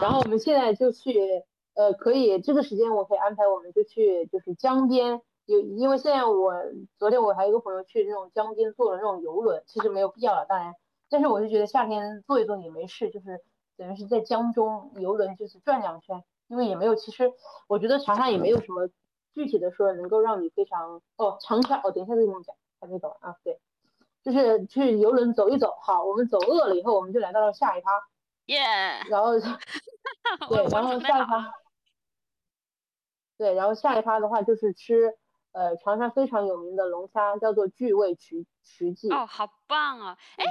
[0.00, 1.42] 然后我们现在就去，
[1.74, 6.54] 呃，可以这个时间我可以安排，我们就去就是江边，有因为现在我
[6.98, 10.72] 昨天我还有一个朋友去那种江边坐的那种游轮，其实没有必要了，当然，
[11.10, 13.40] 但是我就觉得夏天坐一坐也没事，就是
[13.76, 17.32] 等于是在江中游轮就是转两圈，因为也没有，其实
[17.66, 18.88] 我觉得长沙也没有什么
[19.36, 23.60] 具体的说能够让你非常哦长沙哦，等一下再跟你讲，还没走完啊，对。
[24.22, 27.90] 就是去游轮走一走，好，我们走饿了以后，我们就来到了下一趴，
[28.46, 28.58] 耶，
[29.10, 29.38] 然后
[30.48, 31.52] 对，然后下一趴，
[33.36, 35.14] 对，然后下一趴的话就是吃，
[35.52, 39.10] 呃，长沙非常有名的龙虾，叫做聚味渠渠记。
[39.10, 40.18] 哦，好棒啊！
[40.38, 40.44] 哎，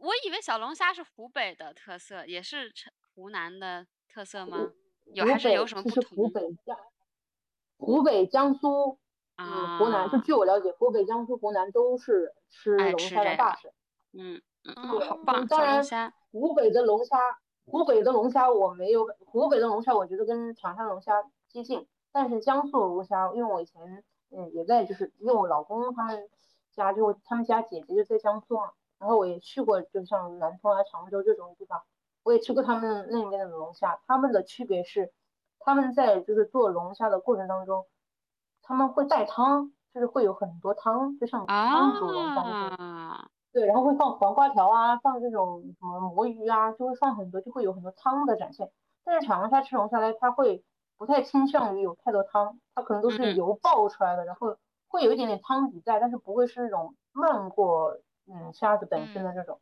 [0.00, 2.74] 我以为小龙虾是湖北的特色，也是
[3.14, 4.72] 湖南的特色吗？
[5.14, 6.16] 有还是有什么不同？
[6.16, 6.76] 湖北江，
[7.78, 8.98] 湖北江苏。
[9.36, 13.68] 嗯，湖南就据我了解，湖北、江苏、湖南都是吃龙虾的大省。
[14.12, 15.44] 嗯嗯，好棒！
[15.48, 15.82] 当然，
[16.30, 17.18] 湖北的龙虾，
[17.66, 26.28] 湖北的龙虾我没有，湖北的龙虾我觉得跟长沙龙虾接近，但是江苏龙虾，因为我以前嗯也在，就是因为我老公他们
[26.70, 28.70] 家就他们家姐姐就在江苏嘛，
[29.00, 31.82] 然后我也去过，就像南通啊、常州这种地方，
[32.22, 35.12] 我也吃过他们那边的龙虾，他们的区别是，
[35.64, 37.86] 他们在就是做龙虾的过程当中。
[38.66, 43.30] 他们会带汤，就是会有很多汤，就像汤煮龙虾那种。
[43.52, 48.70] 对，然后会放黄瓜条啊，放这种什么魔芋啊，就会放很多，就会有很多汤的展现。
[49.04, 50.64] 但是长沙吃龙虾呢，它会
[50.96, 54.56] 不太倾向于有太多汤，它可能都是油爆出来的，然后
[54.88, 59.60] 会有一点点汤底在，但是不会是那种漫过嗯虾子本身的这种。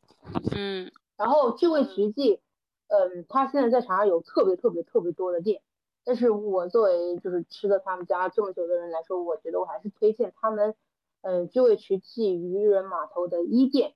[0.54, 0.92] 嗯。
[1.16, 2.40] 然后聚味徐记，
[2.86, 5.60] 嗯，它现在在长沙有特别特别特别多的店。
[6.04, 10.74] 但是我作为就是吃的他们家这么久的人来说，我觉得我还是推荐他们，
[11.20, 13.94] 嗯，就味曲记渔人码头的一店，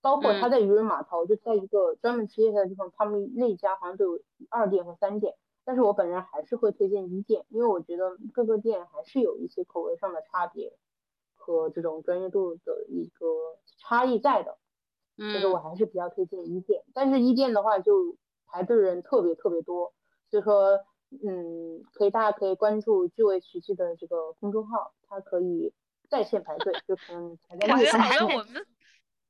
[0.00, 5.34] 包括他在渔人码头就在一个专门吃夜宵的地方，他们那家好像都有二店和三店。
[5.64, 10.76] 但是我本人还是会推荐一店，因为我觉得各个店还是有一些口味上的差别
[11.36, 13.26] 和这种专业度的一个
[13.78, 14.58] 差异在的。
[15.16, 16.82] 所以说我还是比较推荐一店。
[16.94, 18.16] 但是一店的话就
[18.46, 19.92] 排队人特别特别多，
[20.30, 20.80] 所以说
[21.24, 25.72] 嗯，可以大家可以关注聚味奇迹的这个公众号，它可以
[26.08, 28.66] 在线排队，就可能排在感觉好像我们。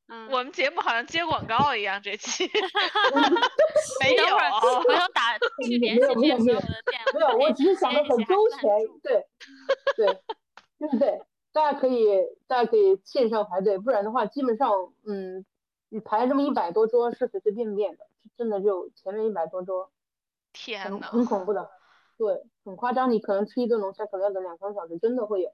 [0.31, 2.45] 我们节目好像接广告一样，这期
[4.03, 6.61] 没有，我要打去联系没有没有
[7.15, 8.61] 没有，我只是想的很周全，
[9.03, 9.25] 对
[9.97, 10.21] 对
[10.79, 11.23] 对对？
[11.51, 12.09] 大家可以
[12.47, 14.71] 大家可以线上排队，不然的话，基本上
[15.07, 15.47] 嗯，
[15.89, 18.05] 你排这么一百多桌是随随便便的，
[18.37, 19.91] 真的就前面一百多桌，
[20.53, 21.71] 天呐，很恐怖的，
[22.17, 25.51] 对，很夸张，你可能吃一顿龙虾可能要等两三个小时，真的会有。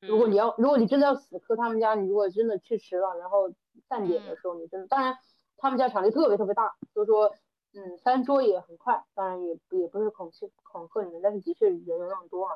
[0.00, 3.52] 如果你要如果你真的要死磕他们家，你如果真的去迟了，然后。
[3.88, 5.16] 散点的时候，你真的，当然
[5.56, 7.34] 他们家场地特别特别大，所以说，
[7.72, 12.52] 嗯，三桌也很快，当然也也不是恐吓恐吓你们，但是的确人有那么多啊。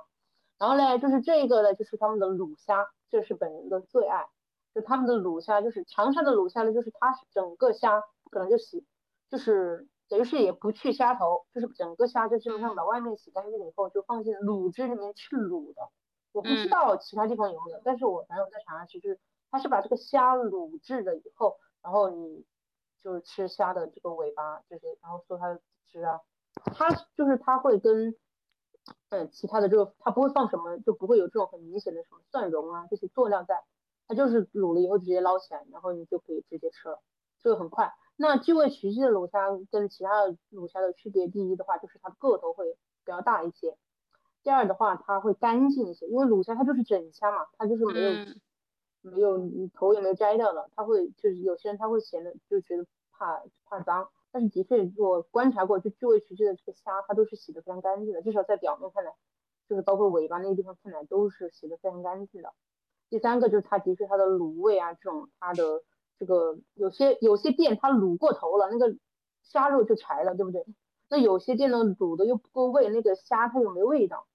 [0.58, 4.26] 然后嘞，就是这个呢，就是他们的卤虾，这是本人的最爱，
[4.74, 8.84] 就他们的卤虾，就是长沙的卤虾呢，就是它整个虾可能就洗，
[9.30, 15.90] 就是等于是也不去虾头，就是整个虾就基本上把外面洗干净了以后，就放进卤汁里面去卤的。
[16.32, 19.18] 我不知道其他地方有没有，但是我男友在长沙吃就是。
[19.48, 22.44] 他是把这个虾卤制了以后，然后你
[23.00, 26.20] 就是吃虾的这个尾巴这些，然后做它的汁啊。
[26.74, 28.14] 它就是它会跟
[29.10, 33.62] 嗯其他的这个，它不会放什么，就不会有这种很明显的什么蒜蓉啊这些佐料在。
[34.08, 37.00] 它就是卤了以后直接捞起来，然后你就可以直接吃了，
[37.40, 37.94] 这个很快。
[38.16, 42.72] 那聚味曲记的卤虾跟其他的卤虾的区别，第一的话就是它个头会
[43.04, 43.76] 比较大一些，
[44.42, 48.10] 第二的话它会干净一些，因为卤虾它就是整虾嘛，它就是没有。
[49.02, 59.14] 没有，你头也没有摘掉的，它会就是有些人他会嫌的，就觉得怕怕脏，但是的确我观察过，就聚味曲记的这个虾，它都是洗的非常干净的，至少在表面看来，
[59.68, 62.52] 就是包括尾巴那个地方看来都是洗的非常干净的。
[63.08, 65.84] 第三个就是它的确它的卤味啊，这种它的
[66.18, 68.96] 这个有些有些店它卤过头了，那个
[69.42, 70.64] 虾肉就柴了，对不对？
[71.08, 74.26] 那有些店呢卤的又不够味，那个虾它又没味道，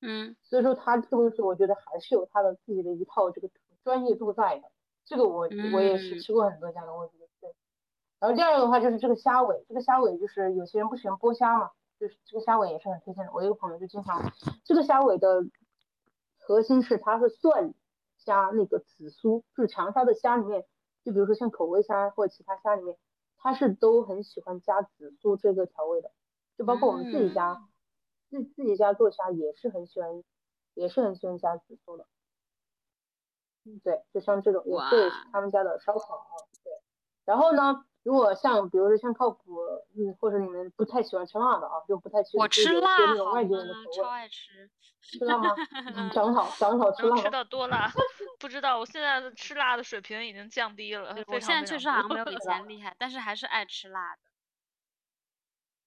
[0.00, 3.50] 嗯，所以说它这个东西我觉得还是有它的自己的一套这个。
[3.84, 4.70] 专业度在的，
[5.04, 7.54] 这个我我也是吃过很多家的，我觉得对。
[8.18, 11.70] 然后第二个的话就是这个虾尾，这个虾尾就是有些人不喜欢剥虾嘛，
[12.00, 13.32] 就是这个虾尾也是很推荐的。
[13.34, 14.32] 我一个朋友就经常，
[14.64, 15.44] 这个虾尾的
[16.38, 17.74] 核心是它是蒜
[18.16, 20.64] 加那个紫苏，就是长沙的虾里面，
[21.04, 22.96] 就比如说像口味虾或者其他虾里面，
[23.36, 26.10] 它是都很喜欢加紫苏这个调味的，
[26.56, 27.68] 就包括我们自己家
[28.30, 30.24] 自自己家做虾也是很喜欢，
[30.72, 32.06] 也是很喜欢加紫苏的。
[33.82, 36.26] 对，就像这种也是他们家的烧烤，
[36.62, 36.72] 对。
[37.24, 39.58] 然后呢，如果像比如说像靠谱，
[39.96, 44.70] 嗯，或者你们不太喜欢吃辣的啊，就不太喜欢吃辣，那种外地人的口味，超爱吃。
[45.00, 45.54] 吃辣吗？
[46.12, 47.16] 正好正好吃辣。
[47.16, 47.90] 吃的多辣？
[48.38, 51.16] 不知道，我现在吃辣的水平已经降低了。
[51.26, 54.20] 我现在确实好像没有以前厉害，但是还是爱吃辣的。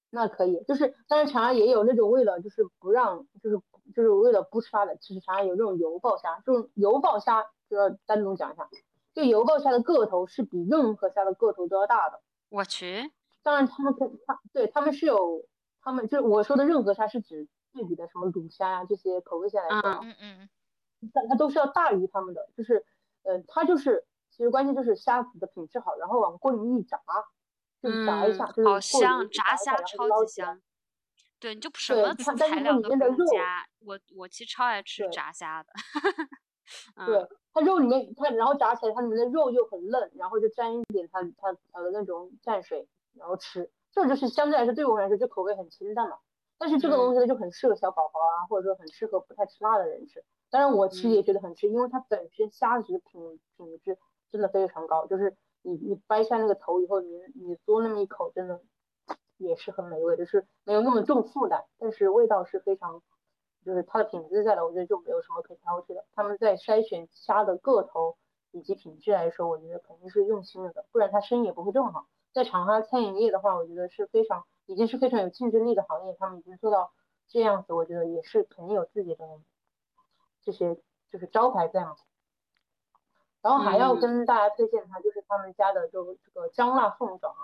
[0.10, 3.60] 那可以，就是但是长沙也有那种为了就是不让，就是
[3.95, 7.45] 就是为了不吃辣的，其实长沙有这种油爆虾，这种油爆虾。
[7.69, 8.69] 就要单独讲一下，
[9.18, 12.22] 就油爆虾的个头是比任何虾的个头都要大的。
[12.49, 13.11] 我去，
[13.41, 15.44] 当然他们可他对他们是有，
[15.81, 20.49] 他们就我说的任何虾是指对比的什么卤虾呀这些口味虾来说，嗯嗯，
[21.11, 22.85] 但它都是要大于他们的，就是
[23.23, 27.02] 呃它就是其实关键就是虾子的品质好，然后往锅里面一炸，
[27.81, 30.61] 就炸一下，就是好香，炸虾超级香。
[31.39, 35.69] 对，你就什么材料都不用加，我我其实超爱吃炸虾的。
[37.06, 46.18] 对它肉里面，它然后炸起来，它里面的肉又很嫩，然后就沾一点它它它的那种蘸水，然后吃，这就是相对来说对我们来说就口味很清淡嘛。
[46.60, 50.23] 但是这个东西呢就很适合小宝宝啊，或者说很适合不太吃辣的人吃。
[50.49, 53.98] 当然我吃也觉得很吃，因为它本身虾子的品品质
[54.31, 58.61] 真的非常高，就是你你掰下那个头以后，你你嘬那么一口，真的
[59.38, 63.02] 也是很美味，就是没有那么重负担，但是味道是非常。
[63.68, 66.06] 就是它的品质在的，我觉得就没有什么可挑剔的。
[66.15, 68.15] 他们在筛选虾的个头
[68.52, 72.07] 以及品质来说，我觉得肯定是用心了的，不然它生意也不会这么好。
[72.31, 76.94] 在长沙餐饮业的话，我觉得是非常已经是非常有竞争力的行业，他们已经做到
[77.27, 79.26] 这样子，我觉得也是肯定有自己的
[80.44, 80.77] 这些
[81.11, 81.98] 就是招牌在嘛。
[83.41, 87.35] 然后还要跟大家推荐它，就是他们家的这个这个姜辣凤爪，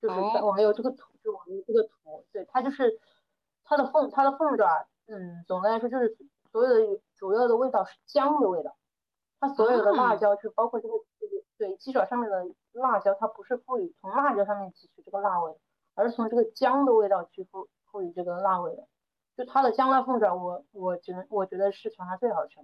[0.00, 2.98] 就是我没有这个图，就我们这个图，对，它就是
[3.64, 4.86] 它的凤它的凤爪。
[5.06, 6.16] 嗯，总的来说就是
[6.50, 8.76] 所有的主要的味道是姜的味道，
[9.38, 10.94] 它所有的辣椒就包括这个
[11.58, 15.56] 对鸡爪上面的辣椒，它不是赋予从辣椒上面提取这个辣味，
[15.94, 18.86] 而是从这个姜的味道去赋赋予这个辣味的。
[19.36, 22.58] 就它的姜辣凤爪，我我只能我觉得是长沙最好吃，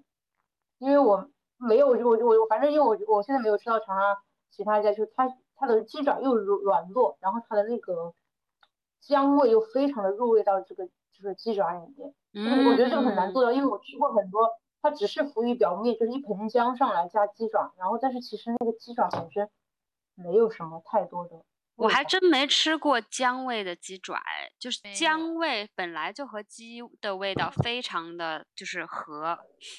[0.79, 1.29] 因为我
[1.59, 8.15] 没有我我我反正因为我我现在没有吃到长沙其他家，就是它它的鸡爪又软软糯，然后它的那个
[9.01, 10.89] 姜味又非常的入味到这个
[11.23, 12.15] 就是鸡爪里面。
[12.35, 14.51] 嗯，我觉得这个很难做到，因为我吃过很多，
[14.81, 19.49] 它只是浮于表面，就是一盆姜上来加鸡爪，然后但是其实那个鸡爪本身
[20.15, 21.43] 没有什么太多的。
[21.75, 24.21] 我还真没吃过姜味的鸡爪，
[24.59, 29.39] 就是姜味本来就和鸡的味道非常的就是合，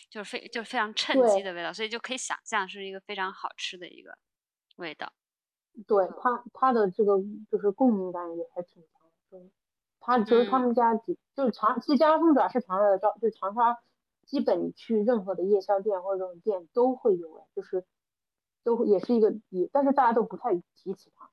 [0.09, 4.17] 就是非就是非常衬鸡的味道，所以就可以想象是一个非常好吃的一个
[4.77, 5.13] 味道。
[5.87, 7.17] 对它它的这个
[7.49, 9.49] 就是共鸣感也还挺强，的。
[10.05, 13.79] 他就是他们家就是长其实家凤爪是长沙的招，就是长沙
[14.25, 17.85] 基本去任何的夜宵店或者这种店都会有哎，就是
[18.65, 21.29] 都会也是一个也，但是大家都不太提起它。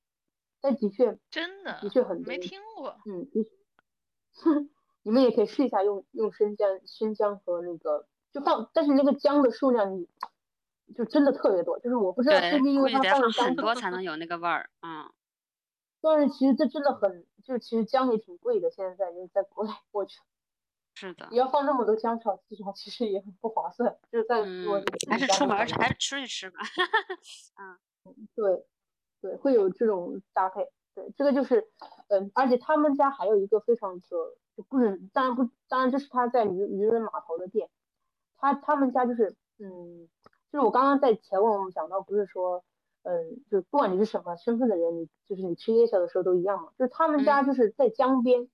[0.60, 2.96] 但的确，真的的确很没听过。
[3.06, 3.26] 嗯，
[5.02, 10.06] 你们也可以试一下用用生姜、生姜和那个就放，但是那个姜的数量你
[10.94, 15.10] 就真的特别多，就是我不知道是不是因为它放了很多才能有那个味儿，嗯。
[16.00, 20.20] 但是其实这真的很，就是其实姜也挺贵的，现在就是在国内过去。
[20.94, 21.28] 是的。
[21.30, 26.58] 你要放那么多姜炒鸡爪，其实也很不划算，就是在国还是出门还是出去吃吧。
[28.06, 28.66] 嗯，对。
[29.22, 30.66] 对，会有这种搭配。
[30.94, 31.68] 对，这个就是，
[32.08, 34.06] 嗯，而且他们家还有一个非常的，
[34.56, 37.68] 就不是，当然不，当然这是他在渔渔人码头的店。
[38.38, 40.08] 他他们家就是，嗯，
[40.50, 42.64] 就是我刚刚在前文我们讲到，不是说，
[43.02, 46.68] 嗯，就不管你是什么身份的人，你就是你吃夜宵的时候都一样嘛。
[46.78, 48.48] 就是他们家就是在江边，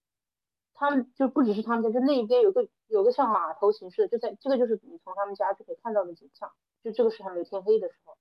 [0.75, 6.53] 他们就不只是他们家，就那边有个有个像码头形式的，就在这个就是你从他们家就可以看到的景象。
[6.85, 8.17] 就这个是还没天黑的时候。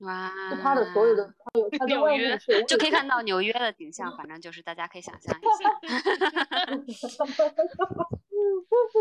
[0.00, 5.42] 哇，就他的所有的，他有它的外面是就可以看到纽约的景象，反正就是大家可以想象一
[6.92, 7.08] 下，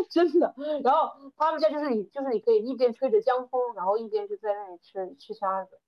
[0.10, 0.54] 真的。
[0.84, 5.80] 然后他们家就是你，就是你可以一边吹着江风，然后一边就在那里吃吃虾子，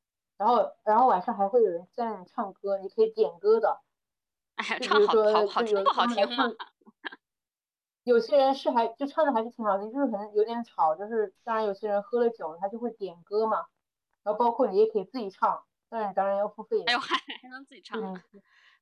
[0.42, 3.80] 然后然后晚上还会有人在那里唱歌，你可以点歌的。
[4.56, 6.52] 哎呀，唱好好好听不好听吗？
[8.04, 13.68] 有些人是还就唱的还是挺好听，就是可能有点吵，就是当然有些人喝了酒，他就会点歌嘛。
[14.24, 16.82] 然后包括你也可以自己唱，但是当然要付费。
[16.88, 18.20] 哎呦，还还能自己唱？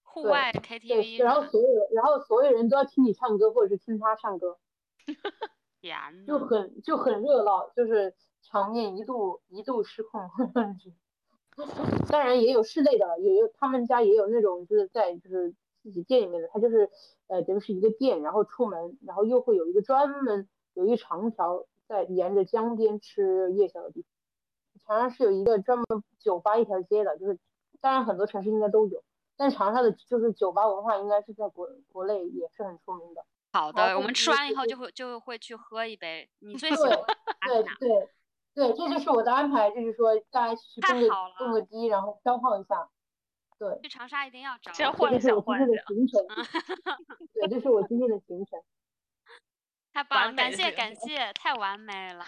[0.02, 1.22] 户外 KTV。
[1.22, 4.58] 然后所有，然后所有人都要听你唱歌，或者是听他唱歌。
[6.26, 10.22] 就很就很热闹，就是场面一度一度失控。
[12.10, 15.54] 当然也有室内的，也有他们家也有那种就是在就是
[15.84, 16.90] 自己店里面的，他就是
[17.28, 24.10] 呃，等于是一个店，然后出门，然后又会有一个专门有一长条在沿着江边吃夜宵的地方。
[24.86, 25.86] 长沙是有一个专门
[26.20, 27.38] 酒吧一条街的，就是
[27.82, 29.04] 当然很多城市应该都有，
[29.38, 33.26] 但长沙的就是酒吧文化应该是在国国内也是很出名的。
[33.52, 36.30] 好的，我们吃完以后就会就会去喝一杯。
[36.40, 36.90] 你最喜欢
[37.48, 38.10] 对对对，
[38.56, 42.90] 这就是我的安排，就是说大家去蹦个蹦个迪，然后消耗一下。
[43.58, 44.72] 对，去长沙一定要找。
[44.72, 45.82] 先换一下，换一下。
[47.34, 48.60] 对，这是我今天的行程。
[49.92, 52.24] 太棒了，感谢感谢，太完美了，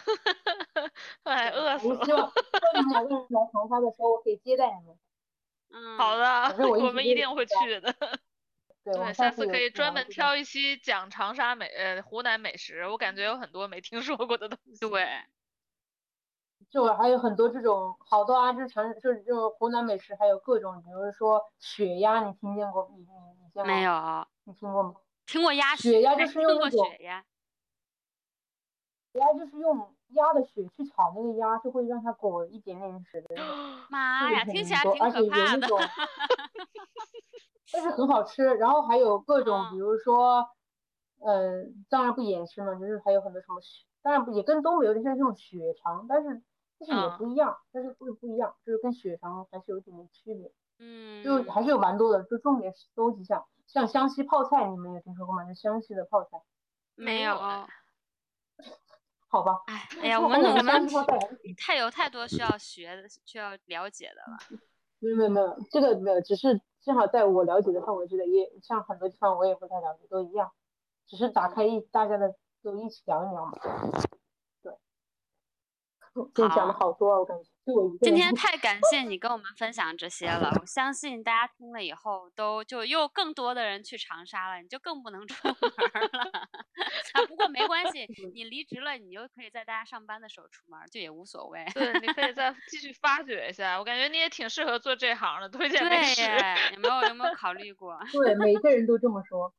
[1.23, 1.99] 哎，饿死了。
[1.99, 2.31] 我希望
[2.75, 4.97] 你们两个人来长沙的时候，我可以接待你们。
[5.69, 7.95] 嗯，好的，我们一定会去的。
[8.83, 14.79] 对，下次可以专门挑一期讲长沙美呃湖南美食，我感觉有很多没听说过的东西。
[14.89, 15.07] 对，
[16.69, 22.89] 就还有很多这种好多啊，就是长就是这种湖南美食，还有各种，比如说血鸭，你听见过？
[22.95, 24.27] 你你你见过没有？
[24.43, 24.95] 你听过吗？
[25.25, 27.23] 听过鸭血鸭，就是用那种血鸭。
[29.13, 33.35] 鸭就是用鸭的血去炒那个鸭，就会让它裹一点点血的。
[33.89, 35.67] 妈呀，听起来挺可怕的。
[37.73, 40.49] 但是很好吃，然后还有各种，比如说，
[41.19, 46.41] 嗯，当然不掩饰嘛，就是还有很多什么血，当然不也跟东北有点像这种血肠，但是
[46.87, 50.51] 但是也不一样，但是不不一样，就是跟血肠还是有点点区别。
[50.79, 51.23] 嗯。
[51.23, 55.45] 就还是有蛮多的，就重点搜集下，像湘西泡菜，你们有听说过吗？
[55.45, 56.41] 就湘西的泡菜。
[56.95, 57.37] 没有。
[59.29, 60.87] 好吧，哎，哎呀，我们我们
[61.57, 64.37] 太有太多需要学的、需要了解的了。
[64.99, 70.51] 没有没有没有，这个没有，只是正好在我了解的范围之内，也像很多地方我也不太了解，都一样，
[71.07, 73.53] 只是打开一大家的都一起聊一聊嘛。
[76.13, 77.49] 今天 讲的好多啊，我感觉。
[78.01, 85.55] 今天太感谢你跟我们分享这些了，我相信大家听了以后都就又更多的人去长沙了，你就更不能出门
[86.11, 86.31] 了。
[87.13, 91.65] 啊，不过没关系， 你离职了，你就可以在大家上班的时候出门，就也无所谓。
[91.73, 96.23] 对，你可以再继续发掘一下，我感觉你也挺适合做这行的，推荐美食。
[96.73, 97.97] 有没有有没有考虑过？
[98.11, 99.53] 对，每个人都这么说，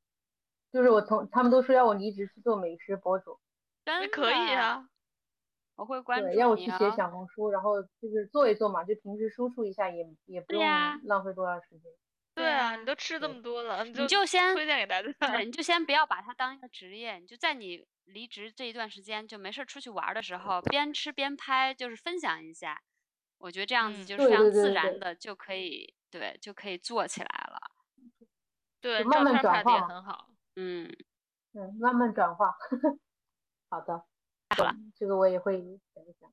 [0.72, 3.38] 就是我从他们都说要我离职去做美食博主，
[3.84, 4.88] 真可以啊。
[5.82, 6.34] 我会关注你。
[6.34, 10.62] 对，让我去写小红书，然后就是做一做嘛，就平时输出一下，也也不用
[11.02, 11.90] 浪费多长时间。
[12.34, 15.12] 对啊，你都吃这么多了，你就先推荐给大家。
[15.18, 22.80] 对， 你就先不要把它当一个职业，你就在你离职这一段时间就没事出去玩的时候，边吃边拍，就是分享一下。
[23.38, 27.58] 我觉得这样子就是非常自然的就可以，对，就可以做起来了。
[28.80, 30.28] 对，慢慢转化也很好。
[30.54, 30.88] 嗯
[31.54, 32.54] 嗯，慢慢转化。
[33.68, 34.04] 好的，
[34.56, 35.60] 好了，这个我也会
[35.94, 36.30] 想一想。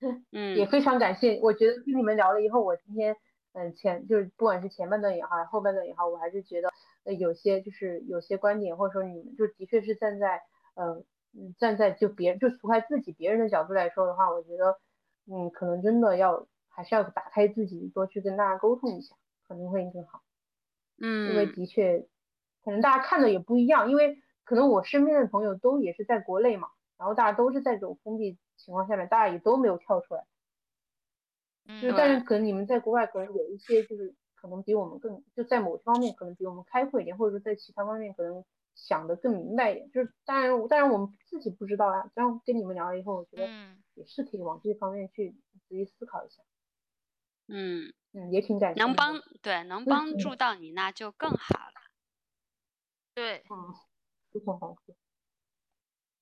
[0.32, 1.38] 嗯，也非常感谢。
[1.42, 3.16] 我觉得跟你们聊了以后，我今天
[3.52, 6.70] 嗯前就是不管是前半段也好，后半段也好，我还是觉得
[7.04, 10.40] 呃有些就是有些观点或者说你们就的确是站在
[10.74, 11.02] 呃
[11.58, 14.78] 站在就别就除开自己别人的角度来说的话，我觉得。
[15.32, 19.14] 嗯，可能真的要还是要打开自己，多去跟大家沟通一下，
[19.46, 20.22] 可能会更好。
[20.98, 22.08] 嗯，因为的确，
[22.64, 26.68] 可能大家看的也不一样，因为可能我身边的朋友都也是在国内嘛，
[27.00, 30.26] 然后大家都是在这种封闭情况下面，大家也都没有跳出来。
[31.64, 31.80] 嗯。
[31.80, 38.44] 就但是可能你们在国外可能有一些就是可能比我们更就在某些方面可能比我们开阔一点，或者说在其他方面可能
[38.74, 39.90] 想的更明白一点。
[39.90, 43.48] 就是当然当然我们自己不知道啊，这样跟你们聊了以后，我觉得。
[43.94, 45.32] 也是可以往这方面去
[45.68, 46.42] 仔细思考一下，
[47.48, 48.80] 嗯嗯，也挺感谢。
[48.80, 51.74] 能帮对能帮助到你那就更好了，
[53.12, 53.74] 对，嗯，
[54.32, 54.94] 非常感谢。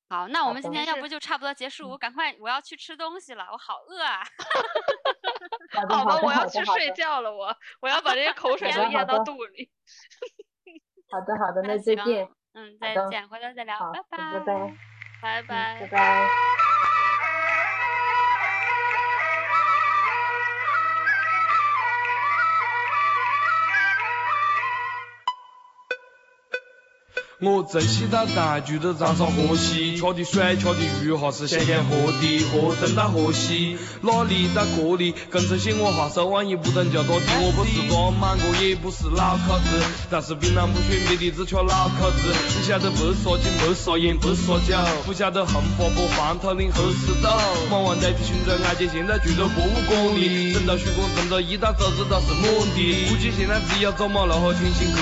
[0.09, 4.23] 好，那我们今天要不就差不多结束，我赶快我要去吃东西了，我好饿啊！
[5.89, 9.71] 好吧，我要去睡觉了，我我要把这些口水都咽到肚里。
[11.11, 14.75] 好的好的， 那再见，嗯再见，回头再聊，拜拜拜
[15.21, 16.68] 拜拜拜。
[27.41, 35.15] 我正西到大聚着长沙河西，吃的水吃的鱼哈是咸咸河的，河东到河西，哪里到这里？
[35.31, 39.71] 跟这些我哈手腕也不等叫多的，我不是个满哥，也不是老口子，
[40.11, 42.35] 但是槟榔不选别的，只吃老口子。
[42.59, 44.75] 不晓得白沙井，不说烟，不说酒，
[45.07, 47.31] 不晓得红花坡黄土岭黑死豆。
[47.71, 53.07] 忙完代替群众挨接现在住在博物馆里，整到徐工，挣到一到走知道是满的。
[53.07, 55.01] 估计现在只有走马路和天星去，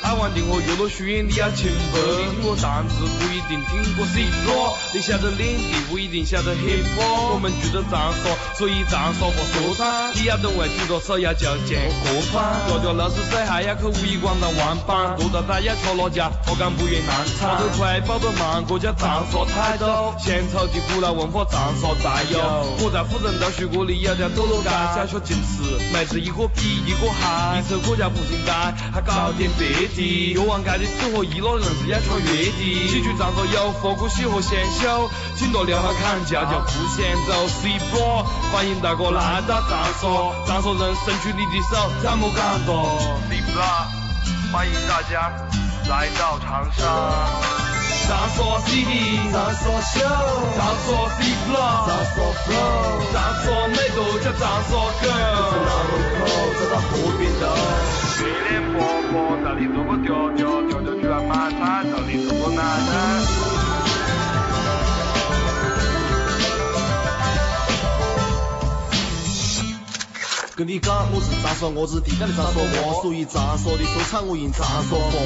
[0.00, 2.34] 爱玩的和越落虚你要清。
[2.34, 7.34] 听过单字不一定听过 C 罗，你晓得脸的不一定晓得 hip hop。
[7.34, 10.12] 我们住着长沙，所以长沙话说唱。
[10.14, 12.60] 你要懂外举着手要叫见过番。
[12.68, 15.16] 条条路是水，还要去五一广场玩板。
[15.16, 17.56] 多到大要吃辣椒，我敢不愿难产。
[17.56, 19.84] 跑得快，跑得慢，国家长沙态度。
[20.18, 22.38] 献丑的古老文化，长沙再有。
[22.84, 27.58] 我在富人道徐锅里有条堕落街，小学进吃，妹子一个比一个嗨。
[27.58, 28.52] 一手国家步行街，
[28.92, 30.34] 还搞点别的。
[30.34, 31.63] 越王街的吃喝娱乐。
[31.64, 37.48] 是要吃月底，喜剧长沙有复古喜和鲜秀，请多留下看叫叫不嫌走。
[37.48, 39.70] C 波，欢迎大哥来到长
[40.00, 40.08] 沙，
[40.46, 42.84] 长沙人伸出你的手，怎么感动
[43.28, 43.62] ？C 波，
[44.52, 45.32] 欢迎大家
[45.88, 46.84] 来到长沙。
[48.06, 50.04] 长沙 City，长沙秀，
[50.56, 50.86] 长沙
[51.16, 54.76] C boy，，长沙 flow，长沙美都叫长沙狗。
[55.00, 56.22] 在大门口，
[56.58, 57.42] 走到河边头，
[58.20, 58.76] 月亮婆
[59.10, 59.12] 婆
[59.42, 60.92] 到底做个调调，调调
[61.28, 62.28] 妈到底是？
[70.56, 75.20] 跟你讲，我是咋说，我是地道的咋说，我属于咋说的说唱，我应咋说过，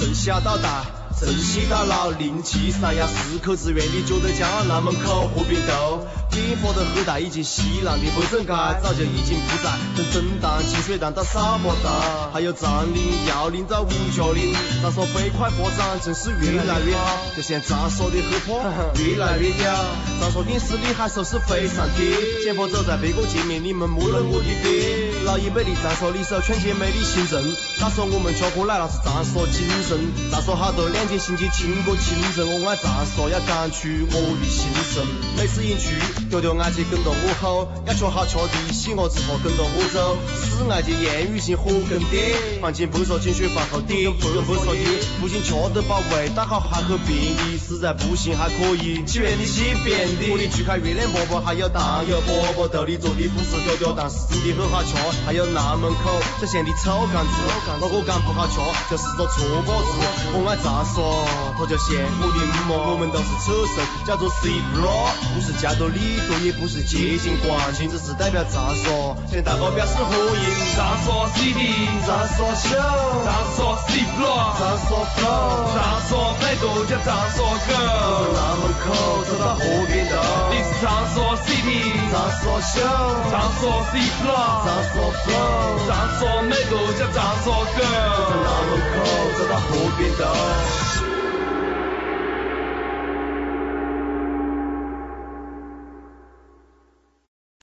[0.00, 1.05] 从小到大。
[1.18, 8.52] 城西到老，零七三亚四口之院的九头江南门口河边头，典发的后代以及西南的北正街
[8.82, 14.52] 早就已经不在，从正荡、清水荡到沙坡荡，还有藏岭、耀岭到五角岭，
[14.82, 18.62] 长沙飞快发展，真是越来越好，就像长沙的后坡
[19.00, 19.72] 越来越屌，
[20.20, 22.12] 长沙电视里还说是飞上天，
[22.44, 27.42] 前方走在别个前面，你们莫了我的爹，老一辈的长沙里手劝姐妹的新政，
[27.78, 29.98] 他说我们吃过来那是长沙精神，
[30.30, 31.05] 长沙好多两。
[31.06, 35.06] 今天星期听过清晨，我爱长沙，要讲出我的心声。
[35.36, 35.94] 每次一去，
[36.28, 40.18] 条条挨起跟着我吼，要吃好吃的，喜饿之后跟着我走。
[40.34, 44.82] 是爱接言语性火跟点，放进不说精血放后点，不用不说的，
[45.20, 50.26] 不仅吃得饱，味道好还很便宜，实在不行还可以起源的起便的。
[50.32, 54.90] 我的去开月亮饽饽，还有糖油饽饽，豆里做的不是条条，但是真的很好吃。
[55.24, 57.38] 还有南门口这咸的臭干子，
[57.80, 58.58] 那个干不好吃，
[58.90, 59.94] 就是个错把子。
[60.34, 60.95] 我爱长沙。
[60.96, 68.88] 他叫像我的木毛我们都是车神叫做 cblock 不是加多利多也不是接近冠军只是代表长沙
[69.28, 71.60] 向大哥表示欢迎长沙 cb
[72.00, 72.80] 长沙 show
[73.28, 74.88] 长沙 cblock 长沙
[75.20, 79.60] flow 长沙妹驼叫长沙 girl 我南门口走到河
[79.92, 80.16] 边头
[80.48, 81.68] this 长沙 cb
[82.08, 89.04] 长沙 show 长沙 cblock 长沙 flow 长沙妹驼叫长沙 girl 我南门口
[89.36, 90.85] 走到河边头